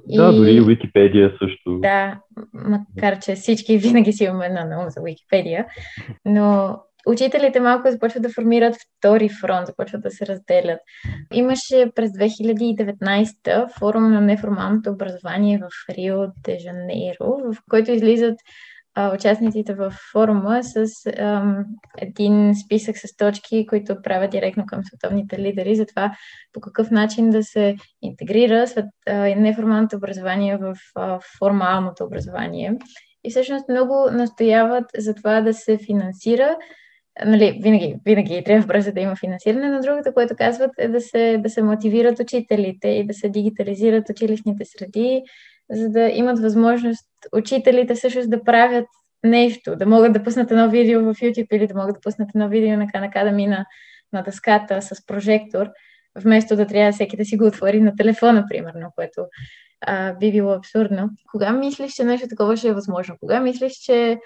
Да, 0.08 0.30
и, 0.32 0.36
дори 0.36 0.60
Википедия 0.60 1.30
също. 1.30 1.78
Да, 1.80 2.20
макар 2.54 3.18
че 3.18 3.34
всички 3.34 3.78
винаги 3.78 4.12
си 4.12 4.24
имаме 4.24 4.48
на 4.48 4.82
ум 4.82 4.90
за 4.90 5.00
Википедия, 5.04 5.66
но 6.24 6.78
учителите 7.10 7.60
малко 7.60 7.90
започват 7.90 8.22
да 8.22 8.32
формират 8.32 8.76
втори 8.76 9.28
фронт, 9.28 9.66
започват 9.66 10.02
да 10.02 10.10
се 10.10 10.26
разделят. 10.26 10.78
Имаше 11.32 11.90
през 11.94 12.10
2019 12.10 13.78
форум 13.78 14.10
на 14.10 14.20
неформалното 14.20 14.90
образование 14.90 15.58
в 15.58 15.94
Рио 15.94 16.26
де 16.44 16.58
Жанейро, 16.58 17.52
в 17.52 17.56
който 17.70 17.90
излизат 17.90 18.36
а, 18.94 19.14
участниците 19.14 19.74
в 19.74 19.94
форума 20.12 20.60
с 20.62 20.86
ам, 21.18 21.64
един 21.98 22.54
списък 22.64 22.98
с 22.98 23.16
точки, 23.16 23.66
които 23.66 24.02
правят 24.02 24.30
директно 24.30 24.66
към 24.66 24.84
световните 24.84 25.38
лидери 25.38 25.76
за 25.76 25.86
това 25.86 26.12
по 26.52 26.60
какъв 26.60 26.90
начин 26.90 27.30
да 27.30 27.42
се 27.42 27.76
интегрира 28.02 28.66
свет, 28.66 28.84
а, 29.06 29.14
неформалното 29.14 29.96
образование 29.96 30.56
в 30.56 30.74
а, 30.94 31.18
формалното 31.38 32.04
образование. 32.04 32.76
И 33.24 33.30
всъщност 33.30 33.68
много 33.68 34.10
настояват 34.12 34.84
за 34.98 35.14
това 35.14 35.40
да 35.40 35.54
се 35.54 35.78
финансира 35.86 36.56
нали, 37.26 37.60
винаги, 37.62 37.96
винаги 38.04 38.44
трябва 38.44 38.66
бързо 38.66 38.92
да 38.92 39.00
има 39.00 39.16
финансиране, 39.16 39.70
но 39.70 39.80
другото, 39.80 40.14
което 40.14 40.36
казват 40.36 40.70
е 40.78 40.88
да 40.88 41.00
се, 41.00 41.38
да 41.38 41.50
се 41.50 41.62
мотивират 41.62 42.18
учителите 42.18 42.88
и 42.88 43.06
да 43.06 43.14
се 43.14 43.28
дигитализират 43.28 44.08
училищните 44.08 44.64
среди, 44.64 45.22
за 45.70 45.88
да 45.88 46.00
имат 46.00 46.38
възможност 46.38 47.06
учителите 47.32 47.94
всъщност 47.94 48.30
да 48.30 48.44
правят 48.44 48.86
нещо, 49.24 49.76
да 49.76 49.86
могат 49.86 50.12
да 50.12 50.22
пуснат 50.22 50.50
едно 50.50 50.70
видео 50.70 51.00
в 51.00 51.14
YouTube 51.14 51.48
или 51.52 51.66
да 51.66 51.74
могат 51.74 51.94
да 51.94 52.00
пуснат 52.00 52.28
едно 52.34 52.48
видео 52.48 52.76
на 52.76 52.86
Khan 52.86 53.12
Academy 53.12 53.46
на, 53.48 53.66
на 54.12 54.22
дъската 54.22 54.82
с 54.82 55.06
прожектор, 55.06 55.68
вместо 56.18 56.56
да 56.56 56.66
трябва 56.66 56.92
всеки 56.92 57.16
да 57.16 57.24
си 57.24 57.36
го 57.36 57.46
отвори 57.46 57.80
на 57.80 57.96
телефона, 57.96 58.44
примерно, 58.48 58.92
което 58.96 59.24
а, 59.80 60.14
би 60.14 60.32
било 60.32 60.52
абсурдно. 60.52 61.10
Кога 61.32 61.52
мислиш, 61.52 61.92
че 61.92 62.04
нещо 62.04 62.28
такова 62.28 62.56
ще 62.56 62.68
е 62.68 62.74
възможно? 62.74 63.16
Кога 63.20 63.40
мислиш, 63.40 63.72
че 63.72 64.18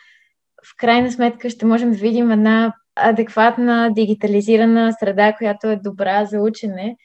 в 0.64 0.76
крайна 0.76 1.12
сметка 1.12 1.50
ще 1.50 1.66
можем 1.66 1.90
да 1.90 1.96
видим 1.96 2.30
една 2.30 2.74
адекватна, 2.96 3.90
дигитализирана 3.94 4.92
среда, 4.92 5.32
която 5.32 5.66
е 5.66 5.80
добра 5.84 6.24
за 6.24 6.40
учене. 6.40 6.96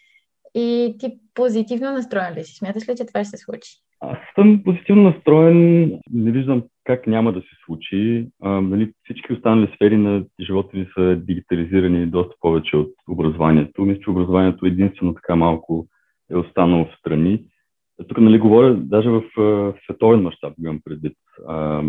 И 0.55 0.95
ти 0.99 1.19
позитивно 1.33 1.91
настроен 1.91 2.33
ли 2.33 2.43
си? 2.43 2.55
Смяташ 2.55 2.89
ли, 2.89 2.95
че 2.97 3.05
това 3.05 3.23
ще 3.23 3.37
се 3.37 3.37
случи? 3.37 3.71
Аз 4.01 4.17
съм 4.35 4.61
позитивно 4.63 5.03
настроен. 5.03 5.83
Не 6.11 6.31
виждам 6.31 6.63
как 6.83 7.07
няма 7.07 7.33
да 7.33 7.39
се 7.39 7.55
случи. 7.65 8.27
А, 8.41 8.49
нали, 8.49 8.91
всички 9.03 9.33
останали 9.33 9.71
сфери 9.75 9.97
на 9.97 10.23
живота 10.41 10.77
ни 10.77 10.87
са 10.97 11.15
дигитализирани 11.15 12.05
доста 12.05 12.35
повече 12.39 12.77
от 12.77 12.93
образованието. 13.09 13.81
Мисля, 13.81 14.01
че 14.01 14.09
образованието 14.09 14.65
единствено 14.65 15.13
така 15.13 15.35
малко 15.35 15.87
е 16.31 16.37
останало 16.37 16.85
в 16.85 16.99
страни. 16.99 17.43
Тук 18.07 18.17
нали, 18.17 18.39
говоря 18.39 18.75
даже 18.75 19.09
в, 19.09 19.23
в 19.37 19.73
световен 19.83 20.21
мащаб, 20.21 20.53
имам 20.59 20.79
предвид. 20.85 21.17
А, 21.47 21.83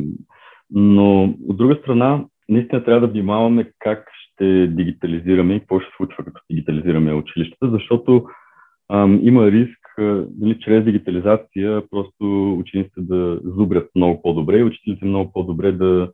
но 0.70 1.34
от 1.48 1.56
друга 1.56 1.78
страна, 1.82 2.24
наистина 2.50 2.84
трябва 2.84 3.00
да 3.00 3.12
внимаваме 3.12 3.70
как 3.78 4.08
ще 4.12 4.66
дигитализираме 4.66 5.54
и 5.54 5.60
какво 5.60 5.80
ще 5.80 5.90
случва, 5.96 6.24
като 6.24 6.40
дигитализираме 6.50 7.14
училищата, 7.14 7.70
защото 7.70 8.24
ам, 8.92 9.20
има 9.22 9.50
риск 9.50 9.78
нали, 10.38 10.58
чрез 10.60 10.84
дигитализация 10.84 11.82
просто 11.90 12.54
учениците 12.58 13.00
да 13.00 13.40
зубрят 13.44 13.90
много 13.94 14.22
по-добре 14.22 14.58
и 14.58 14.64
учителите 14.64 15.04
много 15.04 15.32
по-добре 15.32 15.72
да, 15.72 16.12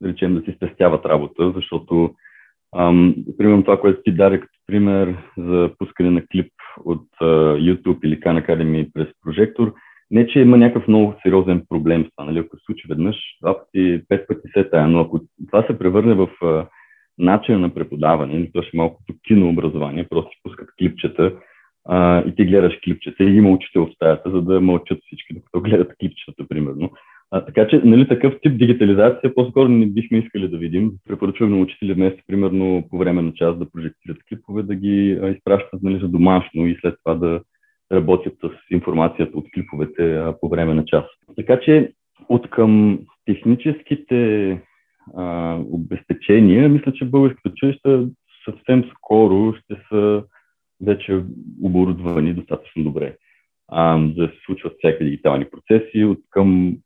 да 0.00 0.08
речем, 0.08 0.34
да 0.34 0.40
си 0.40 0.56
спестяват 0.56 1.06
работа, 1.06 1.52
защото 1.56 2.14
ам, 2.76 3.14
примерно 3.38 3.64
това, 3.64 3.80
което 3.80 4.02
ти 4.02 4.12
даде 4.12 4.40
като 4.40 4.58
пример 4.66 5.16
за 5.38 5.70
пускане 5.78 6.10
на 6.10 6.26
клип 6.26 6.52
от 6.84 7.06
а, 7.20 7.24
YouTube 7.56 8.04
или 8.04 8.20
Khan 8.20 8.46
Academy 8.46 8.92
през 8.92 9.08
прожектор, 9.22 9.74
не, 10.10 10.26
че 10.26 10.40
има 10.40 10.56
някакъв 10.56 10.88
много 10.88 11.14
сериозен 11.22 11.62
проблем 11.68 12.04
с 12.04 12.10
това, 12.16 12.24
нали? 12.24 12.38
ако 12.38 12.56
се 12.56 12.64
случи 12.66 12.88
веднъж, 12.88 13.16
два 13.42 13.58
пъти, 13.58 14.02
пет 14.08 14.28
пъти 14.28 14.48
се 14.52 14.70
тая, 14.70 14.88
но 14.88 15.00
ако 15.00 15.20
това 15.46 15.62
се 15.62 15.78
превърне 15.78 16.14
в 16.14 16.28
а, 16.42 16.66
начин 17.18 17.60
на 17.60 17.74
преподаване, 17.74 18.50
то 18.52 18.62
ще 18.62 18.76
е 18.76 18.78
малко 18.78 19.02
като 19.06 19.18
кинообразование, 19.26 20.08
просто 20.10 20.30
си 20.30 20.40
пускат 20.42 20.68
клипчета 20.78 21.32
а, 21.88 22.24
и 22.26 22.34
ти 22.34 22.44
гледаш 22.44 22.78
клипчета 22.84 23.24
и 23.24 23.36
има 23.36 23.50
учител 23.50 23.86
в 23.86 23.94
стаята, 23.94 24.30
за 24.30 24.42
да 24.42 24.60
мълчат 24.60 24.98
всички, 25.06 25.34
докато 25.34 25.60
гледат 25.70 25.92
клипчета, 26.00 26.48
примерно. 26.48 26.90
А, 27.30 27.44
така 27.44 27.68
че, 27.68 27.80
нали, 27.84 28.08
такъв 28.08 28.34
тип 28.42 28.58
дигитализация 28.58 29.34
по-скоро 29.34 29.68
не 29.68 29.86
бихме 29.86 30.18
искали 30.18 30.48
да 30.48 30.58
видим. 30.58 30.92
Препоръчваме 31.08 31.56
на 31.56 31.62
учители 31.62 31.94
днес, 31.94 32.14
примерно, 32.26 32.84
по 32.90 32.98
време 32.98 33.22
на 33.22 33.32
час 33.34 33.58
да 33.58 33.70
прожектират 33.70 34.18
клипове, 34.28 34.62
да 34.62 34.74
ги 34.74 35.18
а, 35.22 35.28
изпращат 35.28 35.82
нали, 35.82 35.98
за 35.98 36.08
домашно 36.08 36.66
и 36.66 36.78
след 36.80 36.94
това 37.04 37.14
да 37.14 37.40
работят 37.94 38.34
с 38.42 38.50
информацията 38.70 39.38
от 39.38 39.46
клиповете 39.54 40.24
по 40.40 40.48
време 40.48 40.74
на 40.74 40.84
час. 40.84 41.04
Така 41.36 41.60
че, 41.60 41.92
от 42.28 42.50
към 42.50 42.98
техническите 43.26 44.50
а, 45.16 45.58
обезпечения, 45.70 46.68
мисля, 46.68 46.92
че 46.92 47.04
българските 47.04 47.48
училища 47.48 48.06
съвсем 48.44 48.84
скоро 48.90 49.54
ще 49.54 49.76
са 49.88 50.22
вече 50.86 51.22
оборудвани 51.62 52.34
достатъчно 52.34 52.84
добре 52.84 53.16
а, 53.68 53.98
да 53.98 54.28
се 54.28 54.34
случват 54.46 54.74
всякакви 54.78 55.04
дигитални 55.04 55.46
процеси. 55.50 56.04
От 56.04 56.18
към, 56.30 56.76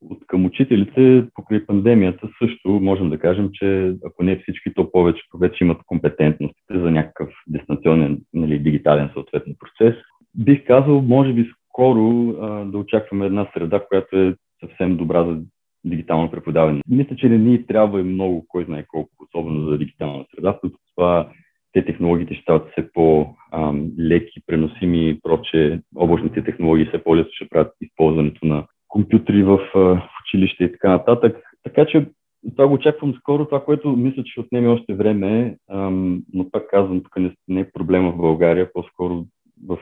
от 0.00 0.26
към 0.26 0.44
учителите, 0.44 1.24
покрай 1.34 1.66
пандемията 1.66 2.28
също 2.42 2.68
можем 2.68 3.10
да 3.10 3.18
кажем, 3.18 3.50
че 3.52 3.94
ако 4.04 4.22
не 4.22 4.38
всички, 4.42 4.74
то 4.74 4.92
повече 4.92 5.22
вече 5.40 5.64
имат 5.64 5.82
компетентностите 5.86 6.78
за 6.78 6.90
някакъв 6.90 7.28
дистанционен, 7.46 8.20
нали, 8.34 8.58
дигитален 8.58 9.10
съответно 9.12 9.54
процес. 9.58 9.94
Бих 10.34 10.66
казал, 10.66 11.02
може 11.02 11.32
би 11.32 11.50
скоро 11.68 12.28
а, 12.28 12.64
да 12.64 12.78
очакваме 12.78 13.26
една 13.26 13.50
среда, 13.54 13.84
която 13.88 14.18
е 14.18 14.34
съвсем 14.60 14.96
добра 14.96 15.24
за 15.24 15.40
дигитално 15.84 16.30
преподаване. 16.30 16.80
Мисля, 16.88 17.16
че 17.16 17.28
не 17.28 17.38
ни 17.38 17.66
трябва 17.66 18.00
и 18.00 18.04
много, 18.04 18.44
кой 18.48 18.64
знае 18.64 18.84
колко, 18.88 19.10
особено 19.20 19.70
за 19.70 19.78
дигитална 19.78 20.24
среда, 20.34 20.52
защото 20.52 20.78
това 20.96 21.30
те 21.72 21.84
технологиите 21.84 22.34
ще 22.34 22.42
стават 22.42 22.70
все 22.70 22.92
по-леки, 22.92 24.40
преносими 24.46 25.10
и 25.10 25.20
проче. 25.20 25.80
Облачните 25.96 26.44
технологии 26.44 26.86
все 26.86 27.04
по-лесно 27.04 27.30
ще 27.32 27.48
правят 27.48 27.72
използването 27.80 28.46
на 28.46 28.66
компютри 28.88 29.42
в, 29.42 29.60
в 29.74 30.02
училище 30.24 30.64
и 30.64 30.72
така 30.72 30.90
нататък. 30.90 31.36
Така 31.62 31.86
че 31.86 32.06
това 32.50 32.68
го 32.68 32.74
очаквам 32.74 33.14
скоро. 33.14 33.44
Това, 33.44 33.64
което 33.64 33.96
мисля, 33.96 34.22
че 34.24 34.40
отнеме 34.40 34.68
още 34.68 34.94
време, 34.94 35.56
ам, 35.70 36.22
но 36.34 36.50
пак 36.50 36.70
казвам, 36.70 37.02
тук 37.02 37.16
не, 37.16 37.34
не 37.48 37.60
е 37.60 37.72
проблема 37.72 38.12
в 38.12 38.16
България, 38.16 38.72
по-скоро 38.72 39.24
в 39.66 39.78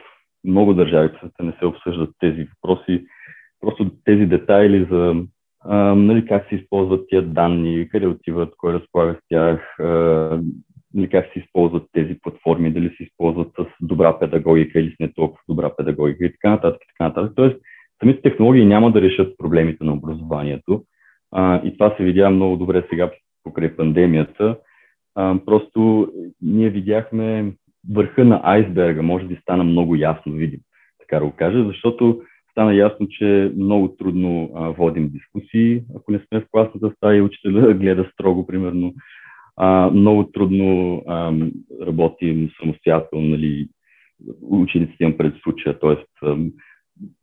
много 0.46 0.74
държави 0.74 1.08
в 1.08 1.42
не 1.42 1.52
се 1.58 1.66
обсъждат 1.66 2.10
тези 2.18 2.44
въпроси. 2.44 3.06
Просто 3.60 3.90
тези 4.04 4.26
детайли 4.26 4.86
за 4.90 5.14
а, 5.68 5.94
нали, 5.94 6.26
как 6.26 6.48
се 6.48 6.54
използват 6.54 7.08
тия 7.08 7.22
данни, 7.22 7.88
къде 7.88 8.06
отиват, 8.06 8.54
кой 8.56 8.72
разполага 8.72 9.14
с 9.14 9.28
тях, 9.28 9.80
а, 9.80 10.40
нали, 10.94 11.08
как 11.08 11.26
се 11.32 11.38
използват 11.38 11.86
тези 11.92 12.16
платформи, 12.22 12.72
дали 12.72 12.94
се 12.96 13.02
използват 13.02 13.48
с 13.58 13.66
добра 13.80 14.18
педагогика 14.18 14.80
или 14.80 14.90
с 14.90 14.98
не 15.00 15.12
толкова 15.12 15.40
добра 15.48 15.76
педагогика 15.76 16.24
и 16.24 16.32
така 16.32 16.50
нататък. 16.50 16.80
И 16.82 16.86
така 16.88 17.08
нататък. 17.08 17.32
Тоест, 17.36 17.56
самите 18.00 18.22
технологии 18.22 18.66
няма 18.66 18.92
да 18.92 19.02
решат 19.02 19.38
проблемите 19.38 19.84
на 19.84 19.92
образованието. 19.92 20.82
А, 21.32 21.62
и 21.64 21.72
това 21.72 21.94
се 21.96 22.04
видя 22.04 22.30
много 22.30 22.56
добре 22.56 22.86
сега 22.90 23.10
покрай 23.42 23.76
пандемията. 23.76 24.58
А, 25.14 25.38
просто 25.46 26.08
ние 26.42 26.70
видяхме 26.70 27.52
върха 27.92 28.24
на 28.24 28.40
айсберга, 28.44 29.02
може 29.02 29.26
би 29.26 29.36
стана 29.36 29.64
много 29.64 29.96
ясно 29.96 30.32
видим, 30.32 30.60
така 30.98 31.18
да 31.18 31.26
го 31.26 31.32
кажа, 31.36 31.64
защото 31.64 32.20
стана 32.50 32.74
ясно, 32.74 33.08
че 33.08 33.52
много 33.56 33.88
трудно 33.88 34.50
а, 34.54 34.68
водим 34.68 35.08
дискусии, 35.08 35.82
ако 35.96 36.12
не 36.12 36.18
сме 36.18 36.40
в 36.40 36.46
класната 36.50 36.92
стая 36.96 37.16
и 37.16 37.22
учителя 37.22 37.74
гледа 37.80 38.10
строго, 38.12 38.46
примерно. 38.46 38.94
А, 39.56 39.90
много 39.90 40.24
трудно 40.24 41.02
а, 41.06 41.32
работим 41.86 42.50
самостоятелно, 42.60 43.28
нали, 43.28 43.68
учениците 44.42 45.04
имам 45.04 45.16
пред 45.16 45.34
случая, 45.42 45.78
т.е. 45.78 46.26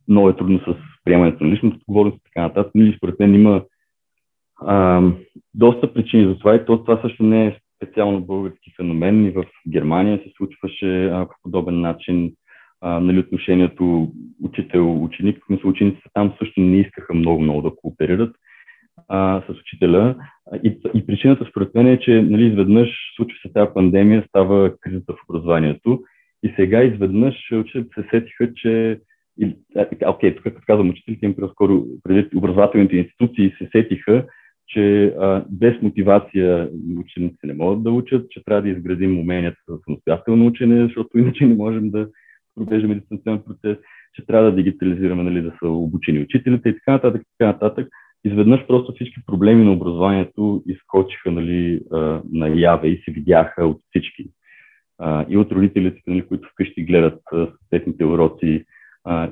много 0.08 0.28
е 0.28 0.36
трудно 0.36 0.58
с 0.58 0.76
приемането 1.04 1.44
на 1.44 1.50
личната 1.50 1.76
отговорност 1.76 2.16
и 2.16 2.24
така 2.24 2.42
нататък. 2.42 2.72
Нали, 2.74 2.94
според 2.96 3.20
мен 3.20 3.34
има 3.34 3.64
а, 4.60 5.02
доста 5.54 5.94
причини 5.94 6.26
за 6.26 6.38
това 6.38 6.54
и 6.54 6.64
то, 6.64 6.78
това 6.78 7.00
също 7.02 7.22
не 7.22 7.46
е 7.46 7.58
специално 7.84 8.20
български 8.20 8.72
феномен. 8.76 9.26
И 9.26 9.30
в 9.30 9.44
Германия 9.68 10.18
се 10.18 10.32
случваше 10.36 11.12
по 11.12 11.34
подобен 11.42 11.80
начин 11.80 12.32
а, 12.80 13.00
нали, 13.00 13.18
отношението 13.18 14.12
учител-ученик. 14.42 15.44
Мисля, 15.50 15.68
учениците 15.68 16.08
там 16.12 16.32
също 16.38 16.60
не 16.60 16.76
искаха 16.76 17.14
много-много 17.14 17.62
да 17.62 17.76
кооперират 17.76 18.36
а, 19.08 19.42
с 19.48 19.60
учителя. 19.60 20.16
И, 20.64 20.78
и 20.94 21.06
причината 21.06 21.46
според 21.50 21.74
мен 21.74 21.86
е, 21.86 22.00
че 22.00 22.22
нали, 22.22 22.46
изведнъж 22.46 22.88
случва 23.16 23.38
се 23.42 23.52
тази 23.52 23.70
пандемия, 23.74 24.24
става 24.28 24.72
кризата 24.80 25.12
в 25.12 25.30
образованието 25.30 26.00
и 26.42 26.52
сега 26.56 26.82
изведнъж 26.82 27.34
учителите 27.52 28.02
се 28.02 28.08
сетиха, 28.10 28.54
че 28.54 29.00
Окей, 30.06 30.30
okay, 30.30 30.36
тук 30.36 30.44
като 30.44 30.60
казвам 30.66 30.90
учителите 30.90 31.26
им 31.26 31.36
по-скоро 31.36 31.84
преди 32.02 32.36
образователните 32.36 32.96
институции 32.96 33.54
се 33.58 33.68
сетиха, 33.72 34.26
че 34.68 35.04
а, 35.04 35.44
без 35.50 35.82
мотивация 35.82 36.68
учениците 36.98 37.46
не 37.46 37.54
могат 37.54 37.82
да 37.82 37.90
учат, 37.90 38.30
че 38.30 38.44
трябва 38.44 38.62
да 38.62 38.68
изградим 38.68 39.18
уменията 39.18 39.58
за 39.68 39.78
самостоятелно 39.84 40.46
учене, 40.46 40.84
защото 40.84 41.18
иначе 41.18 41.46
не 41.46 41.54
можем 41.54 41.90
да 41.90 42.08
провеждаме 42.54 42.94
дистанционен 42.94 43.42
процес, 43.42 43.76
че 44.14 44.26
трябва 44.26 44.50
да 44.50 44.56
дигитализираме, 44.56 45.22
нали, 45.22 45.42
да 45.42 45.52
са 45.62 45.68
обучени 45.68 46.20
учителите 46.20 46.68
и 46.68 46.74
така 46.74 46.92
нататък, 46.92 47.22
така 47.38 47.52
нататък 47.52 47.88
изведнъж 48.24 48.66
просто 48.66 48.92
всички 48.92 49.20
проблеми 49.26 49.64
на 49.64 49.72
образованието 49.72 50.62
изкочиха 50.66 51.30
нали, 51.30 51.80
наяве 52.32 52.88
и 52.88 53.02
се 53.04 53.12
видяха 53.12 53.66
от 53.66 53.80
всички. 53.88 54.24
И 55.28 55.36
от 55.36 55.52
родителите, 55.52 56.00
нали, 56.06 56.26
които 56.26 56.48
вкъщи 56.48 56.84
гледат 56.84 57.20
техните 57.70 58.04
уроци 58.04 58.64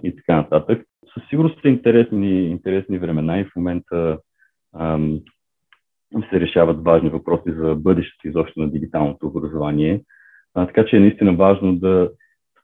и 0.03 0.17
така 0.17 0.37
нататък. 0.37 0.85
Със 1.15 1.23
сигурност 1.29 1.63
са 1.63 1.69
интересни, 1.69 2.49
интересни 2.49 2.99
времена 2.99 3.41
и 3.41 3.45
в 3.45 3.57
момента 3.57 4.19
ам, 4.79 5.21
се 6.31 6.41
решават 6.41 6.85
важни 6.85 7.09
въпроси 7.09 7.53
за 7.53 7.75
бъдещето 7.75 8.29
изобщо 8.29 8.61
на 8.61 8.71
дигиталното 8.71 9.27
образование. 9.27 10.03
А, 10.55 10.67
така 10.67 10.87
че 10.87 10.97
е 10.97 11.01
наистина 11.01 11.37
важно 11.37 11.77
да, 11.77 12.11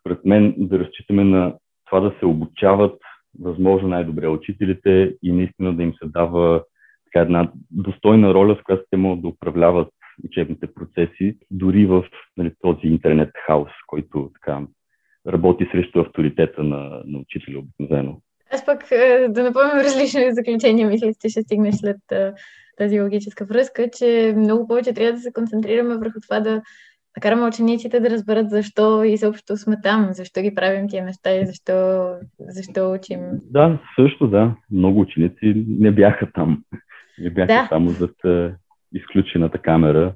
според 0.01 0.25
мен, 0.25 0.55
да 0.59 0.79
разчитаме 0.79 1.25
на 1.25 1.55
това 1.87 2.01
да 2.01 2.15
се 2.19 2.27
обучават 2.27 3.01
възможно 3.41 3.89
най-добре 3.89 4.29
учителите 4.29 5.17
и 5.23 5.33
наистина 5.33 5.77
да 5.77 5.83
им 5.83 5.93
се 5.95 6.09
дава 6.09 6.65
така 7.05 7.21
една 7.21 7.53
достойна 7.71 8.35
роля, 8.35 8.57
с 8.61 8.63
която 8.63 8.85
те 8.91 8.97
могат 8.97 9.23
да 9.23 9.29
управляват 9.29 9.89
учебните 10.25 10.75
процеси, 10.75 11.39
дори 11.51 11.87
в 11.87 12.05
нали, 12.37 12.53
този 12.61 12.87
интернет 12.87 13.31
хаос, 13.47 13.71
който 13.87 14.31
така 14.35 14.67
работи 15.27 15.69
срещу 15.73 16.01
авторитета 16.01 16.63
на, 16.63 17.03
на 17.07 17.19
учителя 17.19 17.59
обикновено. 17.59 18.21
Аз 18.53 18.67
пък 18.67 18.91
е, 18.91 19.29
да 19.29 19.43
напомням 19.43 19.79
различни 19.85 20.33
заключения, 20.33 20.89
мисля, 20.89 21.13
че 21.23 21.29
ще 21.29 21.43
стигнеш 21.43 21.75
след 21.75 22.13
е, 22.13 22.33
тази 22.77 23.01
логическа 23.01 23.45
връзка, 23.45 23.89
че 23.99 24.35
много 24.37 24.69
повече 24.69 24.93
трябва 24.93 25.13
да 25.13 25.19
се 25.19 25.33
концентрираме 25.33 25.97
върху 25.97 26.21
това 26.21 26.41
да 26.41 26.63
да 27.19 27.21
караме 27.21 27.47
учениците 27.47 28.01
да 28.01 28.11
разберат 28.11 28.51
защо 28.51 29.05
изобщо 29.05 29.57
сме 29.57 29.77
там, 29.83 30.09
защо 30.11 30.41
ги 30.41 30.55
правим 30.55 30.89
тия 30.89 31.05
неща 31.05 31.35
и 31.35 31.47
защо, 31.47 32.09
защо 32.39 32.93
учим. 32.93 33.21
Да, 33.51 33.79
също 33.97 34.27
да. 34.27 34.55
Много 34.71 35.01
ученици 35.01 35.65
не 35.69 35.91
бяха 35.91 36.33
там. 36.33 36.63
Не 37.19 37.31
бяха 37.31 37.47
да. 37.47 37.67
само 37.69 37.91
зад 37.91 38.15
изключената 38.95 39.59
камера 39.59 40.15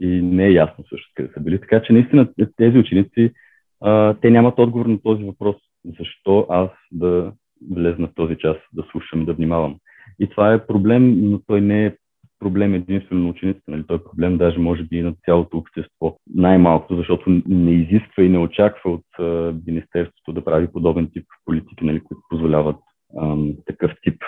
и 0.00 0.22
не 0.22 0.46
е 0.46 0.52
ясно 0.52 0.84
също 0.88 1.10
къде 1.14 1.28
са 1.34 1.40
били. 1.40 1.60
Така 1.60 1.82
че 1.82 1.92
наистина 1.92 2.28
тези 2.56 2.78
ученици, 2.78 3.32
а, 3.80 4.14
те 4.14 4.30
нямат 4.30 4.58
отговор 4.58 4.86
на 4.86 5.02
този 5.02 5.24
въпрос. 5.24 5.56
Защо 5.98 6.46
аз 6.50 6.70
да 6.92 7.32
влезна 7.70 8.06
в 8.06 8.14
този 8.14 8.36
час, 8.38 8.56
да 8.72 8.84
слушам, 8.90 9.24
да 9.24 9.34
внимавам. 9.34 9.76
И 10.20 10.28
това 10.30 10.52
е 10.52 10.66
проблем, 10.66 11.30
но 11.30 11.40
той 11.46 11.60
не 11.60 11.86
е 11.86 11.96
проблем 12.38 12.74
единствено 12.74 13.22
на 13.22 13.28
учениците, 13.28 13.70
нали? 13.70 13.84
той 13.86 13.96
е 13.96 14.04
проблем 14.10 14.38
даже 14.38 14.58
може 14.58 14.82
би 14.82 14.96
и 14.96 15.02
на 15.02 15.14
цялото 15.24 15.58
общество. 15.58 16.16
Най-малко, 16.34 16.96
защото 16.96 17.42
не 17.46 17.72
изисква 17.72 18.22
и 18.22 18.28
не 18.28 18.38
очаква 18.38 18.90
от 18.90 19.04
а, 19.18 19.54
Министерството 19.66 20.32
да 20.32 20.44
прави 20.44 20.66
подобен 20.72 21.10
тип 21.12 21.26
политики, 21.44 21.84
нали, 21.84 22.00
които 22.00 22.22
позволяват 22.28 22.76
ам, 23.20 23.52
такъв 23.66 23.92
тип 24.02 24.22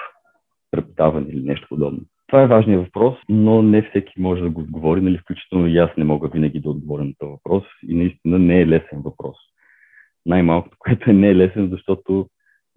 преподаване 0.70 1.26
или 1.30 1.42
нещо 1.42 1.66
подобно. 1.68 2.00
Това 2.26 2.42
е 2.42 2.46
важният 2.46 2.84
въпрос, 2.84 3.16
но 3.28 3.62
не 3.62 3.82
всеки 3.82 4.12
може 4.18 4.42
да 4.42 4.50
го 4.50 4.60
отговори, 4.60 5.00
нали, 5.00 5.18
включително 5.18 5.66
и 5.66 5.78
аз 5.78 5.90
не 5.98 6.04
мога 6.04 6.28
винаги 6.28 6.60
да 6.60 6.70
отговоря 6.70 7.04
на 7.04 7.12
този 7.18 7.30
въпрос 7.30 7.64
и 7.88 7.94
наистина 7.94 8.38
не 8.38 8.60
е 8.60 8.66
лесен 8.66 9.02
въпрос. 9.04 9.36
Най-малкото, 10.26 10.76
което 10.78 11.10
е 11.10 11.12
не 11.12 11.28
е 11.28 11.36
лесен, 11.36 11.68
защото 11.72 12.26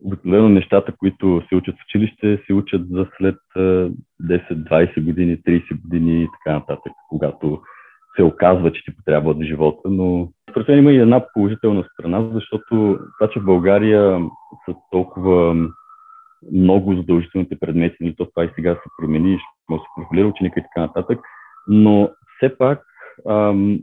обикновено 0.06 0.50
нещата, 0.50 0.92
които 0.98 1.42
се 1.50 1.56
учат 1.56 1.76
в 1.76 1.84
училище, 1.88 2.44
се 2.48 2.54
учат 2.54 2.90
за 2.90 3.08
след 3.18 3.36
10, 3.56 3.94
20 4.22 5.06
години, 5.06 5.38
30 5.38 5.82
години 5.82 6.24
и 6.24 6.28
така 6.28 6.56
нататък, 6.56 6.94
когато 7.10 7.62
се 8.16 8.24
оказва, 8.24 8.72
че 8.72 8.84
ти 8.84 8.96
потрябва 8.96 9.32
от 9.32 9.44
живота, 9.44 9.90
но 9.90 10.30
според 10.50 10.68
мен 10.68 10.78
има 10.78 10.92
и 10.92 10.98
една 10.98 11.26
положителна 11.34 11.84
страна, 11.94 12.30
защото 12.34 13.00
това, 13.20 13.30
че 13.34 13.40
в 13.40 13.46
България 13.46 14.20
са 14.66 14.76
толкова 14.92 15.56
много 16.52 16.96
задължителните 16.96 17.60
предмети, 17.60 17.98
нали, 18.02 18.16
то 18.16 18.26
това 18.26 18.46
и 18.46 18.50
сега 18.56 18.74
се 18.76 18.90
промени, 18.98 19.40
може 19.70 19.80
да 19.80 19.84
се 19.84 19.90
контролира 19.96 20.28
ученика 20.28 20.60
и 20.60 20.64
така 20.64 20.82
нататък, 20.82 21.20
но 21.68 22.10
все 22.38 22.58
пак 22.58 22.84
ам, 23.30 23.80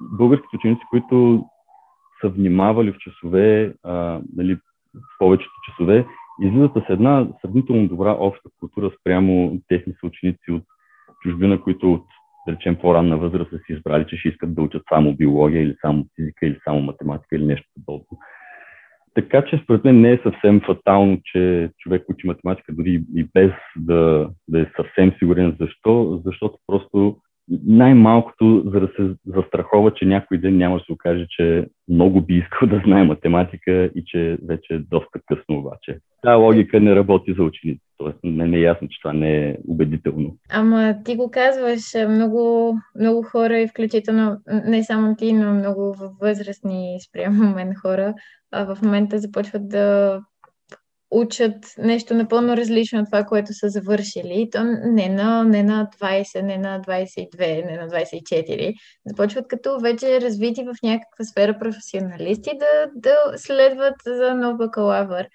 българските 0.00 0.56
ученици, 0.56 0.82
които 0.90 1.44
са 2.20 2.28
внимавали 2.28 2.92
в 2.92 2.98
часове, 2.98 3.74
а, 3.84 4.20
нали, 4.36 4.58
повечето 5.18 5.52
часове, 5.68 6.06
излизат 6.42 6.72
с 6.72 6.90
една 6.90 7.28
сравнително 7.42 7.88
добра 7.88 8.10
обща 8.12 8.48
култура 8.60 8.90
спрямо 9.00 9.60
техни 9.68 9.92
съученици 10.00 10.50
от 10.50 10.62
чужбина, 11.22 11.60
които 11.60 11.92
от, 11.92 12.04
да 12.46 12.52
речем, 12.52 12.76
по-ранна 12.76 13.18
възраст 13.18 13.50
са 13.50 13.58
си 13.58 13.72
избрали, 13.72 14.06
че 14.08 14.16
ще 14.16 14.28
искат 14.28 14.54
да 14.54 14.62
учат 14.62 14.82
само 14.88 15.16
биология 15.16 15.62
или 15.62 15.76
само 15.80 16.06
физика 16.16 16.46
или 16.46 16.58
само 16.64 16.80
математика 16.80 17.36
или 17.36 17.44
нещо 17.44 17.68
подобно. 17.74 18.18
Така 19.14 19.44
че 19.44 19.60
според 19.64 19.84
мен 19.84 20.00
не 20.00 20.12
е 20.12 20.20
съвсем 20.22 20.60
фатално, 20.60 21.20
че 21.24 21.70
човек 21.78 22.04
учи 22.08 22.26
математика 22.26 22.72
дори 22.72 23.04
и 23.14 23.24
без 23.34 23.52
да, 23.76 24.30
да 24.48 24.60
е 24.60 24.66
съвсем 24.76 25.12
сигурен 25.18 25.56
защо, 25.60 26.22
защото 26.24 26.58
просто 26.66 27.16
най-малкото, 27.66 28.62
за 28.64 28.80
да 28.80 28.88
се 28.96 29.14
застрахова, 29.26 29.94
че 29.94 30.04
някой 30.04 30.38
ден 30.38 30.56
няма 30.56 30.78
да 30.78 30.84
се 30.84 30.92
окаже, 30.92 31.26
че 31.30 31.66
много 31.88 32.20
би 32.20 32.34
искал 32.34 32.68
да 32.68 32.82
знае 32.86 33.04
математика 33.04 33.90
и 33.94 34.02
че 34.06 34.38
вече 34.48 34.74
е 34.74 34.78
доста 34.78 35.20
късно 35.26 35.58
обаче. 35.58 35.98
Та 36.22 36.34
логика 36.34 36.80
не 36.80 36.96
работи 36.96 37.34
за 37.38 37.42
ученици. 37.42 37.82
Тоест, 37.96 38.18
не 38.24 38.58
е 38.58 38.60
ясно, 38.60 38.88
че 38.88 39.00
това 39.02 39.12
не 39.12 39.48
е 39.48 39.56
убедително. 39.68 40.36
Ама 40.50 40.94
ти 41.04 41.16
го 41.16 41.30
казваш, 41.30 41.80
много, 42.08 42.74
много 43.00 43.22
хора, 43.22 43.58
и 43.58 43.68
включително 43.68 44.36
не 44.66 44.84
само 44.84 45.16
ти, 45.16 45.32
но 45.32 45.54
много 45.54 45.94
възрастни 46.20 46.96
спрямо 47.08 47.54
мен 47.54 47.74
хора, 47.74 48.14
в 48.52 48.78
момента 48.82 49.18
започват 49.18 49.68
да 49.68 50.20
учат 51.10 51.54
нещо 51.78 52.14
напълно 52.14 52.56
различно 52.56 53.00
от 53.00 53.06
това, 53.06 53.24
което 53.24 53.54
са 53.54 53.68
завършили. 53.68 54.48
То 54.52 54.64
не 54.64 55.08
на, 55.08 55.44
не 55.44 55.62
на 55.62 55.88
20, 56.00 56.42
не 56.42 56.58
на 56.58 56.80
22, 56.80 57.66
не 57.66 57.76
на 57.76 57.88
24. 57.88 58.74
Започват 59.06 59.48
като 59.48 59.80
вече 59.80 60.20
развити 60.20 60.64
в 60.64 60.74
някаква 60.82 61.24
сфера 61.24 61.58
професионалисти 61.58 62.50
да, 62.58 62.90
да 62.94 63.38
следват 63.38 63.94
за 64.06 64.34
нов 64.34 64.56
бакалавър. 64.56 65.28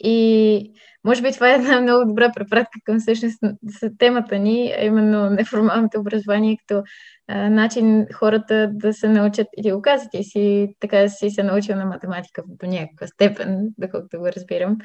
И 0.00 0.72
може 1.04 1.22
би 1.22 1.32
това 1.32 1.50
е 1.50 1.54
една 1.54 1.80
много 1.80 2.08
добра 2.08 2.32
препратка 2.32 2.78
към 2.84 3.00
всъщност 3.00 3.38
темата 3.98 4.38
ни, 4.38 4.74
а 4.78 4.84
именно 4.84 5.30
неформалното 5.30 6.00
образование 6.00 6.56
като 6.56 6.82
а, 7.28 7.50
начин 7.50 8.06
хората 8.14 8.70
да 8.72 8.92
се 8.92 9.08
научат, 9.08 9.46
или 9.56 9.72
го 9.72 9.82
казвате 9.82 10.22
си, 10.22 10.68
така 10.80 11.08
си 11.08 11.30
се 11.30 11.42
научил 11.42 11.76
на 11.76 11.84
математика 11.84 12.42
до 12.46 12.66
някаква 12.66 13.06
степен, 13.06 13.68
доколкото 13.78 14.18
го 14.18 14.28
разбирам. 14.28 14.76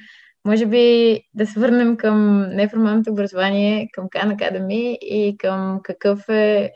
Може 0.46 0.66
би 0.66 1.20
да 1.34 1.46
се 1.46 1.60
върнем 1.60 1.98
към 1.98 2.42
неформалното 2.42 3.12
образование, 3.12 3.90
към 3.92 4.10
Khan 4.10 4.38
Academy 4.38 4.98
и 5.02 5.38
към 5.38 5.80
какъв 5.84 6.30
е 6.30 6.72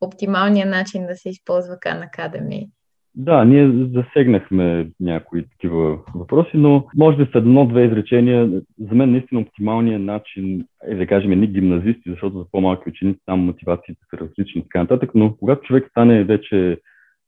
оптималният 0.00 0.70
начин 0.70 1.06
да 1.06 1.14
се 1.16 1.28
използва 1.28 1.74
Khan 1.74 2.10
Academy. 2.10 2.68
Да, 3.14 3.44
ние 3.44 3.72
засегнахме 3.94 4.90
някои 5.00 5.48
такива 5.48 5.98
въпроси, 6.14 6.50
но 6.54 6.86
може 6.96 7.16
би 7.16 7.30
с 7.32 7.34
едно-две 7.34 7.84
изречения, 7.84 8.50
за 8.78 8.94
мен 8.94 9.10
наистина 9.10 9.40
оптималният 9.40 10.02
начин 10.02 10.64
е 10.84 10.94
да 10.94 11.06
кажем 11.06 11.32
едни 11.32 11.46
гимназисти, 11.46 12.10
защото 12.10 12.38
за 12.38 12.44
по-малки 12.52 12.88
ученици 12.88 13.20
там 13.26 13.40
мотивациите 13.40 14.00
са 14.10 14.18
различни 14.18 14.60
и 14.60 14.62
така 14.62 14.78
нататък, 14.78 15.10
но 15.14 15.36
когато 15.36 15.62
човек 15.62 15.86
стане 15.90 16.24
вече 16.24 16.78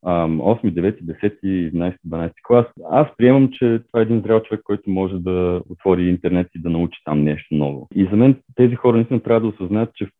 8, 0.04 0.70
9, 0.72 1.02
10, 1.02 1.40
11, 1.42 1.96
12 2.06 2.32
клас. 2.46 2.66
Аз 2.90 3.06
приемам, 3.16 3.48
че 3.52 3.80
това 3.86 4.00
е 4.00 4.02
един 4.02 4.20
зрял 4.20 4.42
човек, 4.42 4.60
който 4.64 4.90
може 4.90 5.18
да 5.18 5.62
отвори 5.68 6.08
интернет 6.08 6.48
и 6.54 6.62
да 6.62 6.70
научи 6.70 7.00
там 7.04 7.22
нещо 7.22 7.54
ново. 7.54 7.88
И 7.94 8.04
за 8.10 8.16
мен 8.16 8.36
тези 8.54 8.74
хора 8.74 8.96
наистина 8.96 9.20
трябва 9.20 9.40
да 9.40 9.46
осъзнаят, 9.46 9.94
че 9.94 10.06
в 10.06 10.10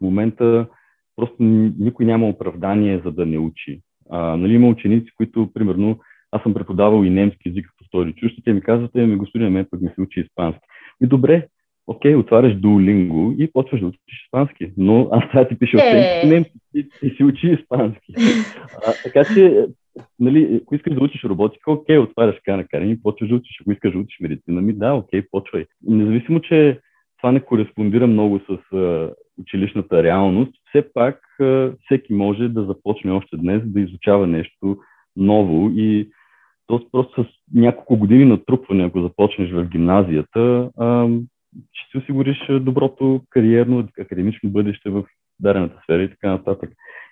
момента 0.00 0.66
просто 1.16 1.36
никой 1.78 2.06
няма 2.06 2.28
оправдание 2.28 3.02
за 3.04 3.12
да 3.12 3.26
не 3.26 3.38
учи. 3.38 3.80
А, 4.10 4.36
нали, 4.36 4.54
има 4.54 4.68
ученици, 4.68 5.10
които, 5.16 5.50
примерно, 5.54 5.98
аз 6.32 6.42
съм 6.42 6.54
преподавал 6.54 7.04
и 7.04 7.10
немски 7.10 7.48
язик 7.48 7.66
като 7.66 7.84
втори 7.88 8.12
чужд 8.12 8.36
те 8.44 8.52
ми 8.52 8.60
казват, 8.60 8.94
ми 8.94 9.16
господин, 9.16 9.52
мен 9.52 9.66
пък 9.70 9.80
ми 9.80 9.88
се 9.94 10.00
учи 10.00 10.20
испански. 10.20 10.62
И 11.02 11.06
добре, 11.06 11.46
окей, 11.86 12.16
отваряш 12.16 12.52
Duolingo 12.52 13.36
и 13.36 13.52
почваш 13.52 13.80
да 13.80 13.86
учиш 13.86 14.24
испански. 14.24 14.72
Но 14.76 15.08
аз 15.12 15.30
трябва 15.30 15.44
да 15.44 15.48
ти 15.48 15.58
пиша 15.58 15.76
оценки 15.76 16.26
немски 16.26 16.58
и, 16.74 17.10
си 17.16 17.24
учи 17.24 17.46
испански. 17.46 18.14
А, 18.86 18.92
така 19.04 19.24
че, 19.34 19.66
нали, 20.20 20.60
ако 20.62 20.74
искаш 20.74 20.94
да 20.94 21.04
учиш 21.04 21.24
роботика, 21.24 21.72
окей, 21.72 21.98
отваряш 21.98 22.36
карен 22.44 22.90
и 22.90 23.02
почваш 23.02 23.30
да 23.30 23.36
учиш. 23.36 23.60
Ако 23.60 23.72
искаш 23.72 23.92
да 23.92 23.98
учиш 23.98 24.20
медицина, 24.20 24.62
ми 24.62 24.72
да, 24.72 24.94
окей, 24.94 25.22
почвай. 25.30 25.66
Независимо, 25.82 26.40
че 26.40 26.80
това 27.18 27.32
не 27.32 27.40
кореспондира 27.40 28.06
много 28.06 28.38
с 28.38 28.76
а, 28.76 29.10
училищната 29.40 30.02
реалност, 30.02 30.52
все 30.68 30.92
пак 30.92 31.20
а, 31.40 31.72
всеки 31.84 32.14
може 32.14 32.48
да 32.48 32.64
започне 32.64 33.12
още 33.12 33.36
днес 33.36 33.62
да 33.64 33.80
изучава 33.80 34.26
нещо 34.26 34.76
ново 35.16 35.70
и 35.76 36.08
то 36.66 36.86
просто 36.92 37.24
с 37.24 37.26
няколко 37.54 37.96
години 37.96 38.24
натрупване, 38.24 38.84
ако 38.84 39.00
започнеш 39.00 39.50
в 39.50 39.64
гимназията, 39.64 40.70
а, 40.76 41.08
ще 41.72 41.90
си 41.90 41.98
осигуриш 41.98 42.46
доброто 42.50 43.20
кариерно, 43.30 43.88
академично 44.00 44.50
бъдеще 44.50 44.90
в 44.90 45.04
дарената 45.40 45.80
сфера 45.84 46.02
и 46.02 46.10
така 46.10 46.30
нататък. 46.30 46.70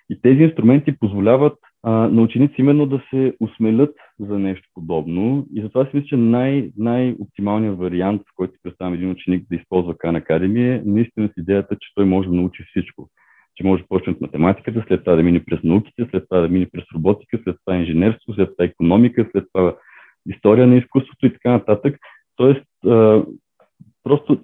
И 0.09 0.21
тези 0.21 0.43
инструменти 0.43 0.99
позволяват 0.99 1.57
а, 1.83 1.91
на 1.91 2.21
ученици 2.21 2.55
именно 2.57 2.85
да 2.85 3.01
се 3.09 3.33
осмелят 3.39 3.95
за 4.19 4.39
нещо 4.39 4.69
подобно. 4.73 5.47
И 5.55 5.61
затова 5.61 5.85
си 5.85 5.91
мисля, 5.93 6.07
че 6.07 6.17
най- 6.17 6.69
най-оптималният 6.77 7.77
вариант, 7.77 8.21
който 8.35 8.53
представям 8.63 8.93
един 8.93 9.11
ученик 9.11 9.47
да 9.49 9.55
използва 9.55 9.93
Khan 9.93 10.23
Academy 10.23 10.75
е 10.75 10.81
наистина 10.85 11.27
с 11.27 11.41
идеята, 11.41 11.75
че 11.79 11.91
той 11.95 12.05
може 12.05 12.29
да 12.29 12.35
научи 12.35 12.63
всичко. 12.63 13.09
Че 13.55 13.63
може 13.63 13.81
да 13.81 13.87
почне 13.87 14.13
от 14.13 14.21
математиката, 14.21 14.83
след 14.87 15.03
това 15.03 15.15
да 15.15 15.23
мине 15.23 15.43
през 15.43 15.63
науките, 15.63 16.07
след 16.11 16.23
това 16.29 16.41
да 16.41 16.49
мине 16.49 16.67
през 16.71 16.83
роботика, 16.95 17.39
след 17.43 17.57
това 17.65 17.77
инженерство, 17.77 18.33
след 18.33 18.49
това 18.57 18.65
економика, 18.65 19.29
след 19.31 19.45
това 19.53 19.75
история 20.29 20.67
на 20.67 20.75
изкуството 20.75 21.25
и 21.25 21.33
така 21.33 21.51
нататък. 21.51 21.97
Тоест, 22.35 22.65
Просто 24.03 24.39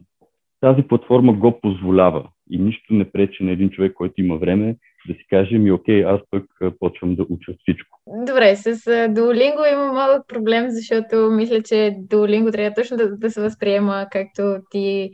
тази 0.61 0.83
платформа 0.83 1.33
го 1.33 1.61
позволява 1.61 2.29
и 2.49 2.57
нищо 2.57 2.93
не 2.93 3.11
пречи 3.11 3.43
на 3.43 3.51
един 3.51 3.69
човек, 3.69 3.93
който 3.93 4.21
има 4.21 4.37
време, 4.37 4.75
да 5.07 5.13
си 5.13 5.25
каже 5.29 5.57
ми, 5.57 5.71
окей, 5.71 6.05
аз 6.05 6.21
пък 6.31 6.43
почвам 6.79 7.15
да 7.15 7.25
уча 7.29 7.51
всичко. 7.61 7.99
Добре, 8.27 8.55
с 8.55 8.75
Duolingo 8.85 9.73
има 9.73 9.93
малък 9.93 10.27
проблем, 10.27 10.65
защото 10.69 11.15
мисля, 11.15 11.63
че 11.63 11.95
Duolingo 11.99 12.51
трябва 12.51 12.73
точно 12.73 12.97
да, 12.97 13.17
да 13.17 13.29
се 13.29 13.41
възприема, 13.41 14.07
както 14.11 14.57
ти 14.71 15.11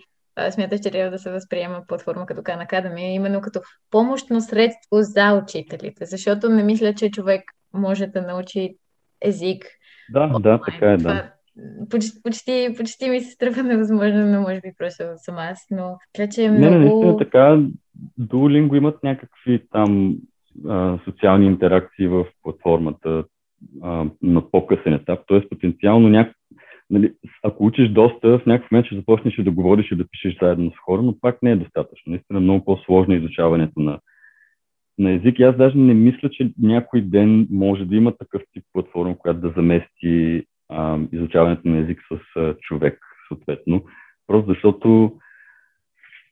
смяташ, 0.50 0.80
че 0.80 0.92
трябва 0.92 1.12
да 1.12 1.20
се 1.20 1.32
възприема 1.32 1.82
платформа 1.88 2.26
като 2.26 2.42
Khan 2.42 2.68
Academy, 2.68 3.16
именно 3.16 3.42
като 3.42 3.60
помощно 3.92 4.42
средство 4.42 4.98
за 5.02 5.42
учителите, 5.44 6.06
защото 6.06 6.50
не 6.50 6.64
мисля, 6.64 6.94
че 6.94 7.12
човек 7.12 7.42
може 7.74 8.08
да 8.08 8.22
научи 8.22 8.76
език. 9.22 9.66
Да, 10.10 10.20
онлайн. 10.20 10.42
да, 10.42 10.62
така 10.66 10.92
е, 10.92 10.98
да 10.98 11.34
почти, 11.90 12.22
почти, 12.24 12.74
почти 12.78 13.10
ми 13.10 13.22
се 13.22 13.32
струва 13.32 13.64
невъзможно, 13.68 14.26
но 14.26 14.42
може 14.42 14.62
би 14.62 14.72
просто 14.78 15.04
съм 15.18 15.36
аз, 15.38 15.68
но 15.72 15.98
така 16.14 16.30
че 16.30 16.44
е 16.44 16.52
много... 16.52 16.64
Не, 16.64 16.80
не, 16.80 16.86
наистина 16.86 17.18
така, 17.18 17.60
Duolingo 18.20 18.78
имат 18.78 19.04
някакви 19.04 19.62
там 19.72 20.16
а, 20.68 21.00
социални 21.06 21.46
интеракции 21.46 22.08
в 22.08 22.26
платформата 22.44 23.24
а, 23.82 24.06
на 24.22 24.52
по-късен 24.52 24.94
етап, 24.94 25.20
т.е. 25.28 25.50
потенциално 25.50 26.10
няк... 26.10 26.36
нали, 26.90 27.14
ако 27.44 27.66
учиш 27.66 27.90
доста, 27.90 28.40
в 28.40 28.46
някакъв 28.46 28.72
момент 28.72 28.86
ще 28.86 28.96
започнеш 28.96 29.36
да 29.36 29.52
говориш 29.52 29.92
и 29.92 29.96
да 29.96 30.08
пишеш 30.08 30.38
заедно 30.42 30.72
с 30.72 30.78
хора, 30.86 31.02
но 31.02 31.20
пак 31.20 31.44
не 31.44 31.52
е 31.52 31.56
достатъчно. 31.56 32.12
Наистина 32.12 32.40
много 32.40 32.66
по-сложно 32.66 33.14
е 33.14 33.18
изучаването 33.18 33.80
на, 33.80 34.00
на 35.00 35.12
език. 35.12 35.40
И 35.40 35.44
аз 35.44 35.58
даже 35.58 35.78
не 35.78 35.94
мисля, 35.94 36.30
че 36.30 36.52
някой 36.62 37.02
ден 37.02 37.48
може 37.52 37.86
да 37.86 37.96
има 37.96 38.18
такъв 38.18 38.42
тип 38.54 38.64
платформа, 38.74 39.18
която 39.18 39.40
да 39.40 39.54
замести 39.56 40.44
изучаването 41.12 41.68
на 41.68 41.78
език 41.78 42.02
с 42.12 42.40
а, 42.40 42.56
човек, 42.62 43.00
съответно. 43.28 43.84
Просто 44.28 44.50
защото 44.50 45.12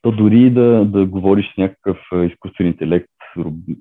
то 0.02 0.12
дори 0.12 0.50
да, 0.50 0.84
да 0.84 1.06
говориш 1.06 1.54
с 1.54 1.56
някакъв 1.58 1.98
изкуствен 2.24 2.66
интелект, 2.66 3.08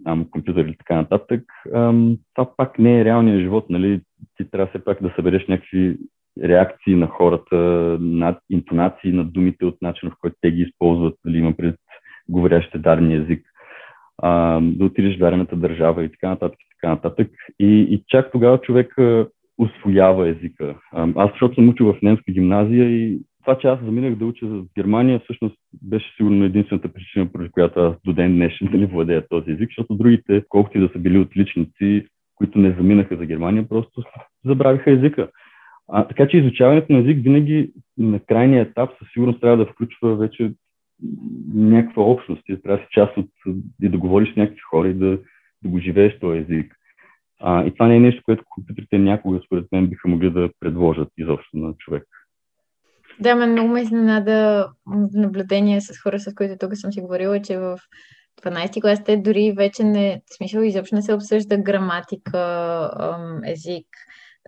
ам, 0.07 0.29
компютър 0.31 0.65
или 0.65 0.75
така 0.77 0.95
нататък, 0.95 1.43
ам, 1.75 2.17
това 2.33 2.55
пак 2.57 2.79
не 2.79 2.99
е 2.99 3.05
реалният 3.05 3.41
живот, 3.41 3.65
нали? 3.69 4.01
Ти 4.37 4.51
трябва 4.51 4.67
все 4.67 4.83
пак 4.83 5.01
да 5.01 5.13
събереш 5.15 5.47
някакви 5.47 5.97
реакции 6.43 6.95
на 6.95 7.07
хората, 7.07 7.55
над 7.99 8.39
интонации 8.49 9.11
на 9.11 9.23
думите 9.23 9.65
от 9.65 9.81
начина, 9.81 10.11
в 10.11 10.15
който 10.21 10.35
те 10.41 10.51
ги 10.51 10.61
използват, 10.61 11.15
дали 11.25 11.37
има 11.37 11.53
пред 11.53 11.75
говорящите 12.29 12.77
даден 12.77 13.11
език, 13.11 13.45
а, 14.17 14.59
да 14.61 14.85
отидеш 14.85 15.15
в 15.15 15.19
дарената 15.19 15.55
държава 15.55 16.03
и 16.03 16.11
така 16.11 16.29
нататък. 16.29 16.59
И, 16.59 16.65
така 16.81 16.91
нататък. 16.93 17.29
И, 17.59 17.87
и 17.91 18.03
чак 18.07 18.31
тогава 18.31 18.61
човек 18.61 18.95
освоява 19.57 20.29
езика. 20.29 20.75
Аз, 20.93 21.31
защото 21.31 21.55
съм 21.55 21.69
учил 21.69 21.93
в 21.93 22.01
немска 22.01 22.31
гимназия 22.31 22.89
и 22.89 23.19
това, 23.43 23.57
че 23.57 23.67
аз 23.67 23.79
заминах 23.79 24.15
да 24.15 24.25
уча 24.25 24.47
в 24.47 24.65
Германия, 24.77 25.19
всъщност 25.19 25.55
беше 25.81 26.15
сигурно 26.17 26.45
единствената 26.45 26.93
причина, 26.93 27.31
поради 27.31 27.49
която 27.49 27.79
аз 27.79 27.95
до 28.05 28.13
ден 28.13 28.35
днешен 28.35 28.69
нали, 28.73 28.85
владея 28.85 29.27
този 29.27 29.51
език, 29.51 29.69
защото 29.69 29.95
другите, 29.95 30.43
колкото 30.49 30.77
и 30.77 30.81
да 30.81 30.89
са 30.93 30.99
били 30.99 31.17
отличници, 31.17 32.05
които 32.35 32.59
не 32.59 32.71
заминаха 32.71 33.17
за 33.17 33.25
Германия, 33.25 33.67
просто 33.69 34.03
забравиха 34.45 34.91
езика. 34.91 35.29
А, 35.87 36.07
така 36.07 36.27
че 36.27 36.37
изучаването 36.37 36.93
на 36.93 36.99
език 36.99 37.23
винаги 37.23 37.71
на 37.97 38.19
крайния 38.19 38.61
етап 38.61 38.89
със 38.99 39.07
сигурност 39.13 39.41
трябва 39.41 39.57
да 39.57 39.65
включва 39.65 40.15
вече 40.15 40.51
някаква 41.53 42.03
общност. 42.03 42.41
Ти 42.45 42.61
трябва 42.61 42.77
да 42.77 42.83
си 42.83 42.89
част 42.91 43.17
от 43.17 43.29
и 43.81 43.89
да 43.89 43.97
говориш 43.97 44.33
с 44.33 44.35
някакви 44.35 44.61
хора 44.69 44.87
и 44.87 44.93
да, 44.93 45.19
да 45.63 45.69
го 45.69 45.79
живееш 45.79 46.19
този 46.19 46.39
език. 46.39 46.75
А, 47.43 47.65
и 47.65 47.73
това 47.73 47.87
не 47.87 47.95
е 47.95 47.99
нещо, 47.99 48.21
което 48.25 48.43
компютрите 48.49 48.97
някога, 48.97 49.39
според 49.45 49.65
мен, 49.71 49.87
биха 49.87 50.07
могли 50.07 50.31
да 50.31 50.49
предложат 50.59 51.09
изобщо 51.17 51.57
на 51.57 51.73
човек. 51.77 52.03
Да, 53.19 53.35
мен 53.35 53.51
много 53.51 53.69
ме 53.69 53.81
изненада 53.81 54.67
наблюдение 55.13 55.81
с 55.81 56.01
хора, 56.01 56.19
с 56.19 56.35
които 56.35 56.57
тук 56.59 56.77
съм 56.77 56.91
си 56.91 57.01
говорила, 57.01 57.41
че 57.41 57.57
в 57.57 57.77
12 58.43 58.81
клас 58.81 59.03
те 59.03 59.17
дори 59.17 59.53
вече 59.57 59.83
не, 59.83 60.21
в 60.31 60.35
смисъл 60.35 60.61
изобщо 60.61 60.95
не 60.95 61.01
се 61.01 61.13
обсъжда 61.13 61.57
граматика, 61.57 62.91
език. 63.45 63.87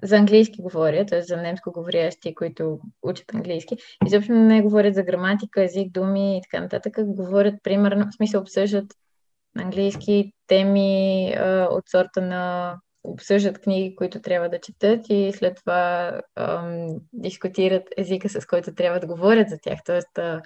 За 0.04 0.18
английски 0.18 0.62
говоря, 0.62 1.06
т.е. 1.06 1.22
за 1.22 1.38
немско 1.38 1.72
говорящи, 1.72 2.36
които 2.36 2.80
учат 3.04 3.34
английски. 3.34 3.76
Изобщо 4.08 4.34
не 4.34 4.62
говорят 4.62 4.96
за 4.96 5.04
граматика, 5.04 5.64
език, 5.64 5.92
думи 5.92 6.38
и 6.38 6.42
така 6.42 6.64
нататък. 6.64 6.94
Говорят, 6.98 7.56
примерно, 7.64 8.06
в 8.10 8.16
смисъл 8.16 8.42
обсъждат 8.42 8.86
английски 9.58 10.34
теми 10.48 11.34
а, 11.34 11.68
от 11.72 11.90
сорта 11.90 12.22
на 12.22 12.76
обсъждат 13.04 13.62
книги, 13.62 13.96
които 13.96 14.22
трябва 14.22 14.50
да 14.50 14.60
четат 14.60 15.06
и 15.10 15.32
след 15.36 15.58
това 15.58 16.20
ам, 16.36 16.88
дискутират 17.14 17.84
езика, 17.98 18.30
с 18.30 18.46
който 18.46 18.76
трябва 18.76 19.00
да 19.00 19.08
говорят 19.08 19.50
за 19.50 19.58
тях. 19.62 19.80
Тоест, 19.86 20.18
а, 20.18 20.42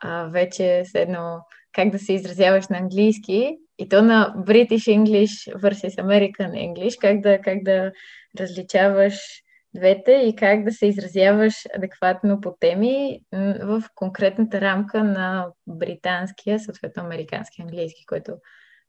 а, 0.00 0.24
вече 0.24 0.82
с 0.84 0.94
едно 0.94 1.38
как 1.72 1.90
да 1.90 1.98
се 1.98 2.12
изразяваш 2.12 2.68
на 2.68 2.78
английски 2.78 3.56
и 3.78 3.88
то 3.88 4.02
на 4.02 4.34
British 4.36 4.98
English 4.98 5.56
versus 5.56 6.02
American 6.02 6.50
English, 6.50 7.00
как 7.00 7.20
да, 7.20 7.40
как 7.40 7.62
да 7.62 7.92
различаваш 8.40 9.42
двете 9.74 10.12
и 10.12 10.36
как 10.36 10.64
да 10.64 10.72
се 10.72 10.86
изразяваш 10.86 11.54
адекватно 11.76 12.40
по 12.40 12.56
теми 12.60 13.20
в 13.62 13.82
конкретната 13.94 14.60
рамка 14.60 15.04
на 15.04 15.46
британския, 15.66 16.60
съответно 16.60 17.02
американски 17.02 17.62
английски, 17.62 18.06
който 18.06 18.32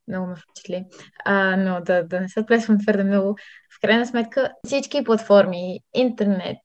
много 0.09 0.27
ме 0.27 0.35
впечатли. 0.35 0.85
А, 1.25 1.57
но 1.57 1.81
да, 1.81 2.03
да 2.03 2.21
не 2.21 2.29
се 2.29 2.39
отплесвам 2.39 2.79
твърде 2.79 3.03
много. 3.03 3.37
В 3.77 3.81
крайна 3.81 4.05
сметка 4.05 4.51
всички 4.65 5.03
платформи, 5.03 5.79
интернет, 5.93 6.57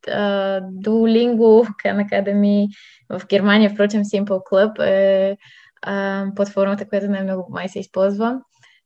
Duolingo, 0.84 1.68
Khan 1.84 2.08
Academy, 2.08 2.68
в 3.08 3.26
Германия, 3.26 3.70
впрочем, 3.70 4.04
Simple 4.04 4.42
Club 4.50 4.82
е 4.86 5.36
а, 5.82 6.26
платформата, 6.36 6.88
която 6.88 7.10
най-много 7.10 7.46
май 7.50 7.68
се 7.68 7.78
използва. 7.78 8.40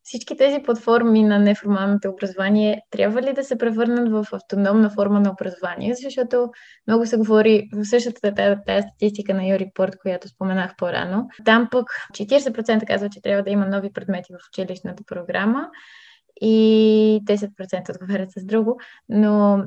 Всички 0.09 0.37
тези 0.37 0.63
платформи 0.63 1.23
на 1.23 1.39
неформалното 1.39 2.09
образование 2.09 2.83
трябва 2.91 3.23
ли 3.23 3.33
да 3.33 3.45
се 3.45 3.59
превърнат 3.59 4.11
в 4.11 4.27
автономна 4.33 4.91
форма 4.91 5.21
на 5.21 5.31
образование? 5.31 5.95
Защото 5.95 6.51
много 6.87 7.07
се 7.07 7.17
говори 7.17 7.69
в 7.73 7.85
същата 7.85 8.35
тази, 8.35 8.61
тази 8.67 8.87
статистика 8.89 9.35
на 9.35 9.49
Юри 9.49 9.71
Порт, 9.75 9.99
която 10.03 10.29
споменах 10.29 10.77
по-рано. 10.77 11.29
Там 11.45 11.69
пък 11.71 11.87
40% 12.15 12.87
казва, 12.87 13.09
че 13.09 13.23
трябва 13.23 13.43
да 13.43 13.51
има 13.51 13.67
нови 13.67 13.93
предмети 13.93 14.33
в 14.33 14.49
училищната 14.49 15.03
програма 15.07 15.69
и 16.41 17.21
10% 17.25 17.91
отговарят 17.91 18.31
с 18.31 18.45
друго, 18.45 18.81
но 19.09 19.65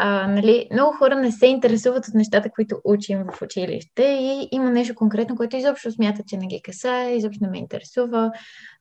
а, 0.00 0.26
нали, 0.26 0.68
много 0.72 0.92
хора 0.92 1.16
не 1.16 1.32
се 1.32 1.46
интересуват 1.46 2.08
от 2.08 2.14
нещата, 2.14 2.50
които 2.50 2.80
учим 2.84 3.24
в 3.32 3.42
училище 3.42 4.02
и 4.02 4.48
има 4.52 4.70
нещо 4.70 4.94
конкретно, 4.94 5.36
което 5.36 5.56
изобщо 5.56 5.92
смятат, 5.92 6.26
че 6.26 6.36
не 6.36 6.46
ги 6.46 6.62
касае, 6.62 7.16
изобщо 7.16 7.44
не 7.44 7.50
ме 7.50 7.58
интересува. 7.58 8.32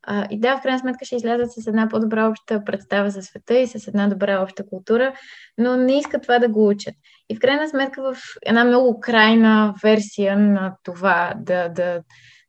А, 0.04 0.28
и 0.30 0.40
да, 0.40 0.58
в 0.58 0.62
крайна 0.62 0.80
сметка 0.80 1.06
ще 1.06 1.16
излязат 1.16 1.52
с 1.52 1.68
една 1.68 1.88
по-добра 1.90 2.28
обща 2.30 2.64
представа 2.66 3.10
за 3.10 3.22
света 3.22 3.58
и 3.58 3.68
с 3.68 3.88
една 3.88 4.08
добра 4.08 4.42
обща 4.42 4.66
култура, 4.66 5.14
но 5.58 5.76
не 5.76 5.98
искат 5.98 6.22
това 6.22 6.40
да 6.40 6.50
го 6.50 6.68
учат. 6.68 6.96
И 7.30 7.36
в 7.36 7.40
крайна 7.40 7.70
сметка 7.70 8.02
в 8.02 8.18
една 8.46 8.64
много 8.64 9.00
крайна 9.00 9.74
версия 9.84 10.38
на 10.38 10.76
това 10.84 11.34
да, 11.38 11.70
да, 11.70 12.02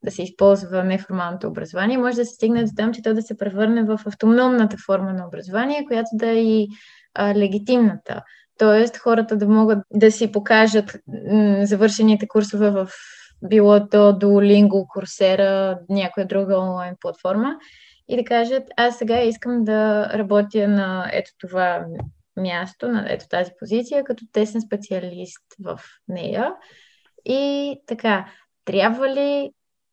да 0.03 0.11
се 0.11 0.23
използва 0.23 0.83
неформалното 0.83 1.47
образование, 1.47 1.97
може 1.97 2.15
да 2.15 2.25
се 2.25 2.33
стигне 2.33 2.63
до 2.63 2.71
там, 2.77 2.93
че 2.93 3.01
то 3.01 3.13
да 3.13 3.21
се 3.21 3.37
превърне 3.37 3.83
в 3.83 3.99
автономната 4.05 4.77
форма 4.85 5.13
на 5.13 5.27
образование, 5.27 5.85
която 5.85 6.09
да 6.13 6.29
е 6.29 6.43
и 6.43 6.67
а, 7.13 7.35
легитимната. 7.35 8.21
Тоест, 8.59 8.97
хората 8.97 9.37
да 9.37 9.47
могат 9.47 9.79
да 9.93 10.11
си 10.11 10.31
покажат 10.31 10.97
м- 11.31 11.65
завършените 11.65 12.27
курсове 12.27 12.69
в 12.69 12.89
било 13.49 13.87
то 13.89 14.13
Duolingo, 14.19 14.85
Coursera, 14.85 15.77
някоя 15.89 16.27
друга 16.27 16.59
онлайн 16.59 16.95
платформа 17.01 17.55
и 18.07 18.17
да 18.17 18.23
кажат, 18.23 18.63
аз 18.77 18.97
сега 18.97 19.21
искам 19.21 19.63
да 19.63 20.09
работя 20.13 20.67
на 20.67 21.09
ето 21.13 21.31
това 21.37 21.85
място, 22.37 22.87
на 22.87 23.05
ето 23.09 23.27
тази 23.29 23.51
позиция, 23.59 24.03
като 24.03 24.23
тесен 24.31 24.61
специалист 24.61 25.43
в 25.63 25.79
нея. 26.07 26.53
И 27.25 27.75
така, 27.87 28.25
трябва 28.65 29.09
ли 29.09 29.51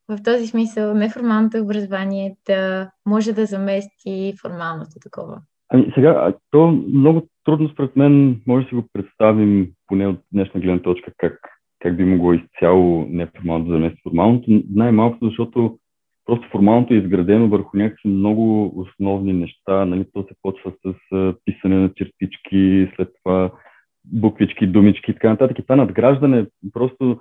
в 0.08 0.22
този 0.22 0.46
смисъл 0.46 0.94
неформалното 0.94 1.58
образование 1.58 2.36
да 2.46 2.90
може 3.06 3.32
да 3.32 3.46
замести 3.46 4.34
формалното 4.42 4.98
такова? 5.02 5.40
Ами 5.68 5.92
сега, 5.94 6.34
то 6.50 6.84
много 6.92 7.28
трудно 7.44 7.68
според 7.68 7.96
мен 7.96 8.40
може 8.46 8.64
да 8.64 8.68
си 8.68 8.74
го 8.74 8.84
представим 8.92 9.68
поне 9.86 10.06
от 10.06 10.18
днешна 10.32 10.60
гледна 10.60 10.82
точка 10.82 11.12
как, 11.16 11.40
как 11.80 11.96
би 11.96 12.04
могло 12.04 12.32
изцяло 12.32 13.06
неформалното 13.10 13.70
да 13.70 13.76
замести 13.76 14.00
формалното. 14.02 14.62
Най-малкото, 14.70 15.26
защото 15.26 15.78
просто 16.26 16.48
формалното 16.52 16.94
е 16.94 16.96
изградено 16.96 17.48
върху 17.48 17.76
някакви 17.76 18.08
много 18.08 18.72
основни 18.76 19.32
неща. 19.32 19.84
Нали? 19.84 20.04
То 20.12 20.22
се 20.22 20.34
почва 20.42 20.72
с 20.84 20.94
писане 21.44 21.76
на 21.76 21.92
чертички, 21.94 22.88
след 22.96 23.08
това 23.22 23.52
буквички, 24.04 24.66
думички 24.66 25.10
и 25.10 25.14
така 25.14 25.30
нататък. 25.30 25.58
И 25.58 25.62
това 25.62 25.76
надграждане 25.76 26.46
просто 26.72 27.20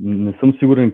не 0.00 0.32
съм 0.32 0.54
сигурен 0.58 0.92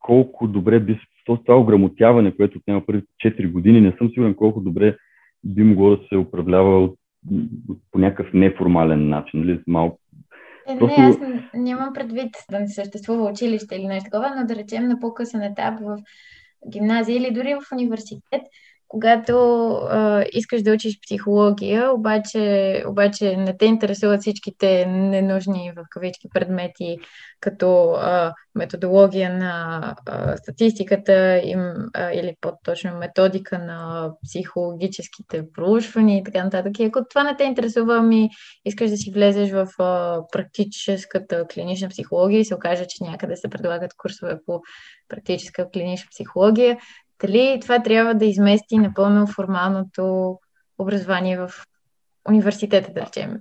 колко 0.00 0.48
добре 0.48 0.80
би 0.80 0.98
това 1.36 1.58
ограмотяване, 1.58 2.36
което 2.36 2.58
отнема 2.58 2.86
първите 2.86 3.08
4 3.24 3.52
години, 3.52 3.80
не 3.80 3.92
съм 3.92 4.08
сигурен 4.08 4.34
колко 4.34 4.60
добре 4.60 4.96
би 5.44 5.62
могло 5.62 5.96
да 5.96 6.02
се 6.08 6.16
управлява 6.16 6.84
от, 6.84 6.98
по 7.90 7.98
някакъв 7.98 8.32
неформален 8.34 9.08
начин. 9.08 9.40
Нали? 9.40 9.60
Малко 9.66 9.98
е, 10.68 10.78
Просто... 10.78 11.00
Не, 11.00 11.06
аз 11.06 11.16
нямам 11.54 11.92
предвид 11.92 12.30
да 12.50 12.60
не 12.60 12.68
съществува 12.68 13.30
училище 13.30 13.76
или 13.76 13.86
нещо 13.86 14.10
такова, 14.10 14.34
но 14.36 14.46
да 14.46 14.56
речем 14.56 14.88
на 14.88 14.98
по-късен 15.00 15.42
етап 15.42 15.80
в 15.80 15.98
гимназия 16.72 17.16
или 17.16 17.34
дори 17.34 17.54
в 17.54 17.72
университет, 17.72 18.42
когато 18.88 19.36
а, 19.72 20.24
искаш 20.32 20.62
да 20.62 20.72
учиш 20.72 21.00
психология, 21.00 21.92
обаче, 21.92 22.84
обаче 22.86 23.36
не 23.36 23.56
те 23.56 23.66
интересуват 23.66 24.20
всичките 24.20 24.86
ненужни 24.86 25.72
в 25.76 25.84
кавички 25.90 26.28
предмети, 26.34 26.98
като 27.40 27.90
а, 27.90 28.34
методология 28.54 29.34
на 29.34 29.94
а, 30.06 30.36
статистиката 30.36 31.40
им, 31.44 31.60
а, 31.94 32.12
или 32.12 32.36
по-точно 32.40 32.98
методика 32.98 33.58
на 33.58 34.10
психологическите 34.24 35.42
проучвания 35.54 36.18
и 36.18 36.24
така 36.24 36.44
нататък. 36.44 36.78
И 36.78 36.84
ако 36.84 37.00
това 37.10 37.24
не 37.24 37.36
те 37.36 37.44
интересува, 37.44 38.02
ми 38.02 38.30
искаш 38.64 38.90
да 38.90 38.96
си 38.96 39.10
влезеш 39.10 39.50
в 39.50 39.68
а, 39.78 40.22
практическата 40.32 41.46
клинична 41.46 41.88
психология 41.88 42.40
и 42.40 42.44
се 42.44 42.54
окаже, 42.54 42.86
че 42.88 43.04
някъде 43.04 43.36
се 43.36 43.48
предлагат 43.48 43.94
курсове 43.96 44.38
по 44.46 44.60
практическа 45.08 45.70
клинична 45.70 46.08
психология, 46.10 46.78
дали 47.22 47.58
това 47.62 47.82
трябва 47.82 48.14
да 48.14 48.24
измести 48.24 48.78
напълно 48.78 49.26
формалното 49.26 50.34
образование 50.78 51.38
в 51.38 51.50
университета, 52.28 52.92
да 52.92 53.00
речем? 53.00 53.38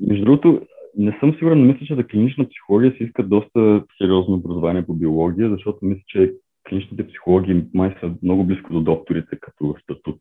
Между 0.00 0.24
другото, 0.24 0.60
не 0.96 1.16
съм 1.20 1.34
сигурен, 1.34 1.60
но 1.60 1.66
мисля, 1.66 1.86
че 1.86 1.94
за 1.94 2.04
клинична 2.04 2.48
психология 2.48 2.94
се 2.98 3.04
иска 3.04 3.22
доста 3.22 3.84
сериозно 3.98 4.34
образование 4.34 4.86
по 4.86 4.94
биология, 4.94 5.50
защото 5.50 5.78
мисля, 5.82 6.02
че 6.06 6.32
клиничните 6.68 7.06
психологи 7.06 7.64
май 7.74 7.94
са 8.00 8.10
много 8.22 8.44
близко 8.44 8.72
до 8.72 8.80
докторите 8.80 9.36
като 9.40 9.76
статут. 9.82 10.20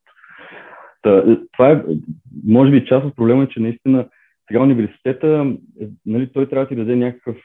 Та, 1.02 1.38
това 1.54 1.72
е, 1.72 1.84
може 2.48 2.72
би, 2.72 2.86
част 2.86 3.06
от 3.06 3.16
проблема 3.16 3.44
е, 3.44 3.48
че 3.48 3.60
наистина 3.60 4.06
сега 4.48 4.64
университета, 4.64 5.56
нали, 6.06 6.30
той 6.34 6.50
трябва 6.50 6.66
да 6.66 6.70
ти 6.70 6.76
даде 6.76 6.96
някакъв 6.96 7.38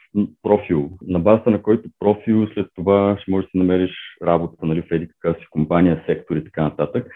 профил, 0.43 0.89
на 1.07 1.19
базата 1.19 1.51
на 1.51 1.61
който 1.61 1.89
профил 1.99 2.47
след 2.47 2.67
това 2.75 3.17
ще 3.21 3.31
можеш 3.31 3.47
да 3.47 3.51
си 3.51 3.57
намериш 3.57 3.91
работа 4.23 4.65
нали, 4.65 4.81
в 4.81 4.91
еди 4.91 5.07
каква 5.07 5.39
си 5.39 5.47
компания, 5.49 6.03
сектор 6.05 6.35
и 6.35 6.43
така 6.43 6.63
нататък. 6.63 7.07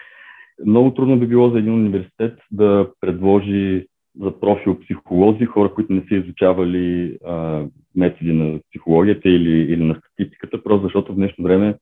Много 0.65 0.93
трудно 0.93 1.19
би 1.19 1.27
било 1.27 1.49
за 1.49 1.59
един 1.59 1.73
университет 1.73 2.39
да 2.51 2.89
предложи 3.01 3.85
за 4.21 4.39
профил 4.39 4.79
психолози, 4.79 5.45
хора, 5.45 5.73
които 5.73 5.93
не 5.93 6.03
са 6.09 6.15
изучавали 6.15 7.17
а, 7.25 7.65
методи 7.95 8.33
на 8.33 8.59
психологията 8.69 9.29
или, 9.29 9.73
или 9.73 9.83
на 9.83 9.95
статистиката, 9.95 10.63
просто 10.63 10.83
защото 10.83 11.13
в 11.13 11.15
днешно 11.15 11.43
време 11.43 11.75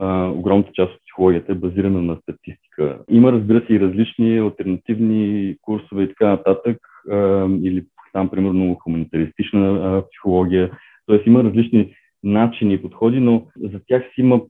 а, 0.00 0.28
огромната 0.28 0.70
част 0.72 0.94
от 0.94 1.00
психологията 1.00 1.52
е 1.52 1.54
базирана 1.54 2.02
на 2.02 2.16
статистика. 2.22 2.98
Има, 3.10 3.32
разбира 3.32 3.66
се, 3.66 3.72
и 3.72 3.80
различни 3.80 4.38
альтернативни 4.38 5.56
курсове 5.62 6.02
и 6.02 6.08
така 6.08 6.28
нататък, 6.28 6.78
а, 7.10 7.48
или 7.62 7.84
там, 8.12 8.28
примерно, 8.30 8.74
хуманитаристична 8.74 9.68
а, 9.68 10.02
психология. 10.08 10.70
Тоест 11.06 11.26
има 11.26 11.44
различни 11.44 11.94
начини 12.22 12.74
и 12.74 12.82
подходи, 12.82 13.20
но 13.20 13.46
за 13.56 13.80
тях 13.86 14.02
си 14.02 14.20
има 14.20 14.40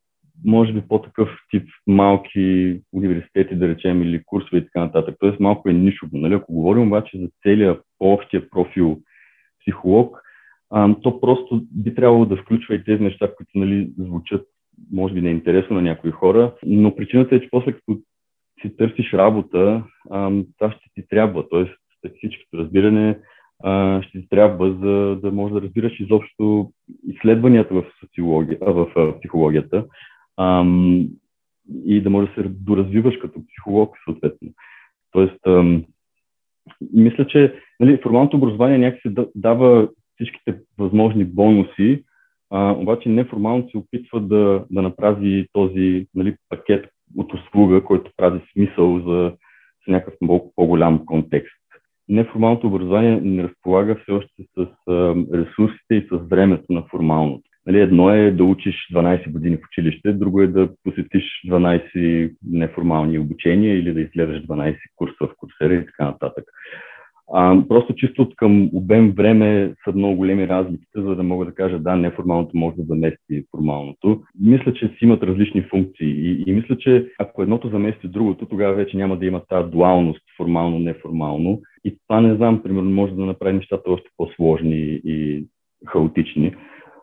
може 0.45 0.73
би 0.73 0.81
по-такъв 0.89 1.29
тип 1.51 1.69
малки 1.87 2.77
университети, 2.93 3.57
да 3.57 3.69
речем, 3.69 4.03
или 4.03 4.23
курсове 4.27 4.59
и 4.59 4.65
така 4.65 4.81
нататък. 4.81 5.17
Тоест 5.21 5.41
малко 5.41 5.69
е 5.69 5.73
нишово. 5.73 6.11
Нали? 6.19 6.35
Ако 6.35 6.53
говорим 6.53 6.87
обаче 6.87 7.19
за 7.19 7.29
целия 7.43 7.79
по-общия 7.99 8.51
профил 8.51 9.01
психолог, 9.61 10.19
а, 10.71 10.95
то 11.03 11.21
просто 11.21 11.63
би 11.71 11.95
трябвало 11.95 12.27
да 12.27 12.37
включва 12.37 12.75
и 12.75 12.85
тези 12.85 13.03
неща, 13.03 13.35
които 13.37 13.51
нали, 13.55 13.93
звучат, 13.99 14.47
може 14.93 15.15
би, 15.15 15.21
неинтересно 15.21 15.77
на 15.77 15.83
някои 15.83 16.11
хора, 16.11 16.55
но 16.67 16.97
причината 16.97 17.35
е, 17.35 17.41
че 17.41 17.49
после 17.51 17.73
като 17.73 17.99
си 18.63 18.77
търсиш 18.77 19.13
работа, 19.13 19.83
това 20.59 20.73
ще 20.73 20.91
ти 20.95 21.09
трябва. 21.09 21.49
Тоест, 21.49 21.73
статистическото 21.99 22.59
разбиране, 22.59 23.19
ще 24.03 24.21
ти 24.21 24.29
трябва, 24.29 24.71
за 24.73 25.21
да 25.21 25.33
можеш 25.33 25.55
да 25.55 25.63
разбираш 25.63 26.01
изобщо 26.01 26.73
изследванията 27.09 27.75
в, 27.75 27.85
социология, 28.01 28.59
в 28.61 29.15
психологията 29.19 29.85
и 31.87 32.01
да 32.01 32.11
можеш 32.11 32.35
да 32.35 32.43
се 32.43 32.49
доразвиваш 32.49 33.17
като 33.17 33.41
психолог, 33.47 33.97
съответно. 34.05 34.49
Тоест, 35.13 35.41
мисля, 36.93 37.27
че 37.27 37.55
нали, 37.81 38.01
формалното 38.03 38.37
образование 38.37 38.79
някакси 38.79 39.15
дава 39.35 39.89
всичките 40.15 40.59
възможни 40.79 41.25
бонуси, 41.25 42.05
а, 42.51 42.73
обаче 42.73 43.09
неформално 43.09 43.69
се 43.71 43.79
опитва 43.79 44.21
да, 44.21 44.65
да 44.71 44.83
направи 44.83 45.47
този 45.53 46.07
нали, 46.15 46.37
пакет 46.49 46.87
от 47.17 47.35
услуга, 47.35 47.85
който 47.85 48.11
прави 48.17 48.41
смисъл 48.53 49.01
за, 49.01 49.33
за 49.87 49.93
някакъв 49.93 50.15
много 50.21 50.53
по-голям 50.57 51.07
контекст. 51.07 51.57
Неформалното 52.09 52.67
образование 52.67 53.21
не 53.21 53.43
разполага 53.43 53.97
все 54.03 54.13
още 54.13 54.43
с 54.59 54.67
а, 54.89 55.15
ресурсите 55.35 55.95
и 55.95 56.07
с 56.13 56.29
времето 56.31 56.73
на 56.73 56.83
формалното. 56.91 57.51
Нали, 57.67 57.81
едно 57.81 58.11
е 58.11 58.31
да 58.31 58.45
учиш 58.45 58.75
12 58.95 59.33
години 59.33 59.57
в 59.57 59.67
училище, 59.71 60.13
друго 60.13 60.43
е 60.43 60.47
да 60.47 60.69
посетиш 60.85 61.25
12 61.49 62.37
неформални 62.43 63.19
обучения 63.19 63.79
или 63.79 63.95
да 63.95 64.01
изгледаш 64.01 64.43
12 64.43 64.77
курса 64.97 65.17
в 65.21 65.31
курсера 65.37 65.75
и 65.75 65.87
така 65.87 66.05
нататък. 66.05 66.45
А, 67.35 67.63
просто 67.69 67.95
чисто 67.95 68.23
от 68.23 68.37
към 68.37 68.71
обем 68.75 69.13
време 69.13 69.75
са 69.85 69.93
много 69.93 70.17
големи 70.17 70.49
разликите, 70.49 71.01
за 71.01 71.17
да 71.17 71.23
мога 71.23 71.45
да 71.45 71.55
кажа 71.55 71.79
да, 71.79 71.97
неформалното 71.97 72.57
може 72.57 72.77
да 72.77 72.83
замести 72.83 73.45
формалното. 73.51 74.21
Мисля, 74.41 74.75
че 74.75 74.89
си 74.89 74.97
имат 75.03 75.23
различни 75.23 75.63
функции 75.63 76.09
и, 76.09 76.45
и 76.47 76.53
мисля, 76.53 76.79
че 76.79 77.07
ако 77.19 77.43
едното 77.43 77.69
замести 77.69 78.09
другото, 78.09 78.47
тогава 78.47 78.75
вече 78.75 78.97
няма 78.97 79.17
да 79.17 79.27
има 79.27 79.41
тази 79.49 79.71
дуалност 79.71 80.23
формално-неформално. 80.37 81.61
И 81.85 81.97
това 82.09 82.21
не 82.21 82.35
знам, 82.35 82.63
примерно, 82.63 82.91
може 82.91 83.15
да 83.15 83.25
направи 83.25 83.57
нещата 83.57 83.91
още 83.91 84.09
по-сложни 84.17 85.01
и 85.05 85.47
хаотични. 85.87 86.55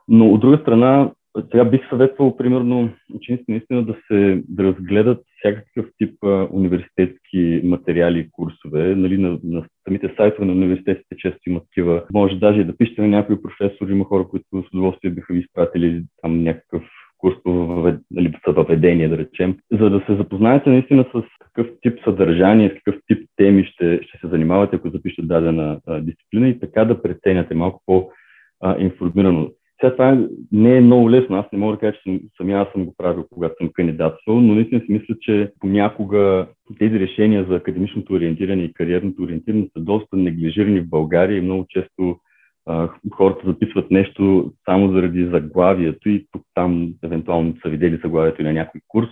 Но 0.07 0.29
от 0.29 0.41
друга 0.41 0.57
страна, 0.57 1.11
сега 1.51 1.65
бих 1.65 1.89
съветвал, 1.89 2.37
примерно, 2.37 2.89
учениците 3.13 3.51
наистина 3.51 3.85
да 3.85 3.95
се 4.07 4.43
да 4.49 4.63
разгледат 4.63 5.23
всякакъв 5.39 5.85
тип 5.97 6.23
а, 6.23 6.47
университетски 6.51 7.61
материали 7.63 8.19
и 8.19 8.29
курсове. 8.31 8.95
Нали, 8.95 9.17
на, 9.17 9.39
на 9.43 9.65
самите 9.87 10.13
сайтове 10.17 10.45
на 10.45 10.53
университетите 10.53 11.15
често 11.17 11.39
има 11.49 11.59
такива. 11.59 12.03
Може 12.13 12.35
даже 12.35 12.61
и 12.61 12.65
да 12.65 12.77
пишете 12.77 13.01
на 13.01 13.07
някои 13.07 13.41
професори, 13.41 13.91
има 13.91 14.05
хора, 14.05 14.27
които 14.27 14.45
с 14.51 14.73
удоволствие 14.73 15.11
биха 15.11 15.33
ви 15.33 15.39
изпратили 15.39 16.03
там 16.21 16.43
някакъв 16.43 16.83
курс 17.17 17.35
по 17.43 17.51
нали, 18.11 18.33
въведение, 18.47 19.09
да 19.09 19.17
речем, 19.17 19.57
за 19.71 19.89
да 19.89 20.03
се 20.05 20.15
запознаете 20.15 20.69
наистина 20.69 21.05
с 21.13 21.23
какъв 21.39 21.67
тип 21.81 21.99
съдържание, 22.03 22.69
с 22.69 22.73
какъв 22.83 23.01
тип 23.07 23.29
теми 23.35 23.65
ще, 23.65 23.99
ще 24.03 24.17
се 24.17 24.27
занимавате, 24.27 24.75
ако 24.75 24.89
запишете 24.89 25.27
дадена 25.27 25.79
а, 25.87 26.01
дисциплина 26.01 26.49
и 26.49 26.59
така 26.59 26.85
да 26.85 27.01
преценяте 27.01 27.55
малко 27.55 27.83
по-информирано. 27.85 29.49
Сега 29.79 29.91
това 29.91 30.27
не 30.51 30.77
е 30.77 30.81
много 30.81 31.11
лесно. 31.11 31.35
Аз 31.37 31.45
не 31.53 31.59
мога 31.59 31.73
да 31.73 31.79
кажа, 31.79 31.93
че 31.93 32.01
съм, 32.03 32.19
самия 32.37 32.59
аз 32.59 32.67
съм 32.71 32.85
го 32.85 32.95
правил, 32.97 33.25
когато 33.33 33.55
съм 33.57 33.69
кандидатствал, 33.73 34.41
но 34.41 34.55
наистина 34.55 34.81
си 34.81 34.91
мисля, 34.91 35.15
че 35.21 35.51
понякога 35.59 36.47
тези 36.79 36.99
решения 36.99 37.45
за 37.49 37.55
академичното 37.55 38.13
ориентиране 38.13 38.63
и 38.63 38.73
кариерното 38.73 39.23
ориентиране 39.23 39.67
са 39.77 39.83
доста 39.83 40.17
неглижирани 40.17 40.79
в 40.81 40.89
България 40.89 41.37
и 41.37 41.41
много 41.41 41.65
често 41.69 42.19
а, 42.65 42.89
хората 43.13 43.47
записват 43.47 43.91
нещо 43.91 44.51
само 44.65 44.93
заради 44.93 45.25
заглавието 45.25 46.09
и 46.09 46.25
тук 46.31 46.41
там 46.53 46.93
евентуално 47.03 47.55
са 47.63 47.69
видели 47.69 47.99
заглавието 48.03 48.43
на 48.43 48.53
някой 48.53 48.81
курс, 48.87 49.07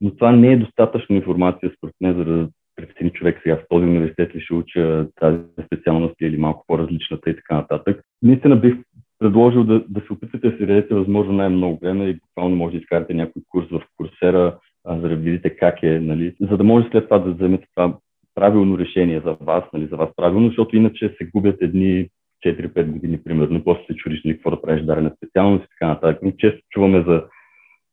но 0.00 0.14
това 0.14 0.32
не 0.32 0.52
е 0.52 0.56
достатъчно 0.56 1.16
информация 1.16 1.72
според 1.76 1.94
мен, 2.00 2.14
за 2.14 2.24
да 2.24 2.48
прецени 2.76 3.10
човек 3.10 3.40
сега 3.42 3.56
в 3.56 3.64
този 3.68 3.84
университет 3.84 4.34
ли 4.34 4.40
ще 4.40 4.54
уча 4.54 5.06
тази 5.20 5.38
специалност 5.66 6.14
или 6.20 6.36
малко 6.36 6.64
по-различната 6.66 7.30
и 7.30 7.36
така 7.36 7.54
нататък. 7.54 8.02
Наистина 8.22 8.56
бих 8.56 8.74
предложил 9.22 9.64
да, 9.64 9.84
да 9.88 10.00
се 10.00 10.12
опитате 10.12 10.50
да 10.50 10.56
си 10.56 10.66
дадете 10.66 10.94
възможно 10.94 11.32
най-много 11.32 11.78
време 11.78 12.04
и 12.04 12.14
буквално 12.14 12.56
може 12.56 12.72
да 12.72 12.78
изкарате 12.78 13.14
някой 13.14 13.42
курс 13.48 13.66
в 13.70 13.82
курсера, 13.96 14.58
за 14.86 15.08
да 15.08 15.16
видите 15.16 15.56
как 15.56 15.82
е, 15.82 16.00
нали, 16.00 16.34
за 16.40 16.56
да 16.56 16.64
може 16.64 16.88
след 16.90 17.04
това 17.04 17.18
да 17.18 17.32
вземете 17.32 17.66
това 17.74 17.96
правилно 18.34 18.78
решение 18.78 19.22
за 19.24 19.36
вас, 19.40 19.64
нали, 19.72 19.86
за 19.86 19.96
вас 19.96 20.10
правилно, 20.16 20.48
защото 20.48 20.76
иначе 20.76 21.14
се 21.18 21.24
губят 21.34 21.56
едни 21.60 22.08
4-5 22.46 22.84
години, 22.84 23.22
примерно, 23.24 23.64
после 23.64 23.84
се 23.86 23.96
чудиш 23.96 24.20
нали, 24.24 24.34
какво 24.34 24.50
да 24.50 24.62
правиш 24.62 24.82
дарена 24.82 25.12
специалност 25.16 25.64
и 25.64 25.68
така 25.68 25.86
нататък. 25.86 26.38
Често 26.38 26.60
чуваме 26.70 27.04
за, 27.08 27.24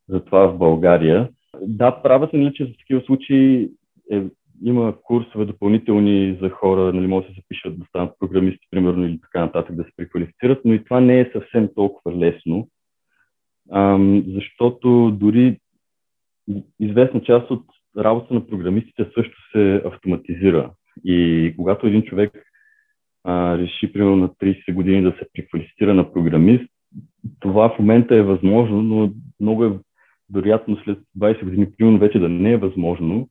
за 0.09 0.25
това 0.25 0.47
в 0.47 0.57
България. 0.57 1.29
Да, 1.61 2.01
правят 2.03 2.33
нали, 2.33 2.53
че 2.53 2.65
за 2.65 2.73
такива 2.77 3.01
случаи 3.01 3.69
е 4.11 4.23
има 4.63 4.93
курсове 5.03 5.45
допълнителни 5.45 6.37
за 6.41 6.49
хора, 6.49 6.93
нали, 6.93 7.07
могат 7.07 7.27
да 7.27 7.33
се 7.33 7.41
запишат 7.41 7.79
да 7.79 7.85
станат 7.85 8.13
програмисти, 8.19 8.67
примерно, 8.71 9.05
или 9.05 9.19
така 9.21 9.41
нататък, 9.41 9.75
да 9.75 9.83
се 9.83 9.89
преквалифицират, 9.97 10.61
но 10.65 10.73
и 10.73 10.83
това 10.83 10.99
не 10.99 11.19
е 11.19 11.31
съвсем 11.33 11.69
толкова 11.75 12.17
лесно, 12.17 12.67
ам, 13.71 14.23
защото 14.27 15.11
дори 15.11 15.57
известна 16.79 17.21
част 17.21 17.51
от 17.51 17.63
работата 17.97 18.33
на 18.33 18.47
програмистите 18.47 19.05
също 19.15 19.37
се 19.51 19.81
автоматизира. 19.85 20.71
И 21.05 21.53
когато 21.57 21.87
един 21.87 22.03
човек 22.03 22.31
а, 23.23 23.57
реши, 23.57 23.93
примерно, 23.93 24.15
на 24.15 24.29
30 24.29 24.73
години 24.73 25.01
да 25.01 25.11
се 25.11 25.27
преквалифицира 25.33 25.93
на 25.93 26.13
програмист, 26.13 26.69
това 27.39 27.69
в 27.69 27.79
момента 27.79 28.15
е 28.15 28.21
възможно, 28.21 28.81
но 28.81 29.11
много 29.39 29.65
е 29.65 29.79
вероятно 30.33 30.77
след 30.83 30.99
20 31.17 31.43
години, 31.43 31.67
примерно, 31.77 31.99
вече 31.99 32.19
да 32.19 32.29
не 32.29 32.51
е 32.51 32.57
възможно, 32.57 33.29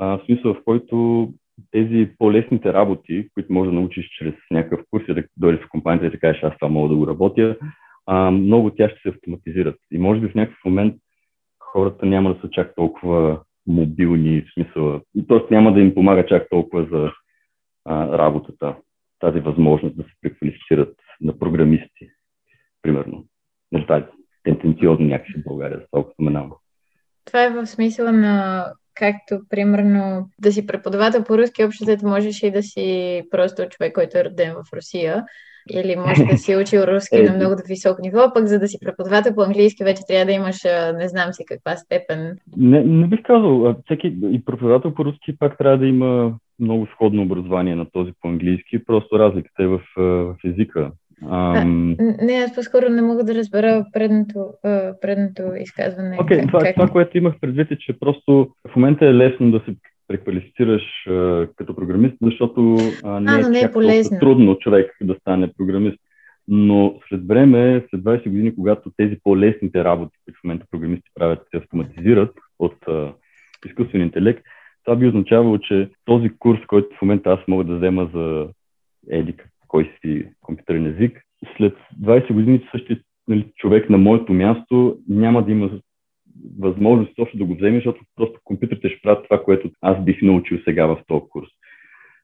а, 0.00 0.18
в 0.18 0.24
смисъл 0.26 0.54
в 0.54 0.64
който 0.64 1.28
тези 1.70 2.10
по-лесните 2.18 2.72
работи, 2.72 3.28
които 3.34 3.52
можеш 3.52 3.72
да 3.72 3.80
научиш 3.80 4.08
чрез 4.18 4.34
някакъв 4.50 4.80
курс 4.90 5.04
и 5.08 5.14
да 5.14 5.24
дойдеш 5.36 5.60
в 5.60 5.68
компанията 5.68 6.06
и 6.06 6.10
да 6.10 6.18
кажеш, 6.18 6.42
аз 6.42 6.54
това 6.58 6.68
мога 6.68 6.88
да 6.88 6.96
го 6.96 7.06
работя, 7.06 7.56
а, 8.06 8.30
много 8.30 8.70
тя 8.70 8.88
ще 8.88 9.00
се 9.00 9.08
автоматизират. 9.08 9.76
И 9.90 9.98
може 9.98 10.20
би 10.20 10.28
в 10.28 10.34
някакъв 10.34 10.64
момент 10.64 10.94
хората 11.58 12.06
няма 12.06 12.34
да 12.34 12.40
са 12.40 12.50
чак 12.50 12.74
толкова 12.74 13.40
мобилни, 13.66 14.40
в 14.40 14.54
смисъл, 14.54 15.00
т.е. 15.28 15.54
няма 15.54 15.72
да 15.72 15.80
им 15.80 15.94
помага 15.94 16.26
чак 16.26 16.48
толкова 16.50 16.88
за 16.92 17.12
а, 17.84 18.18
работата, 18.18 18.76
тази 19.18 19.40
възможност 19.40 19.96
да 19.96 20.02
се 20.02 20.10
преквалифицират 20.20 20.94
на 21.20 21.38
програмисти, 21.38 22.10
примерно. 22.82 23.24
Нали, 23.72 23.86
тази 23.86 24.04
тенденциозно 24.44 25.06
някакси 25.06 25.32
в 25.38 25.44
България, 25.44 25.78
за 25.78 25.86
толкова 25.90 26.12
споменавам. 26.12 26.52
Това 27.24 27.44
е 27.44 27.50
в 27.50 27.66
смисъла 27.66 28.12
на 28.12 28.66
както 29.00 29.48
примерно 29.50 30.28
да 30.38 30.52
си 30.52 30.66
преподавател 30.66 31.24
по 31.24 31.38
руски, 31.38 31.64
общо 31.64 31.84
можеш 32.02 32.42
и 32.42 32.50
да 32.50 32.62
си 32.62 33.22
просто 33.30 33.68
човек, 33.70 33.94
който 33.94 34.18
е 34.18 34.24
роден 34.24 34.54
в 34.54 34.76
Русия. 34.76 35.24
Или 35.70 35.96
може 35.96 36.24
да 36.24 36.36
си 36.36 36.56
учил 36.56 36.80
руски 36.80 37.16
е, 37.16 37.22
на 37.22 37.36
много 37.36 37.54
високо 37.68 38.02
ниво, 38.02 38.32
пък 38.34 38.46
за 38.46 38.58
да 38.58 38.68
си 38.68 38.78
преподавател 38.80 39.34
по 39.34 39.42
английски 39.42 39.84
вече 39.84 40.02
трябва 40.08 40.26
да 40.26 40.32
имаш 40.32 40.56
не 40.98 41.08
знам 41.08 41.32
си 41.32 41.44
каква 41.46 41.76
степен. 41.76 42.38
Не, 42.56 42.84
не 42.84 43.06
бих 43.06 43.22
казал. 43.22 43.76
Всеки 43.84 44.16
и 44.32 44.44
преподавател 44.44 44.94
по 44.94 45.04
руски 45.04 45.38
пак 45.38 45.58
трябва 45.58 45.78
да 45.78 45.86
има 45.86 46.34
много 46.60 46.86
сходно 46.86 47.22
образование 47.22 47.74
на 47.74 47.86
този 47.92 48.12
по 48.22 48.28
английски, 48.28 48.84
просто 48.84 49.18
разликата 49.18 49.62
е 49.62 49.66
в, 49.66 49.80
в 49.96 50.36
езика. 50.44 50.90
Ам... 51.22 51.96
А, 52.00 52.24
не, 52.24 52.32
аз 52.32 52.54
по-скоро 52.54 52.88
не 52.88 53.02
мога 53.02 53.24
да 53.24 53.34
разбера 53.34 53.84
предното, 53.92 54.46
предното 55.00 55.42
изказване. 55.60 56.16
Окей, 56.20 56.38
okay, 56.38 56.46
това, 56.46 56.60
как... 56.60 56.74
това, 56.74 56.88
което 56.88 57.18
имах 57.18 57.34
предвид 57.40 57.70
е, 57.70 57.78
че 57.78 57.98
просто 58.00 58.48
в 58.68 58.76
момента 58.76 59.06
е 59.06 59.14
лесно 59.14 59.50
да 59.50 59.58
се 59.58 59.74
преквалифицираш 60.08 60.82
а, 61.08 61.46
като 61.56 61.76
програмист, 61.76 62.14
защото 62.22 62.76
а, 63.04 63.20
не, 63.20 63.30
а, 63.32 63.46
е, 63.46 63.50
не 63.50 63.60
е 63.60 63.72
полезно. 63.72 64.18
трудно 64.18 64.58
човек 64.58 64.96
да 65.02 65.14
стане 65.20 65.52
програмист. 65.58 65.98
Но 66.48 66.94
след 67.08 67.26
време, 67.26 67.86
след 67.90 68.00
20 68.00 68.28
години, 68.28 68.54
когато 68.54 68.92
тези 68.96 69.16
по-лесните 69.22 69.84
работи, 69.84 70.18
които 70.24 70.40
в 70.40 70.44
момента 70.44 70.66
програмисти 70.70 71.10
правят, 71.14 71.38
се 71.50 71.56
автоматизират 71.56 72.30
от 72.58 72.76
а, 72.88 73.12
изкуствен 73.66 74.02
интелект, 74.02 74.42
това 74.84 74.96
би 74.96 75.06
означавало, 75.06 75.58
че 75.58 75.88
този 76.04 76.28
курс, 76.38 76.60
който 76.66 76.96
в 76.96 77.02
момента 77.02 77.30
аз 77.30 77.48
мога 77.48 77.64
да 77.64 77.76
взема 77.76 78.10
за 78.14 78.48
еди 79.10 79.36
кой 79.70 79.92
си 80.00 80.24
компютърен 80.40 80.86
език, 80.86 81.22
след 81.56 81.76
20 82.02 82.32
години 82.32 82.68
същия 82.72 83.00
нали, 83.28 83.52
човек 83.56 83.90
на 83.90 83.98
моето 83.98 84.32
място 84.32 84.98
няма 85.08 85.44
да 85.44 85.52
има 85.52 85.70
възможност 86.58 87.16
точно 87.16 87.38
да 87.38 87.44
го 87.44 87.54
вземе, 87.54 87.76
защото 87.76 88.04
просто 88.16 88.40
компютрите 88.44 88.88
ще 88.88 89.00
правят 89.02 89.24
това, 89.24 89.42
което 89.42 89.70
аз 89.80 90.04
бих 90.04 90.22
научил 90.22 90.58
сега 90.64 90.86
в 90.86 91.02
този 91.06 91.24
курс. 91.28 91.48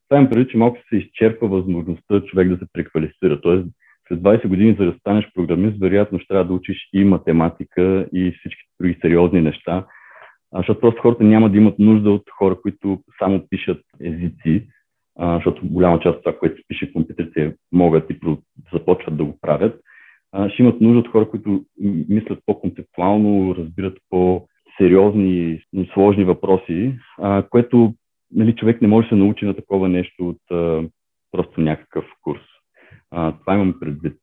Това 0.09 0.21
им 0.21 0.31
преди, 0.31 0.51
че 0.51 0.57
малко 0.57 0.79
се 0.89 0.97
изчерпва 0.97 1.49
възможността 1.49 2.21
човек 2.21 2.49
да 2.49 2.57
се 2.57 2.73
преквалифицира. 2.73 3.41
Тоест, 3.41 3.67
след 4.09 4.21
20 4.21 4.49
години, 4.49 4.77
за 4.79 4.85
да 4.85 4.99
станеш 4.99 5.31
програмист, 5.35 5.81
вероятно 5.81 6.19
ще 6.19 6.29
трябва 6.29 6.45
да 6.45 6.53
учиш 6.53 6.89
и 6.93 7.05
математика, 7.05 8.09
и 8.13 8.33
всички 8.39 8.63
други 8.81 8.99
сериозни 9.03 9.41
неща, 9.41 9.87
защото 10.57 10.81
просто 10.81 11.03
хората 11.03 11.25
няма 11.25 11.51
да 11.51 11.57
имат 11.57 11.79
нужда 11.79 12.11
от 12.11 12.23
хора, 12.39 12.61
които 12.63 13.01
само 13.19 13.47
пишат 13.51 13.83
езици, 14.01 14.69
а, 15.19 15.37
защото 15.37 15.69
голяма 15.69 16.01
част 16.01 16.17
от 16.17 16.25
това, 16.25 16.39
което 16.39 16.63
пише 16.69 16.93
компютрите, 16.93 17.55
могат 17.73 18.11
и 18.11 18.19
започват 18.73 19.17
да 19.17 19.25
го 19.25 19.39
правят. 19.41 19.81
А, 20.33 20.51
ще 20.51 20.63
имат 20.63 20.81
нужда 20.81 20.99
от 20.99 21.09
хора, 21.09 21.31
които 21.31 21.65
мислят 22.09 22.39
по-концептуално, 22.47 23.55
разбират 23.57 23.99
по-сериозни 24.11 25.61
сложни 25.95 26.25
въпроси, 26.25 26.99
а, 27.19 27.43
което 27.51 27.95
нали, 28.31 28.57
човек 28.57 28.83
не 28.83 28.89
може 28.89 29.05
да 29.05 29.09
се 29.09 29.15
научи 29.15 29.45
на 29.45 29.57
такова 29.57 29.89
нещо 29.89 30.29
от 30.29 30.41
а, 30.51 30.83
просто 31.33 31.61
някакъв 31.61 32.05
курс. 32.23 32.43
имам 33.49 33.75
предвид. 33.81 34.17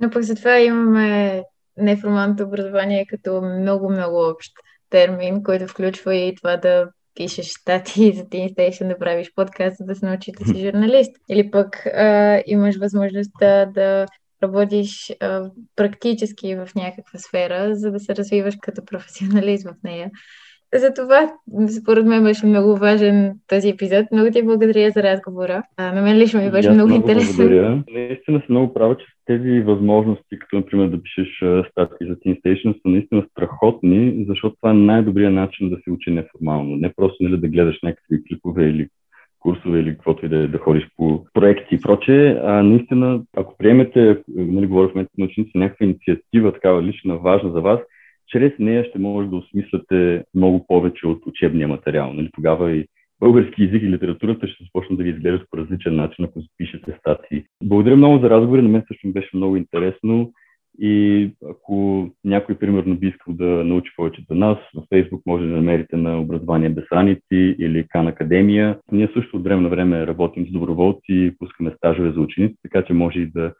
Но 0.00 0.10
пък 0.10 0.22
затова 0.22 0.58
имаме 0.58 1.42
неформалното 1.76 2.44
образование 2.44 3.06
като 3.06 3.42
много-много 3.42 4.30
общ 4.30 4.52
термин, 4.90 5.42
който 5.42 5.66
включва 5.66 6.14
и 6.14 6.34
това 6.34 6.56
да 6.56 6.90
пишеш 7.18 7.46
статии 7.46 8.12
за 8.12 8.22
Teen 8.22 8.54
Station, 8.54 8.88
да 8.88 8.98
правиш 8.98 9.32
подкаст, 9.34 9.76
за 9.76 9.84
да 9.84 9.94
се 9.94 10.06
научиш 10.06 10.34
да 10.38 10.44
си 10.44 10.64
журналист. 10.64 11.12
Или 11.30 11.50
пък 11.50 11.86
а, 11.86 12.42
имаш 12.46 12.76
възможността 12.76 13.66
да 13.66 14.06
работиш 14.42 15.12
а, 15.20 15.50
практически 15.76 16.54
в 16.54 16.68
някаква 16.76 17.18
сфера, 17.18 17.74
за 17.74 17.90
да 17.90 18.00
се 18.00 18.16
развиваш 18.16 18.54
като 18.62 18.84
професионалист 18.84 19.68
в 19.68 19.74
нея. 19.84 20.10
Затова, 20.74 21.32
според 21.80 22.06
мен, 22.06 22.22
беше 22.22 22.46
много 22.46 22.76
важен 22.76 23.34
този 23.46 23.68
епизод. 23.68 24.06
Много 24.12 24.30
ти 24.30 24.42
благодаря 24.42 24.90
за 24.90 25.02
разговора. 25.02 25.62
А, 25.76 25.92
на 25.92 26.02
мен 26.02 26.16
лично 26.16 26.40
ми 26.40 26.50
беше 26.50 26.70
много, 26.70 26.88
много 26.88 27.08
интересно. 27.08 27.36
Благодаря. 27.36 27.82
Наистина 27.90 28.38
съм 28.38 28.46
много 28.48 28.74
права, 28.74 28.96
че 28.96 29.04
тези 29.28 29.60
възможности, 29.60 30.38
като 30.38 30.56
например 30.56 30.88
да 30.88 31.02
пишеш 31.02 31.28
статии 31.70 32.08
за 32.08 32.16
Teen 32.16 32.40
Station, 32.40 32.72
са 32.72 32.88
наистина 32.88 33.26
страхотни, 33.30 34.24
защото 34.28 34.56
това 34.56 34.70
е 34.70 34.74
най-добрият 34.74 35.34
начин 35.34 35.70
да 35.70 35.76
се 35.76 35.90
учи 35.90 36.10
неформално. 36.10 36.76
Не 36.76 36.92
просто 36.96 37.22
нали, 37.22 37.36
да 37.36 37.48
гледаш 37.48 37.78
някакви 37.82 38.24
клипове 38.24 38.64
или 38.64 38.88
курсове 39.40 39.80
или 39.80 39.90
каквото 39.90 40.26
и 40.26 40.28
да, 40.28 40.36
е, 40.36 40.46
да 40.46 40.58
ходиш 40.58 40.88
по 40.96 41.24
проекти 41.34 41.74
и 41.74 41.80
прочее. 41.80 42.36
А, 42.42 42.62
наистина, 42.62 43.22
ако 43.36 43.56
приемете, 43.58 44.18
нали, 44.28 44.66
говоря 44.66 44.88
в 44.88 44.94
момента 44.94 45.12
на 45.18 45.24
ученици, 45.24 45.58
някаква 45.58 45.86
инициатива, 45.86 46.52
такава 46.52 46.82
лична, 46.82 47.18
важна 47.18 47.52
за 47.52 47.60
вас, 47.60 47.80
чрез 48.28 48.52
нея 48.58 48.84
ще 48.84 48.98
може 48.98 49.28
да 49.28 49.36
осмисляте 49.36 50.24
много 50.34 50.66
повече 50.66 51.06
от 51.06 51.26
учебния 51.26 51.68
материал. 51.68 52.12
Нали? 52.12 52.30
Тогава 52.34 52.72
и 52.72 52.86
български 53.20 53.62
язик 53.62 53.82
и 53.82 53.90
литературата 53.90 54.48
ще 54.48 54.64
започнат 54.64 54.98
да 54.98 55.04
ви 55.04 55.10
изглеждат 55.10 55.48
по 55.50 55.56
различен 55.56 55.96
начин, 55.96 56.24
ако 56.24 56.40
пишете 56.56 56.96
статии. 57.00 57.44
Благодаря 57.64 57.96
много 57.96 58.18
за 58.18 58.30
разговори, 58.30 58.62
на 58.62 58.68
мен 58.68 58.82
също 58.88 59.06
ми 59.06 59.12
беше 59.12 59.36
много 59.36 59.56
интересно. 59.56 60.32
И 60.80 61.30
ако 61.50 62.08
някой, 62.24 62.58
примерно, 62.58 62.96
би 62.96 63.06
искал 63.06 63.34
да 63.34 63.44
научи 63.44 63.92
повече 63.96 64.24
за 64.30 64.34
нас, 64.34 64.58
в 64.74 64.82
Facebook 64.92 65.22
може 65.26 65.46
да 65.46 65.56
намерите 65.56 65.96
на 65.96 66.20
образование 66.20 66.68
без 66.68 66.84
раници 66.92 67.56
или 67.58 67.86
Кан 67.88 68.06
Академия. 68.06 68.78
Ние 68.92 69.08
също 69.14 69.36
от 69.36 69.44
време 69.44 69.62
на 69.62 69.68
време 69.68 70.06
работим 70.06 70.46
с 70.46 70.50
доброволци, 70.50 71.34
пускаме 71.38 71.74
стажове 71.76 72.12
за 72.12 72.20
ученици, 72.20 72.56
така 72.62 72.84
че 72.84 72.92
може 72.92 73.20
и 73.20 73.26
да 73.26 73.52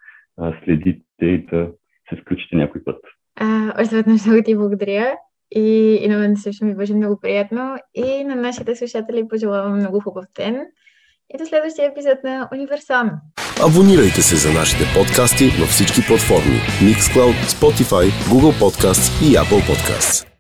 следите 0.65 1.03
и 1.23 1.39
да 1.39 1.71
се 2.09 2.17
включите 2.17 2.57
някой 2.57 2.85
път. 2.85 2.99
А, 3.41 3.83
още 3.83 3.97
веднъж 3.97 4.27
много 4.27 4.43
ти 4.45 4.57
благодаря. 4.57 5.15
И, 5.51 5.99
и 6.03 6.09
на 6.09 6.19
мен 6.19 6.37
също 6.37 6.65
ми 6.65 6.75
беше 6.75 6.95
много 6.95 7.21
приятно. 7.21 7.77
И 7.95 8.25
на 8.25 8.35
нашите 8.35 8.77
слушатели 8.77 9.29
пожелавам 9.29 9.77
много 9.77 10.01
хубав 10.01 10.25
ден. 10.37 10.67
И 11.35 11.39
до 11.39 11.47
следващия 11.47 11.87
епизод 11.87 12.19
на 12.25 12.49
Универсално. 12.53 13.11
Абонирайте 13.67 14.23
се 14.23 14.37
за 14.37 14.53
нашите 14.53 14.85
подкасти 14.95 15.45
във 15.61 15.69
всички 15.69 16.01
платформи 16.07 16.59
Mixcloud, 16.83 17.35
Spotify, 17.57 18.11
Google 18.31 18.55
Podcasts 18.63 19.29
и 19.29 19.37
Apple 19.37 19.63
Podcasts. 19.71 20.38